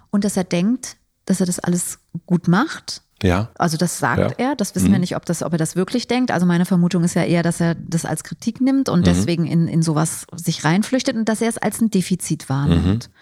und 0.10 0.26
dass 0.26 0.36
er 0.36 0.44
denkt, 0.44 0.98
dass 1.24 1.40
er 1.40 1.46
das 1.46 1.60
alles 1.60 2.00
gut 2.26 2.50
macht. 2.50 3.04
Ja. 3.24 3.50
Also 3.58 3.78
das 3.78 4.00
sagt 4.00 4.40
ja. 4.40 4.50
er. 4.50 4.56
Das 4.56 4.76
wissen 4.76 4.90
mhm. 4.90 4.94
wir 4.94 5.00
nicht, 5.00 5.16
ob, 5.16 5.26
das, 5.26 5.44
ob 5.44 5.52
er 5.54 5.58
das 5.58 5.76
wirklich 5.76 6.08
denkt. 6.08 6.32
Also 6.32 6.46
meine 6.46 6.66
Vermutung 6.66 7.04
ist 7.04 7.14
ja 7.14 7.24
eher, 7.24 7.44
dass 7.44 7.60
er 7.60 7.76
das 7.76 8.06
als 8.06 8.24
Kritik 8.24 8.62
nimmt 8.62 8.90
und 8.90 9.02
mhm. 9.02 9.06
deswegen 9.06 9.46
in, 9.46 9.68
in 9.68 9.82
sowas 9.82 10.26
sich 10.36 10.64
reinflüchtet 10.64 11.16
und 11.16 11.30
dass 11.30 11.42
er 11.42 11.50
es 11.50 11.58
als 11.58 11.82
ein 11.82 11.90
Defizit 11.90 12.50
wahrnimmt. 12.50 13.08
Mhm. 13.08 13.14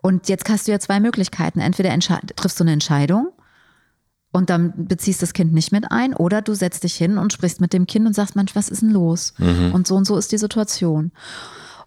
Und 0.00 0.28
jetzt 0.28 0.48
hast 0.48 0.68
du 0.68 0.72
ja 0.72 0.78
zwei 0.78 1.00
Möglichkeiten. 1.00 1.60
Entweder 1.60 1.96
triffst 2.36 2.60
du 2.60 2.64
eine 2.64 2.72
Entscheidung 2.72 3.32
und 4.30 4.50
dann 4.50 4.86
beziehst 4.86 5.22
das 5.22 5.32
Kind 5.32 5.52
nicht 5.52 5.72
mit 5.72 5.90
ein 5.90 6.14
oder 6.14 6.42
du 6.42 6.54
setzt 6.54 6.84
dich 6.84 6.94
hin 6.94 7.18
und 7.18 7.32
sprichst 7.32 7.60
mit 7.60 7.72
dem 7.72 7.86
Kind 7.86 8.06
und 8.06 8.14
sagst, 8.14 8.36
Mensch, 8.36 8.54
was 8.54 8.68
ist 8.68 8.82
denn 8.82 8.90
los? 8.90 9.34
Mhm. 9.38 9.72
Und 9.72 9.86
so 9.86 9.96
und 9.96 10.06
so 10.06 10.16
ist 10.16 10.32
die 10.32 10.38
Situation. 10.38 11.12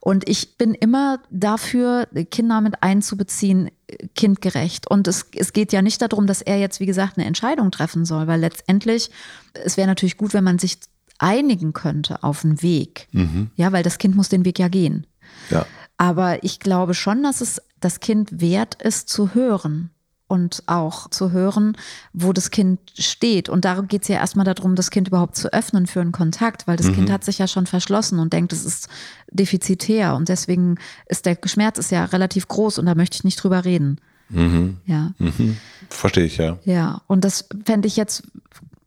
Und 0.03 0.27
ich 0.27 0.57
bin 0.57 0.73
immer 0.73 1.19
dafür, 1.29 2.07
Kinder 2.31 2.59
mit 2.59 2.81
einzubeziehen, 2.81 3.69
kindgerecht. 4.15 4.89
Und 4.89 5.07
es, 5.07 5.27
es 5.35 5.53
geht 5.53 5.71
ja 5.71 5.83
nicht 5.83 6.01
darum, 6.01 6.25
dass 6.25 6.41
er 6.41 6.57
jetzt, 6.57 6.79
wie 6.79 6.87
gesagt, 6.87 7.17
eine 7.17 7.27
Entscheidung 7.27 7.69
treffen 7.69 8.03
soll, 8.03 8.25
weil 8.25 8.39
letztendlich, 8.39 9.11
es 9.53 9.77
wäre 9.77 9.87
natürlich 9.87 10.17
gut, 10.17 10.33
wenn 10.33 10.43
man 10.43 10.57
sich 10.57 10.79
einigen 11.19 11.73
könnte 11.73 12.23
auf 12.23 12.43
einen 12.43 12.63
Weg. 12.63 13.09
Mhm. 13.11 13.51
Ja, 13.55 13.71
weil 13.71 13.83
das 13.83 13.99
Kind 13.99 14.15
muss 14.15 14.27
den 14.27 14.43
Weg 14.43 14.57
ja 14.57 14.69
gehen. 14.69 15.05
Ja. 15.51 15.67
Aber 15.97 16.43
ich 16.43 16.59
glaube 16.59 16.95
schon, 16.95 17.21
dass 17.21 17.41
es 17.41 17.61
das 17.79 17.99
Kind 17.99 18.41
wert 18.41 18.81
ist 18.81 19.07
zu 19.07 19.35
hören 19.35 19.91
und 20.31 20.63
auch 20.65 21.09
zu 21.09 21.31
hören, 21.31 21.75
wo 22.13 22.31
das 22.31 22.51
Kind 22.51 22.79
steht. 22.97 23.49
Und 23.49 23.65
darum 23.65 23.89
geht 23.89 24.03
es 24.03 24.07
ja 24.07 24.15
erstmal 24.15 24.45
darum, 24.45 24.75
das 24.75 24.89
Kind 24.89 25.09
überhaupt 25.09 25.35
zu 25.35 25.51
öffnen 25.51 25.87
für 25.87 25.99
einen 25.99 26.13
Kontakt, 26.13 26.67
weil 26.67 26.77
das 26.77 26.87
mhm. 26.87 26.93
Kind 26.95 27.11
hat 27.11 27.25
sich 27.25 27.37
ja 27.37 27.47
schon 27.47 27.67
verschlossen 27.67 28.17
und 28.17 28.31
denkt, 28.31 28.53
es 28.53 28.63
ist 28.63 28.87
defizitär. 29.29 30.15
Und 30.15 30.29
deswegen 30.29 30.77
ist 31.07 31.25
der 31.25 31.37
Schmerz 31.43 31.77
ist 31.77 31.91
ja 31.91 32.05
relativ 32.05 32.47
groß 32.47 32.79
und 32.79 32.85
da 32.85 32.95
möchte 32.95 33.15
ich 33.15 33.25
nicht 33.25 33.43
drüber 33.43 33.65
reden. 33.65 33.99
Mhm. 34.29 34.77
Ja. 34.85 35.11
Mhm. 35.19 35.57
Verstehe 35.89 36.23
ich, 36.23 36.37
ja. 36.37 36.57
Ja, 36.63 37.01
und 37.07 37.25
das 37.25 37.49
fände 37.65 37.89
ich 37.89 37.97
jetzt 37.97 38.23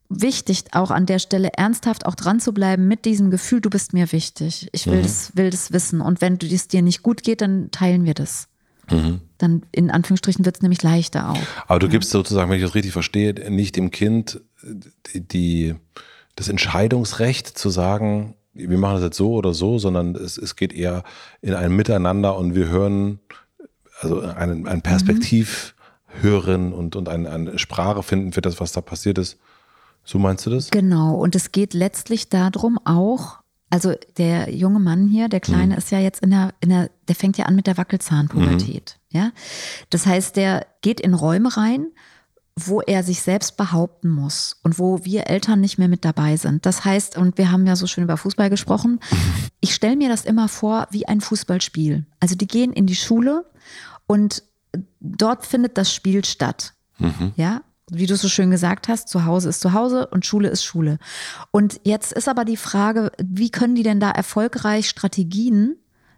wichtig, 0.09 0.63
auch 0.71 0.89
an 0.89 1.05
der 1.05 1.19
Stelle 1.19 1.51
ernsthaft 1.53 2.07
auch 2.07 2.15
dran 2.15 2.39
zu 2.39 2.53
bleiben 2.53 2.87
mit 2.87 3.05
diesem 3.05 3.29
Gefühl, 3.29 3.61
du 3.61 3.69
bist 3.69 3.93
mir 3.93 4.11
wichtig. 4.11 4.67
Ich 4.71 4.87
will, 4.87 4.97
mhm. 4.97 5.03
das, 5.03 5.37
will 5.37 5.51
das 5.51 5.71
wissen. 5.71 6.01
Und 6.01 6.21
wenn 6.21 6.39
es 6.41 6.67
dir 6.67 6.81
nicht 6.81 7.03
gut 7.03 7.21
geht, 7.21 7.41
dann 7.41 7.69
teilen 7.69 8.05
wir 8.05 8.15
das. 8.15 8.47
Mhm. 8.91 9.21
Dann 9.37 9.63
in 9.71 9.91
Anführungsstrichen 9.91 10.45
wird 10.45 10.57
es 10.57 10.61
nämlich 10.61 10.81
leichter 10.83 11.29
auch. 11.29 11.39
Aber 11.67 11.79
du 11.79 11.89
gibst 11.89 12.11
sozusagen, 12.11 12.49
wenn 12.49 12.57
ich 12.57 12.63
das 12.63 12.75
richtig 12.75 12.93
verstehe, 12.93 13.33
nicht 13.51 13.75
dem 13.75 13.91
Kind 13.91 14.41
die, 15.13 15.75
das 16.35 16.49
Entscheidungsrecht 16.49 17.57
zu 17.57 17.69
sagen, 17.69 18.35
wir 18.53 18.77
machen 18.77 18.95
das 18.95 19.03
jetzt 19.03 19.17
so 19.17 19.33
oder 19.33 19.53
so, 19.53 19.77
sondern 19.77 20.15
es, 20.15 20.37
es 20.37 20.55
geht 20.55 20.73
eher 20.73 21.03
in 21.41 21.53
ein 21.53 21.75
Miteinander 21.75 22.37
und 22.37 22.55
wir 22.55 22.69
hören, 22.69 23.19
also 23.99 24.21
ein, 24.21 24.67
ein 24.67 24.81
Perspektiv 24.81 25.75
hören 26.21 26.73
und, 26.73 26.95
und 26.95 27.09
eine, 27.09 27.29
eine 27.29 27.59
Sprache 27.59 28.03
finden 28.03 28.31
für 28.31 28.41
das, 28.41 28.59
was 28.59 28.71
da 28.71 28.81
passiert 28.81 29.17
ist. 29.17 29.37
So 30.03 30.19
meinst 30.19 30.45
du 30.45 30.51
das? 30.51 30.71
Genau. 30.71 31.15
Und 31.15 31.35
es 31.35 31.51
geht 31.51 31.73
letztlich 31.73 32.29
darum 32.29 32.79
auch, 32.85 33.39
also 33.75 33.93
der 34.17 34.55
junge 34.55 34.79
Mann 34.79 35.09
hier, 35.09 35.27
der 35.27 35.41
Kleine, 35.41 35.73
mhm. 35.73 35.77
ist 35.79 35.91
ja 35.91 35.99
jetzt 35.99 36.23
in 36.23 36.29
der, 36.29 36.53
in 36.61 36.69
der, 36.69 36.89
der 37.09 37.15
fängt 37.15 37.37
ja 37.37 37.43
an 37.43 37.57
mit 37.57 37.67
der 37.67 37.75
Wackelzahnpubertät. 37.75 38.97
Mhm. 39.11 39.19
Ja. 39.19 39.31
Das 39.89 40.05
heißt, 40.05 40.37
der 40.37 40.65
geht 40.79 41.01
in 41.01 41.13
Räume 41.13 41.57
rein, 41.57 41.87
wo 42.57 42.79
er 42.79 43.03
sich 43.03 43.21
selbst 43.21 43.57
behaupten 43.57 44.09
muss 44.09 44.61
und 44.63 44.79
wo 44.79 45.03
wir 45.03 45.27
Eltern 45.27 45.59
nicht 45.59 45.77
mehr 45.77 45.89
mit 45.89 46.05
dabei 46.05 46.37
sind. 46.37 46.65
Das 46.65 46.85
heißt, 46.85 47.17
und 47.17 47.37
wir 47.37 47.51
haben 47.51 47.67
ja 47.67 47.75
so 47.75 47.85
schön 47.85 48.05
über 48.05 48.15
Fußball 48.15 48.49
gesprochen, 48.49 49.01
ich 49.59 49.75
stelle 49.75 49.97
mir 49.97 50.07
das 50.07 50.23
immer 50.23 50.47
vor 50.47 50.87
wie 50.91 51.05
ein 51.05 51.19
Fußballspiel. 51.19 52.05
Also 52.21 52.35
die 52.35 52.47
gehen 52.47 52.71
in 52.71 52.85
die 52.85 52.95
Schule 52.95 53.43
und 54.07 54.41
dort 55.01 55.45
findet 55.45 55.77
das 55.77 55.93
Spiel 55.93 56.23
statt. 56.23 56.75
Mhm. 56.97 57.33
Ja, 57.35 57.61
wie 57.97 58.05
du 58.05 58.15
so 58.15 58.27
schön 58.27 58.51
gesagt 58.51 58.87
hast, 58.87 59.09
zu 59.09 59.25
Hause 59.25 59.49
ist 59.49 59.61
zu 59.61 59.73
Hause 59.73 60.07
und 60.07 60.25
Schule 60.25 60.49
ist 60.49 60.63
Schule. 60.63 60.97
Und 61.51 61.79
jetzt 61.83 62.13
ist 62.13 62.27
aber 62.27 62.45
die 62.45 62.57
Frage, 62.57 63.11
wie 63.21 63.49
können 63.49 63.75
die 63.75 63.83
denn 63.83 63.99
da 63.99 64.11
erfolgreich 64.11 64.89
Strategien 64.89 65.77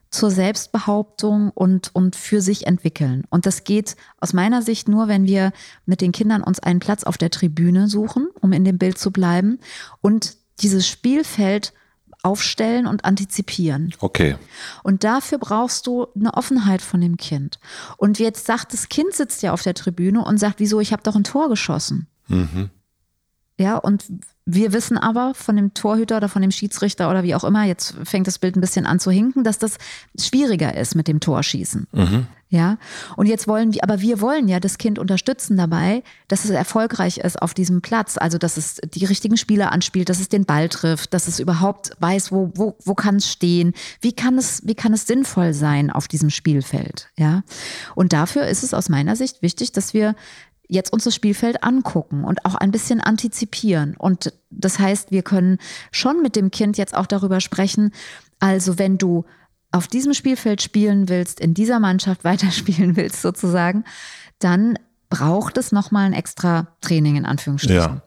zur 0.10 0.32
Selbstbehauptung 0.32 1.52
und, 1.52 1.94
und 1.94 2.16
für 2.16 2.42
sich 2.42 2.66
entwickeln. 2.66 3.24
Und 3.30 3.46
das 3.46 3.64
geht 3.64 3.96
aus 4.20 4.34
meiner 4.34 4.62
Sicht 4.62 4.88
nur, 4.88 5.08
wenn 5.08 5.26
wir 5.26 5.52
mit 5.86 6.02
den 6.02 6.12
Kindern 6.12 6.44
uns 6.44 6.60
einen 6.60 6.80
Platz 6.80 7.04
auf 7.04 7.18
der 7.18 7.30
Tribüne 7.30 7.88
suchen, 7.88 8.28
um 8.42 8.54
in 8.54 8.64
dem 8.64 8.78
Bild 8.78 8.98
zu 8.98 9.12
bleiben 9.12 9.60
und 10.02 10.38
dieses 10.62 10.88
Spielfeld 10.88 11.74
aufstellen 12.28 12.88
und 12.88 13.06
antizipieren. 13.06 13.94
Okay. 14.00 14.36
Und 14.84 15.04
dafür 15.04 15.38
brauchst 15.38 15.88
du 15.88 16.08
eine 16.14 16.34
Offenheit 16.34 16.82
von 16.82 17.00
dem 17.00 17.16
Kind. 17.18 17.60
Und 17.96 18.20
jetzt 18.20 18.46
sagt 18.46 18.74
das 18.74 18.90
Kind 18.90 19.14
sitzt 19.14 19.42
ja 19.44 19.54
auf 19.54 19.64
der 19.64 19.74
Tribüne 19.74 20.24
und 20.24 20.38
sagt, 20.38 20.60
wieso, 20.60 20.80
ich 20.82 20.92
habe 20.92 21.04
doch 21.04 21.16
ein 21.16 21.24
Tor 21.24 21.48
geschossen. 21.50 22.08
Mhm. 22.28 22.70
Ja, 23.58 23.78
und 23.78 24.06
wir 24.50 24.72
wissen 24.72 24.98
aber 24.98 25.34
von 25.36 25.58
dem 25.58 25.74
Torhüter 25.74 26.18
oder 26.18 26.30
von 26.30 26.42
dem 26.42 26.52
Schiedsrichter 26.52 27.10
oder 27.10 27.24
wie 27.24 27.36
auch 27.36 27.44
immer, 27.44 27.66
jetzt 27.66 27.96
fängt 28.06 28.28
das 28.28 28.40
Bild 28.40 28.56
ein 28.56 28.62
bisschen 28.62 28.86
an 28.86 28.98
zu 28.98 29.12
hinken, 29.12 29.44
dass 29.44 29.60
das 29.60 29.78
schwieriger 30.18 30.76
ist 30.76 30.96
mit 30.96 31.10
dem 31.10 31.20
Torschießen. 31.20 31.86
Mhm. 31.92 32.28
Ja, 32.50 32.78
und 33.18 33.26
jetzt 33.26 33.50
wollen 33.50 33.74
wir, 33.74 33.84
aber 33.84 34.00
wir 34.00 34.22
wollen 34.22 34.48
ja 34.48 34.62
das 34.62 34.78
Kind 34.78 35.00
unterstützen 35.00 35.58
dabei, 35.58 36.02
dass 36.30 36.46
es 36.46 36.52
erfolgreich 36.52 37.18
ist 37.18 37.42
auf 37.42 37.54
diesem 37.54 37.82
Platz. 37.82 38.18
Also, 38.18 38.38
dass 38.38 38.56
es 38.56 38.80
die 38.96 39.04
richtigen 39.04 39.36
Spieler 39.36 39.74
anspielt, 39.74 40.08
dass 40.08 40.22
es 40.22 40.30
den 40.30 40.46
Ball 40.46 40.70
trifft, 40.70 41.14
dass 41.14 41.28
es 41.28 41.42
überhaupt 41.42 41.92
weiß, 42.00 42.32
wo, 42.32 42.52
wo, 42.56 42.78
wo 42.86 42.96
kann 42.96 43.18
es 43.18 43.30
stehen, 43.30 43.74
wie 44.00 44.14
kann 44.14 44.38
es, 44.38 44.62
wie 44.66 44.76
kann 44.76 44.94
es 44.94 45.06
sinnvoll 45.06 45.54
sein 45.54 45.92
auf 45.92 46.08
diesem 46.08 46.30
Spielfeld. 46.30 47.10
Ja, 47.18 47.44
und 47.96 48.14
dafür 48.14 48.48
ist 48.48 48.64
es 48.64 48.74
aus 48.74 48.88
meiner 48.88 49.18
Sicht 49.18 49.42
wichtig, 49.42 49.74
dass 49.74 49.94
wir 49.94 50.16
jetzt 50.68 50.92
uns 50.92 51.04
das 51.06 51.16
Spielfeld 51.16 51.64
angucken 51.64 52.24
und 52.24 52.46
auch 52.46 52.56
ein 52.56 52.72
bisschen 52.72 53.02
antizipieren. 53.02 53.96
Und 53.98 54.34
das 54.50 54.80
heißt, 54.80 55.12
wir 55.12 55.24
können 55.24 55.60
schon 55.92 56.22
mit 56.22 56.36
dem 56.36 56.52
Kind 56.52 56.78
jetzt 56.78 56.96
auch 56.96 57.08
darüber 57.08 57.40
sprechen, 57.40 57.92
also 58.40 58.78
wenn 58.78 58.98
du 58.98 59.26
auf 59.72 59.88
diesem 59.88 60.14
Spielfeld 60.14 60.62
spielen 60.62 61.10
willst, 61.10 61.40
in 61.40 61.54
dieser 61.54 61.80
Mannschaft 61.80 62.24
weiterspielen 62.24 62.96
willst 62.96 63.22
sozusagen, 63.22 63.84
dann 64.40 64.78
braucht 65.10 65.58
es 65.58 65.72
nochmal 65.72 66.06
ein 66.06 66.14
extra 66.14 66.68
Training 66.82 67.16
in 67.16 67.26
Anführungsstrichen. 67.26 67.78
Ja. 67.78 68.02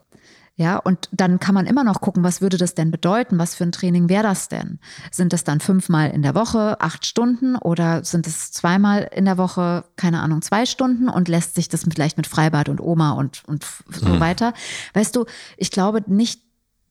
Ja, 0.55 0.77
und 0.77 1.09
dann 1.11 1.39
kann 1.39 1.55
man 1.55 1.65
immer 1.65 1.83
noch 1.83 2.01
gucken, 2.01 2.23
was 2.23 2.41
würde 2.41 2.57
das 2.57 2.75
denn 2.75 2.91
bedeuten? 2.91 3.39
Was 3.39 3.55
für 3.55 3.63
ein 3.63 3.71
Training 3.71 4.09
wäre 4.09 4.23
das 4.23 4.49
denn? 4.49 4.79
Sind 5.09 5.33
das 5.33 5.43
dann 5.43 5.59
fünfmal 5.59 6.11
in 6.11 6.21
der 6.21 6.35
Woche, 6.35 6.79
acht 6.81 7.05
Stunden 7.05 7.55
oder 7.55 8.03
sind 8.03 8.27
es 8.27 8.51
zweimal 8.51 9.09
in 9.15 9.25
der 9.25 9.37
Woche, 9.37 9.85
keine 9.95 10.19
Ahnung, 10.19 10.41
zwei 10.41 10.65
Stunden 10.65 11.09
und 11.09 11.29
lässt 11.29 11.55
sich 11.55 11.69
das 11.69 11.85
vielleicht 11.89 12.17
mit 12.17 12.27
Freibad 12.27 12.69
und 12.69 12.81
Oma 12.81 13.13
und, 13.13 13.43
und 13.47 13.65
so 13.89 14.07
mhm. 14.07 14.19
weiter? 14.19 14.53
Weißt 14.93 15.15
du, 15.15 15.25
ich 15.57 15.71
glaube 15.71 16.03
nicht 16.07 16.41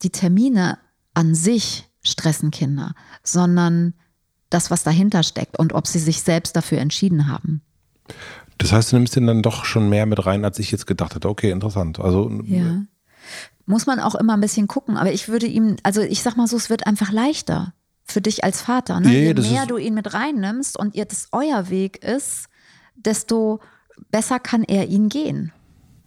die 0.02 0.10
Termine 0.10 0.78
an 1.12 1.34
sich 1.34 1.88
stressen 2.02 2.50
Kinder, 2.50 2.94
sondern 3.22 3.94
das, 4.48 4.70
was 4.70 4.82
dahinter 4.82 5.22
steckt 5.22 5.58
und 5.58 5.74
ob 5.74 5.86
sie 5.86 5.98
sich 5.98 6.22
selbst 6.22 6.56
dafür 6.56 6.78
entschieden 6.78 7.28
haben. 7.28 7.60
Das 8.56 8.72
heißt, 8.72 8.90
du 8.90 8.96
nimmst 8.96 9.14
den 9.14 9.26
dann 9.26 9.42
doch 9.42 9.64
schon 9.64 9.88
mehr 9.88 10.06
mit 10.06 10.26
rein, 10.26 10.44
als 10.44 10.58
ich 10.58 10.72
jetzt 10.72 10.86
gedacht 10.86 11.14
hätte. 11.14 11.28
Okay, 11.28 11.50
interessant. 11.50 12.00
Also 12.00 12.30
ja 12.44 12.82
muss 13.70 13.86
man 13.86 14.00
auch 14.00 14.14
immer 14.14 14.34
ein 14.34 14.40
bisschen 14.40 14.66
gucken. 14.66 14.96
Aber 14.96 15.12
ich 15.12 15.28
würde 15.28 15.46
ihm, 15.46 15.76
also 15.82 16.02
ich 16.02 16.22
sag 16.22 16.36
mal 16.36 16.46
so, 16.46 16.56
es 16.56 16.68
wird 16.68 16.86
einfach 16.86 17.12
leichter 17.12 17.72
für 18.04 18.20
dich 18.20 18.44
als 18.44 18.60
Vater. 18.60 19.00
Ne? 19.00 19.10
Je 19.10 19.34
mehr 19.34 19.66
du 19.66 19.76
ihn 19.76 19.94
mit 19.94 20.12
reinnimmst 20.12 20.78
und 20.78 20.94
ihr 20.94 21.04
das 21.04 21.28
euer 21.32 21.70
Weg 21.70 22.04
ist, 22.04 22.48
desto 22.96 23.60
besser 24.10 24.38
kann 24.38 24.64
er 24.64 24.88
ihn 24.88 25.08
gehen. 25.08 25.52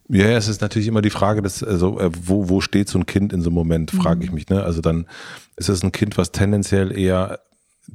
Ja, 0.10 0.26
es 0.26 0.48
ist 0.48 0.62
natürlich 0.62 0.88
immer 0.88 1.02
die 1.02 1.10
Frage, 1.10 1.42
dass, 1.42 1.64
also, 1.64 2.00
äh, 2.00 2.12
wo, 2.22 2.50
wo 2.50 2.62
steht 2.62 2.90
so 2.90 3.00
ein 3.00 3.06
Kind 3.06 3.34
in 3.34 3.42
so 3.42 3.50
einem 3.50 3.56
Moment, 3.56 3.92
frage 3.92 4.18
mhm. 4.18 4.24
ich 4.24 4.32
mich. 4.32 4.50
Ne? 4.50 4.62
Also 4.62 4.82
dann 4.82 5.08
ist 5.56 5.70
es 5.70 5.82
ein 5.82 5.92
Kind, 5.92 6.18
was 6.18 6.32
tendenziell 6.32 6.96
eher 6.96 7.40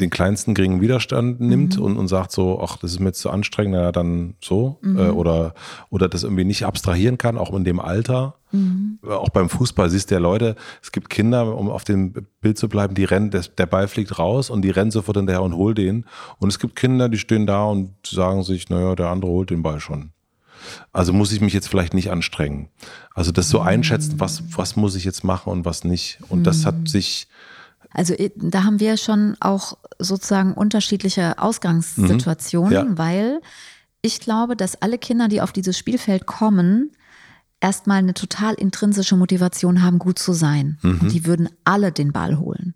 den 0.00 0.10
kleinsten 0.10 0.54
geringen 0.54 0.80
Widerstand 0.80 1.40
nimmt 1.40 1.76
mhm. 1.76 1.84
und, 1.84 1.96
und 1.96 2.08
sagt 2.08 2.32
so, 2.32 2.60
ach, 2.62 2.76
das 2.76 2.92
ist 2.92 3.00
mir 3.00 3.06
jetzt 3.06 3.20
zu 3.20 3.30
anstrengend, 3.30 3.74
na 3.74 3.92
dann 3.92 4.34
so. 4.42 4.78
Mhm. 4.82 4.98
Äh, 4.98 5.08
oder, 5.10 5.54
oder 5.90 6.08
das 6.08 6.22
irgendwie 6.24 6.44
nicht 6.44 6.64
abstrahieren 6.64 7.18
kann, 7.18 7.38
auch 7.38 7.54
in 7.54 7.64
dem 7.64 7.80
Alter. 7.80 8.36
Mhm. 8.52 8.98
Auch 9.06 9.28
beim 9.28 9.48
Fußball 9.48 9.90
siehst 9.90 10.10
du 10.10 10.14
ja 10.14 10.20
Leute, 10.20 10.56
es 10.82 10.92
gibt 10.92 11.10
Kinder, 11.10 11.56
um 11.56 11.68
auf 11.68 11.84
dem 11.84 12.14
Bild 12.40 12.58
zu 12.58 12.68
bleiben, 12.68 12.94
die 12.94 13.04
rennen, 13.04 13.30
der 13.30 13.66
Ball 13.66 13.88
fliegt 13.88 14.18
raus 14.18 14.50
und 14.50 14.62
die 14.62 14.70
rennen 14.70 14.90
sofort 14.90 15.16
hinterher 15.16 15.42
und 15.42 15.54
holen 15.54 15.74
den. 15.74 16.04
Und 16.38 16.48
es 16.48 16.58
gibt 16.58 16.76
Kinder, 16.76 17.08
die 17.08 17.18
stehen 17.18 17.46
da 17.46 17.64
und 17.64 17.94
sagen 18.06 18.42
sich, 18.42 18.70
naja, 18.70 18.94
der 18.94 19.08
andere 19.08 19.30
holt 19.30 19.50
den 19.50 19.62
Ball 19.62 19.80
schon. 19.80 20.12
Also 20.92 21.12
muss 21.12 21.32
ich 21.32 21.40
mich 21.40 21.52
jetzt 21.52 21.68
vielleicht 21.68 21.94
nicht 21.94 22.10
anstrengen. 22.10 22.68
Also 23.14 23.32
das 23.32 23.48
so 23.48 23.60
einschätzen, 23.60 24.14
was, 24.18 24.42
was 24.56 24.76
muss 24.76 24.94
ich 24.94 25.04
jetzt 25.04 25.24
machen 25.24 25.50
und 25.50 25.64
was 25.64 25.84
nicht. 25.84 26.18
Und 26.28 26.44
das 26.44 26.66
hat 26.66 26.78
mhm. 26.78 26.86
sich 26.86 27.28
also 27.98 28.14
da 28.36 28.62
haben 28.62 28.78
wir 28.78 28.96
schon 28.96 29.36
auch 29.40 29.76
sozusagen 29.98 30.54
unterschiedliche 30.54 31.36
Ausgangssituationen, 31.38 32.70
mhm. 32.70 32.90
ja. 32.90 32.98
weil 32.98 33.40
ich 34.02 34.20
glaube, 34.20 34.54
dass 34.54 34.80
alle 34.80 34.98
Kinder, 34.98 35.26
die 35.26 35.40
auf 35.40 35.50
dieses 35.50 35.76
Spielfeld 35.76 36.24
kommen, 36.24 36.92
erstmal 37.60 37.98
eine 37.98 38.14
total 38.14 38.54
intrinsische 38.54 39.16
Motivation 39.16 39.82
haben, 39.82 39.98
gut 39.98 40.20
zu 40.20 40.32
sein. 40.32 40.78
Mhm. 40.82 41.00
Und 41.00 41.12
die 41.12 41.26
würden 41.26 41.48
alle 41.64 41.90
den 41.90 42.12
Ball 42.12 42.38
holen. 42.38 42.74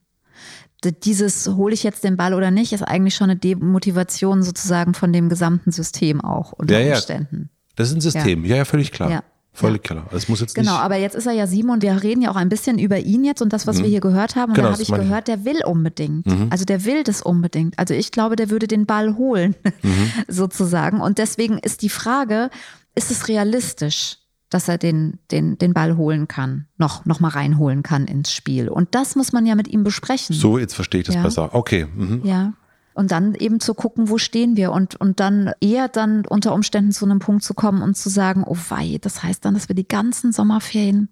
Dieses 1.05 1.47
hole 1.47 1.73
ich 1.73 1.85
jetzt 1.85 2.03
den 2.03 2.17
Ball 2.17 2.35
oder 2.35 2.51
nicht, 2.51 2.73
ist 2.73 2.83
eigentlich 2.83 3.15
schon 3.15 3.31
eine 3.31 3.39
Demotivation 3.39 4.43
sozusagen 4.43 4.93
von 4.93 5.13
dem 5.13 5.29
gesamten 5.29 5.71
System 5.71 6.21
auch 6.21 6.51
unter 6.51 6.81
ja, 6.81 6.97
Umständen. 6.97 7.51
Ja. 7.53 7.69
Das 7.77 7.91
ist 7.91 7.95
ein 7.95 8.01
System, 8.01 8.45
ja, 8.45 8.57
ja, 8.57 8.65
völlig 8.65 8.91
klar. 8.91 9.09
Ja. 9.09 9.23
Völlig 9.55 9.83
klar. 9.83 10.07
Es 10.13 10.29
muss 10.29 10.41
jetzt 10.41 10.55
genau, 10.55 10.77
aber 10.77 10.97
jetzt 10.97 11.15
ist 11.15 11.27
er 11.27 11.33
ja 11.33 11.47
sieben 11.47 11.69
und 11.69 11.83
wir 11.83 12.03
reden 12.03 12.23
ja 12.23 12.31
auch 12.31 12.37
ein 12.37 12.49
bisschen 12.49 12.79
über 12.79 12.99
ihn 12.99 13.23
jetzt 13.23 13.43
und 13.43 13.53
das, 13.53 13.67
was 13.67 13.79
mhm. 13.79 13.83
wir 13.83 13.91
hier 13.91 14.01
gehört 14.01 14.35
haben. 14.35 14.51
Und 14.51 14.57
genau, 14.57 14.69
da 14.69 14.73
habe 14.73 14.83
ich 14.83 14.89
gehört, 14.89 15.29
der 15.29 15.45
will 15.45 15.63
unbedingt. 15.65 16.27
Mhm. 16.27 16.47
Also 16.49 16.65
der 16.65 16.87
will 16.87 17.05
das 17.05 17.21
unbedingt. 17.21 17.79
Also 17.79 17.93
ich 17.93 18.13
glaube, 18.13 18.37
der 18.37 18.49
würde 18.49 18.67
den 18.67 18.87
Ball 18.87 19.17
holen, 19.17 19.55
mhm. 19.83 20.11
sozusagen. 20.29 21.03
Und 21.03 21.19
deswegen 21.19 21.59
ist 21.59 21.83
die 21.83 21.91
Frage, 21.91 22.49
ist 22.95 23.11
es 23.11 23.29
realistisch, 23.29 24.17
dass 24.49 24.69
er 24.69 24.79
den, 24.79 25.19
den, 25.31 25.59
den 25.59 25.75
Ball 25.75 25.99
holen 25.99 26.29
kann, 26.29 26.67
noch, 26.79 27.05
noch 27.05 27.21
mal 27.21 27.29
reinholen 27.29 27.83
kann 27.83 28.07
ins 28.07 28.33
Spiel? 28.33 28.71
Und 28.71 28.95
das 28.95 29.17
muss 29.17 29.33
man 29.33 29.45
ja 29.45 29.55
mit 29.55 29.69
ihm 29.69 29.85
besprechen. 29.85 30.35
So, 30.35 30.57
jetzt 30.57 30.75
verstehe 30.75 31.03
ich 31.03 31.07
das 31.07 31.17
ja. 31.17 31.23
besser. 31.23 31.55
Okay. 31.55 31.87
Mhm. 31.95 32.23
Ja. 32.25 32.55
Und 32.95 33.11
dann 33.11 33.35
eben 33.35 33.59
zu 33.59 33.75
gucken, 33.75 34.09
wo 34.11 34.19
stehen 34.19 34.57
wir 34.57 34.71
und, 34.73 34.97
und 34.97 35.19
dann 35.19 35.53
eher 35.61 35.89
dann 35.89 36.27
unter 36.27 36.53
Umständen 36.53 36.93
zu 36.93 37.07
einem 37.07 37.21
Punkt 37.21 37.43
zu 37.43 37.55
kommen 37.55 37.83
und 37.83 37.97
zu 37.97 38.11
sagen, 38.11 38.45
oh 38.47 38.57
wei, 38.69 38.99
das 39.01 39.23
heißt 39.23 39.45
dann, 39.45 39.55
dass 39.55 39.69
wir 39.69 39.75
die 39.75 39.89
ganzen 39.89 40.33
Sommerferien, 40.33 41.09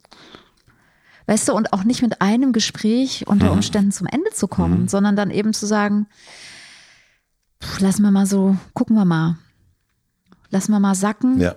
weißt 1.27 1.49
du, 1.49 1.55
und 1.55 1.73
auch 1.73 1.85
nicht 1.85 2.03
mit 2.03 2.21
einem 2.21 2.53
Gespräch 2.53 3.27
unter 3.27 3.47
mhm. 3.47 3.53
Umständen 3.53 3.93
zum 3.93 4.07
Ende 4.07 4.31
zu 4.31 4.47
kommen, 4.47 4.83
mhm. 4.83 4.89
sondern 4.89 5.17
dann 5.17 5.31
eben 5.31 5.55
zu 5.55 5.67
sagen, 5.67 6.07
lassen 7.79 8.03
wir 8.03 8.11
mal 8.11 8.27
so, 8.27 8.57
gucken 8.75 8.97
wir 8.97 9.05
mal. 9.05 9.39
Lassen 10.51 10.73
wir 10.73 10.81
mal 10.81 10.95
sacken. 10.95 11.41
Ja. 11.41 11.55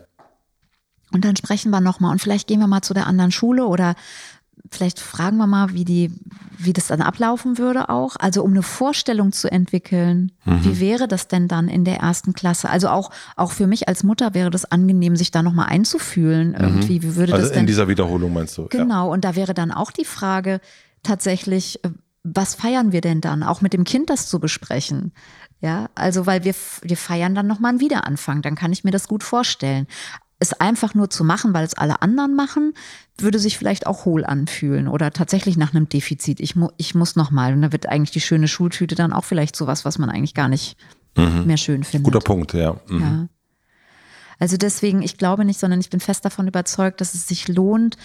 Und 1.12 1.26
dann 1.26 1.36
sprechen 1.36 1.70
wir 1.70 1.82
nochmal. 1.82 2.12
Und 2.12 2.22
vielleicht 2.22 2.48
gehen 2.48 2.60
wir 2.60 2.68
mal 2.68 2.82
zu 2.82 2.94
der 2.94 3.08
anderen 3.08 3.32
Schule 3.32 3.66
oder 3.66 3.96
vielleicht 4.70 5.00
fragen 5.00 5.38
wir 5.38 5.48
mal, 5.48 5.74
wie 5.74 5.86
die, 5.86 6.12
wie 6.66 6.74
das 6.74 6.88
dann 6.88 7.02
ablaufen 7.02 7.58
würde 7.58 7.90
auch. 7.90 8.16
Also 8.20 8.44
um 8.44 8.52
eine 8.52 8.64
Vorstellung 8.64 9.32
zu 9.32 9.52
entwickeln, 9.52 10.32
Mhm. 10.46 10.64
wie 10.66 10.80
wäre 10.80 11.08
das 11.08 11.28
denn 11.28 11.48
dann 11.48 11.68
in 11.68 11.86
der 11.86 11.98
ersten 11.98 12.34
Klasse? 12.34 12.70
Also 12.70 12.90
auch, 12.90 13.12
auch 13.36 13.52
für 13.52 13.68
mich 13.68 13.88
als 13.88 14.04
Mutter 14.04 14.34
wäre 14.34 14.50
das 14.50 14.66
angenehm, 14.66 15.16
sich 15.16 15.32
da 15.32 15.42
nochmal 15.44 15.68
einzufühlen. 15.70 16.54
Irgendwie, 16.54 17.02
wie 17.04 17.16
würde 17.16 17.34
Also 17.34 17.46
das 17.46 17.52
denn 17.54 17.62
in 17.62 17.68
dieser 17.68 17.88
Wiederholung 17.88 18.34
meinst 18.34 18.58
du? 18.58 18.64
Ja. 18.64 18.68
Genau, 18.70 19.12
und 19.12 19.24
da 19.26 19.36
wäre 19.36 19.54
dann 19.54 19.72
auch 19.72 19.92
die 19.92 20.06
Frage 20.06 20.60
tatsächlich, 21.04 21.84
äh, 21.84 21.90
was 22.24 22.56
feiern 22.56 22.92
wir 22.94 23.02
denn 23.02 23.20
dann? 23.20 23.44
Auch 23.44 23.60
mit 23.62 23.74
dem 23.74 23.84
Kind 23.84 24.10
das 24.10 24.28
zu 24.28 24.40
besprechen. 24.40 25.12
Ja, 25.60 25.90
also 25.96 26.26
weil 26.26 26.44
wir, 26.44 26.54
wir 26.82 26.98
feiern 26.98 27.36
dann 27.36 27.48
nochmal 27.48 27.70
einen 27.72 27.80
Wiederanfang, 27.80 28.42
dann 28.42 28.56
kann 28.56 28.72
ich 28.74 28.84
mir 28.84 28.92
das 28.92 29.08
gut 29.08 29.24
vorstellen. 29.24 29.88
Es 30.44 30.52
einfach 30.52 30.94
nur 30.94 31.10
zu 31.10 31.24
machen, 31.24 31.54
weil 31.54 31.64
es 31.66 31.74
alle 31.74 32.02
anderen 32.02 32.36
machen, 32.36 32.74
würde 33.18 33.40
sich 33.40 33.58
vielleicht 33.58 33.88
auch 33.88 34.04
hohl 34.04 34.26
anfühlen 34.26 34.90
oder 34.90 35.12
tatsächlich 35.12 35.56
nach 35.56 35.74
einem 35.74 35.88
Defizit. 35.88 36.42
Ich, 36.42 36.58
mu 36.58 36.68
ich 36.76 36.96
muss 36.96 37.16
nochmal. 37.16 37.54
Und 37.54 37.62
da 37.62 37.72
wird 37.72 37.88
eigentlich 37.88 38.12
die 38.12 38.20
schöne 38.20 38.50
Schultüte 38.50 38.96
dann 38.96 39.14
auch 39.14 39.24
vielleicht 39.24 39.56
sowas, 39.56 39.86
was 39.86 39.98
man 39.98 40.10
eigentlich 40.10 40.34
gar 40.34 40.50
nicht 40.50 40.76
mehr 41.16 41.58
schön 41.58 41.84
findet. 41.84 42.12
Guter 42.12 42.26
Punkt, 42.26 42.54
ja. 42.54 42.76
Mhm. 42.90 43.00
Ja. 43.00 43.28
Also 44.40 44.58
deswegen, 44.58 45.02
ich 45.02 45.18
glaube 45.18 45.46
nicht, 45.46 45.60
sondern 45.60 45.80
ich 45.80 45.90
bin 45.90 46.02
fest 46.02 46.26
davon 46.26 46.48
überzeugt, 46.48 47.00
dass 47.00 47.14
es 47.14 47.28
sich 47.28 47.48
lohnt, 47.48 47.96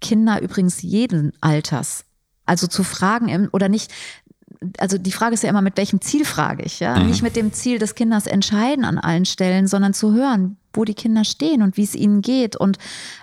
Kinder 0.00 0.42
übrigens 0.42 0.82
jeden 0.82 1.32
Alters, 1.40 2.06
also 2.44 2.66
zu 2.66 2.82
fragen 2.82 3.28
im- 3.28 3.50
oder 3.52 3.68
nicht, 3.68 3.92
also 4.78 4.98
die 4.98 5.12
Frage 5.12 5.34
ist 5.34 5.42
ja 5.42 5.50
immer, 5.50 5.62
mit 5.62 5.76
welchem 5.76 6.00
Ziel 6.00 6.24
frage 6.24 6.62
ich, 6.64 6.80
ja? 6.80 6.98
Nicht 6.98 7.22
mit 7.22 7.36
dem 7.36 7.52
Ziel 7.52 7.78
des 7.78 7.94
Kinders 7.94 8.26
entscheiden 8.26 8.84
an 8.84 8.98
allen 8.98 9.24
Stellen, 9.24 9.66
sondern 9.66 9.94
zu 9.94 10.12
hören, 10.12 10.56
wo 10.72 10.84
die 10.84 10.94
Kinder 10.94 11.24
stehen 11.24 11.62
und 11.62 11.76
wie 11.76 11.84
es 11.84 11.94
ihnen 11.94 12.20
geht 12.22 12.56
und 12.56 12.78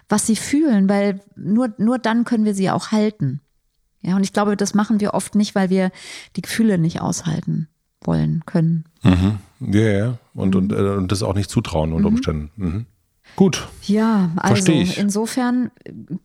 was 0.09 0.25
sie 0.27 0.35
fühlen, 0.35 0.87
weil 0.89 1.19
nur, 1.35 1.73
nur 1.77 1.99
dann 1.99 2.23
können 2.23 2.45
wir 2.45 2.53
sie 2.53 2.69
auch 2.69 2.91
halten. 2.91 3.41
Ja, 4.01 4.15
und 4.15 4.23
ich 4.23 4.33
glaube, 4.33 4.57
das 4.57 4.73
machen 4.73 4.99
wir 4.99 5.13
oft 5.13 5.35
nicht, 5.35 5.53
weil 5.53 5.69
wir 5.69 5.91
die 6.35 6.41
Gefühle 6.41 6.77
nicht 6.77 7.01
aushalten 7.01 7.67
wollen, 8.03 8.41
können. 8.45 8.85
Mhm. 9.03 9.37
Ja, 9.59 9.81
ja. 9.91 10.17
Und, 10.33 10.55
Mhm. 10.55 10.61
und, 10.61 10.71
äh, 10.71 10.95
und 10.97 11.11
das 11.11 11.21
auch 11.23 11.35
nicht 11.35 11.49
zutrauen 11.49 11.93
unter 11.93 12.07
Umständen. 12.07 12.49
Mhm. 12.55 12.85
Gut. 13.35 13.67
Ja, 13.83 14.29
also 14.37 14.71
insofern 14.71 15.71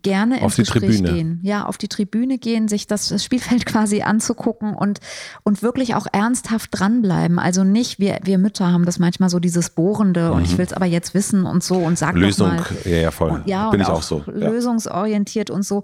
gerne 0.03 0.37
Auf 0.43 0.43
ins 0.43 0.55
die 0.57 0.63
Gespräch 0.63 0.97
Tribüne. 0.99 1.13
gehen. 1.15 1.41
Ja, 1.43 1.65
auf 1.65 1.79
die 1.79 1.89
Tribüne 1.89 2.37
gehen, 2.39 2.69
sich 2.69 2.87
das, 2.87 3.09
das 3.09 3.25
Spielfeld 3.25 3.65
quasi 3.67 4.03
anzugucken 4.03 4.75
und, 4.75 5.01
und 5.43 5.63
wirklich 5.63 5.95
auch 5.95 6.07
ernsthaft 6.13 6.71
dranbleiben. 6.73 7.39
Also 7.39 7.65
nicht, 7.65 7.99
wir, 7.99 8.19
wir 8.25 8.39
Mütter 8.39 8.71
haben 8.73 8.85
das 8.85 8.99
manchmal 8.99 9.31
so 9.31 9.39
dieses 9.39 9.71
Bohrende 9.71 10.33
und 10.33 10.45
ich 10.45 10.59
will 10.59 10.67
es 10.67 10.73
aber 10.73 10.87
jetzt 10.87 11.15
wissen 11.15 11.47
und 11.47 11.63
so 11.63 11.77
und 11.77 11.97
sag 11.99 12.15
Mhm. 12.17 12.21
Lösung, 12.23 12.49
mal. 12.49 12.65
ja, 12.85 12.97
ja, 12.97 13.11
voll. 13.11 13.31
Und, 13.31 13.47
ja, 13.49 13.71
Bin 13.71 13.81
ich 13.81 13.87
auch 13.89 14.03
so. 14.03 14.23
Ja. 14.27 14.49
lösungsorientiert 14.51 15.51
und 15.51 15.65
so. 15.65 15.83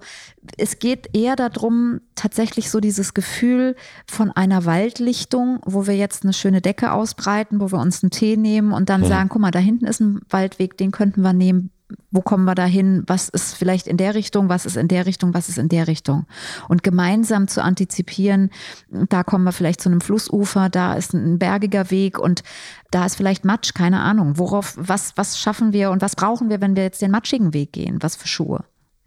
Es 0.57 0.77
geht 0.79 1.09
eher 1.15 1.35
darum, 1.35 2.01
tatsächlich 2.15 2.69
so 2.69 2.79
dieses 2.79 3.13
Gefühl 3.13 3.75
von 4.07 4.31
einer 4.31 4.65
Waldlichtung, 4.65 5.59
wo 5.65 5.87
wir 5.87 5.95
jetzt 5.95 6.23
eine 6.23 6.33
schöne 6.33 6.61
Decke 6.61 6.91
ausbreiten, 6.91 7.59
wo 7.59 7.71
wir 7.71 7.79
uns 7.79 8.03
einen 8.03 8.11
Tee 8.11 8.37
nehmen 8.37 8.71
und 8.71 8.89
dann 8.89 9.01
Mhm. 9.01 9.05
sagen, 9.05 9.29
guck 9.29 9.41
mal, 9.41 9.51
da 9.51 9.59
hinten 9.59 9.85
ist 9.85 9.99
ein 9.99 10.21
Waldweg, 10.29 10.77
den 10.77 10.91
könnten 10.91 11.21
wir 11.21 11.33
nehmen. 11.33 11.69
Wo 12.09 12.21
kommen 12.21 12.45
wir 12.45 12.55
da 12.55 12.65
hin? 12.65 13.03
Was 13.05 13.29
ist 13.29 13.53
vielleicht 13.53 13.85
in 13.85 13.97
der 13.97 14.15
Richtung? 14.15 14.49
Was 14.49 14.65
ist 14.65 14.77
in 14.77 14.87
der 14.87 15.05
Richtung? 15.05 15.33
Was 15.35 15.47
ist 15.47 15.59
in 15.59 15.69
der 15.69 15.87
Richtung? 15.87 16.25
Und 16.67 16.81
gemeinsam 16.81 17.47
zu 17.47 17.61
antizipieren, 17.63 18.49
da 18.89 19.23
kommen 19.23 19.43
wir 19.43 19.51
vielleicht 19.51 19.79
zu 19.81 19.89
einem 19.89 20.01
Flussufer, 20.01 20.69
da 20.69 20.93
ist 20.93 21.13
ein 21.13 21.37
bergiger 21.37 21.91
Weg 21.91 22.17
und 22.17 22.41
da 22.89 23.05
ist 23.05 23.15
vielleicht 23.15 23.45
Matsch, 23.45 23.75
keine 23.75 23.99
Ahnung. 23.99 24.39
Worauf, 24.39 24.73
was, 24.75 25.13
was 25.17 25.37
schaffen 25.37 25.71
wir 25.71 25.91
und 25.91 26.01
was 26.01 26.15
brauchen 26.15 26.49
wir, 26.49 26.61
wenn 26.61 26.75
wir 26.75 26.83
jetzt 26.83 27.01
den 27.01 27.11
matschigen 27.11 27.53
Weg 27.53 27.73
gehen? 27.73 28.01
Was 28.01 28.15
für 28.15 28.27
Schuhe? 28.27 28.63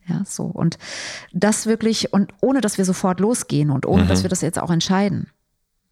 Ja, 0.08 0.22
so. 0.24 0.44
Und 0.44 0.78
das 1.32 1.66
wirklich, 1.66 2.12
und 2.12 2.32
ohne 2.40 2.60
dass 2.60 2.78
wir 2.78 2.84
sofort 2.84 3.20
losgehen 3.20 3.70
und 3.70 3.86
ohne 3.86 4.06
dass 4.06 4.22
wir 4.22 4.30
das 4.30 4.40
jetzt 4.40 4.58
auch 4.58 4.70
entscheiden. 4.70 5.28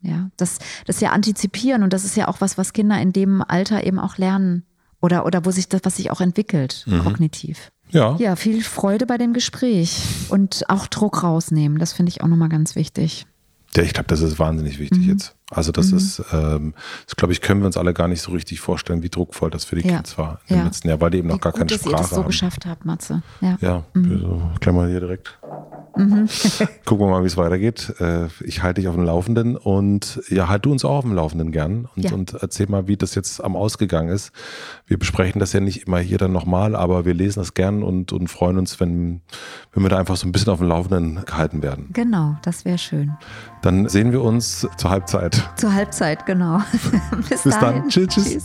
Ja, 0.01 0.31
das, 0.37 0.59
das 0.87 1.01
ja 1.01 1.11
antizipieren 1.11 1.83
und 1.83 1.93
das 1.93 2.05
ist 2.05 2.17
ja 2.17 2.29
auch 2.29 2.41
was, 2.41 2.59
was 2.59 2.75
Kinder 2.75 3.01
in 3.01 3.13
dem 3.13 3.43
Alter 3.43 3.85
eben 3.85 3.99
auch 3.99 4.19
lernen 4.19 4.65
oder, 5.01 5.25
oder 5.25 5.45
wo 5.47 5.51
sich 5.51 5.69
das, 5.69 5.81
was 5.85 5.97
sich 5.97 6.11
auch 6.11 6.21
entwickelt, 6.21 6.87
kognitiv. 7.03 7.73
Ja. 7.89 8.17
Ja, 8.19 8.37
viel 8.37 8.63
Freude 8.63 9.07
bei 9.07 9.19
dem 9.19 9.33
Gespräch 9.33 10.03
und 10.29 10.69
auch 10.69 10.87
Druck 10.87 11.23
rausnehmen. 11.23 11.79
Das 11.79 11.93
finde 11.93 12.11
ich 12.11 12.23
auch 12.23 12.29
nochmal 12.29 12.49
ganz 12.49 12.75
wichtig. 12.77 13.27
Ja, 13.77 13.83
ich 13.83 13.93
glaube, 13.93 14.07
das 14.07 14.21
ist 14.21 14.39
wahnsinnig 14.39 14.79
wichtig 14.79 15.01
Mhm. 15.03 15.09
jetzt. 15.11 15.35
Also 15.51 15.73
das 15.73 15.91
ist, 15.93 16.23
ähm, 16.33 16.75
das 17.07 17.17
glaube 17.17 17.33
ich, 17.33 17.41
können 17.41 17.61
wir 17.61 17.67
uns 17.67 17.77
alle 17.77 17.93
gar 17.93 18.09
nicht 18.09 18.23
so 18.23 18.33
richtig 18.33 18.61
vorstellen, 18.61 19.03
wie 19.03 19.09
druckvoll 19.11 19.51
das 19.51 19.65
für 19.65 19.77
die 19.77 19.87
Ja. 19.87 19.97
Kids 19.99 20.17
war 20.17 20.41
im 20.49 20.57
Ja. 20.59 20.65
letzten 20.65 20.89
Jahr, 20.89 21.01
weil 21.01 21.11
die 21.11 21.19
eben 21.19 21.29
noch 21.29 21.37
Wie 21.37 21.41
gar 21.41 21.53
gut, 21.53 21.59
keine 21.61 21.69
dass 21.71 21.85
ihr 21.85 21.91
Sprache 21.91 22.03
das 22.03 22.11
so 22.11 22.17
haben. 22.19 22.27
geschafft 22.27 22.67
habt, 22.67 22.85
Matze. 22.85 23.23
Ja. 23.41 23.59
Ja, 23.61 23.85
Mhm. 23.95 24.21
so, 24.21 24.51
klemmen 24.61 24.83
wir 24.83 24.89
hier 24.91 25.01
direkt. 25.01 25.39
Gucken 26.85 27.07
wir 27.07 27.11
mal, 27.11 27.23
wie 27.23 27.27
es 27.27 27.37
weitergeht. 27.37 27.95
Äh, 28.01 28.27
Ich 28.45 28.63
halte 28.63 28.81
dich 28.81 28.89
auf 28.89 28.95
dem 28.95 29.05
Laufenden 29.05 29.57
und 29.57 30.21
ja, 30.29 30.49
halt 30.49 30.65
du 30.65 30.73
uns 30.73 30.85
auch 30.85 30.97
auf 30.99 31.05
dem 31.05 31.15
Laufenden 31.15 31.53
gern 31.53 31.89
und, 31.97 32.03
Ja. 32.05 32.13
und 32.13 32.35
erzähl 32.35 32.69
mal, 32.69 32.89
wie 32.89 32.97
das 32.97 33.15
jetzt 33.15 33.43
am 33.43 33.57
Ausgegangen 33.57 34.09
ist. 34.09 34.33
Wir 34.87 34.99
besprechen 34.99 35.39
das 35.39 35.53
ja 35.53 35.61
nicht 35.61 35.87
immer 35.87 35.99
hier 35.99 36.19
dann 36.19 36.33
nochmal, 36.33 36.75
aber 36.77 37.05
wir 37.05 37.15
lesen 37.15 37.41
das 37.41 37.55
gern 37.55 37.83
und, 37.83 38.13
und 38.13 38.29
freuen 38.29 38.59
uns, 38.59 38.81
wenn, 38.81 39.21
wenn 39.73 39.83
wir 39.83 39.89
da 39.91 39.99
einfach 39.99 40.17
so 40.17 40.27
ein 40.27 40.33
bisschen 40.33 40.53
auf 40.53 40.59
dem 40.59 40.69
Laufenden 40.69 41.25
gehalten 41.25 41.63
werden. 41.63 41.91
Genau, 41.93 42.37
das 42.43 42.65
wäre 42.65 42.79
schön. 42.79 43.13
Dann 43.63 43.89
sehen 43.89 44.13
wir 44.13 44.23
uns 44.23 44.67
zur 44.77 44.91
Halbzeit. 44.91 45.49
Zur 45.57 45.73
Halbzeit, 45.73 46.27
genau. 46.27 46.59
Bis, 47.29 47.43
Bis 47.43 47.59
dann. 47.59 47.89
Tschüss, 47.89 48.09
tschüss. 48.09 48.45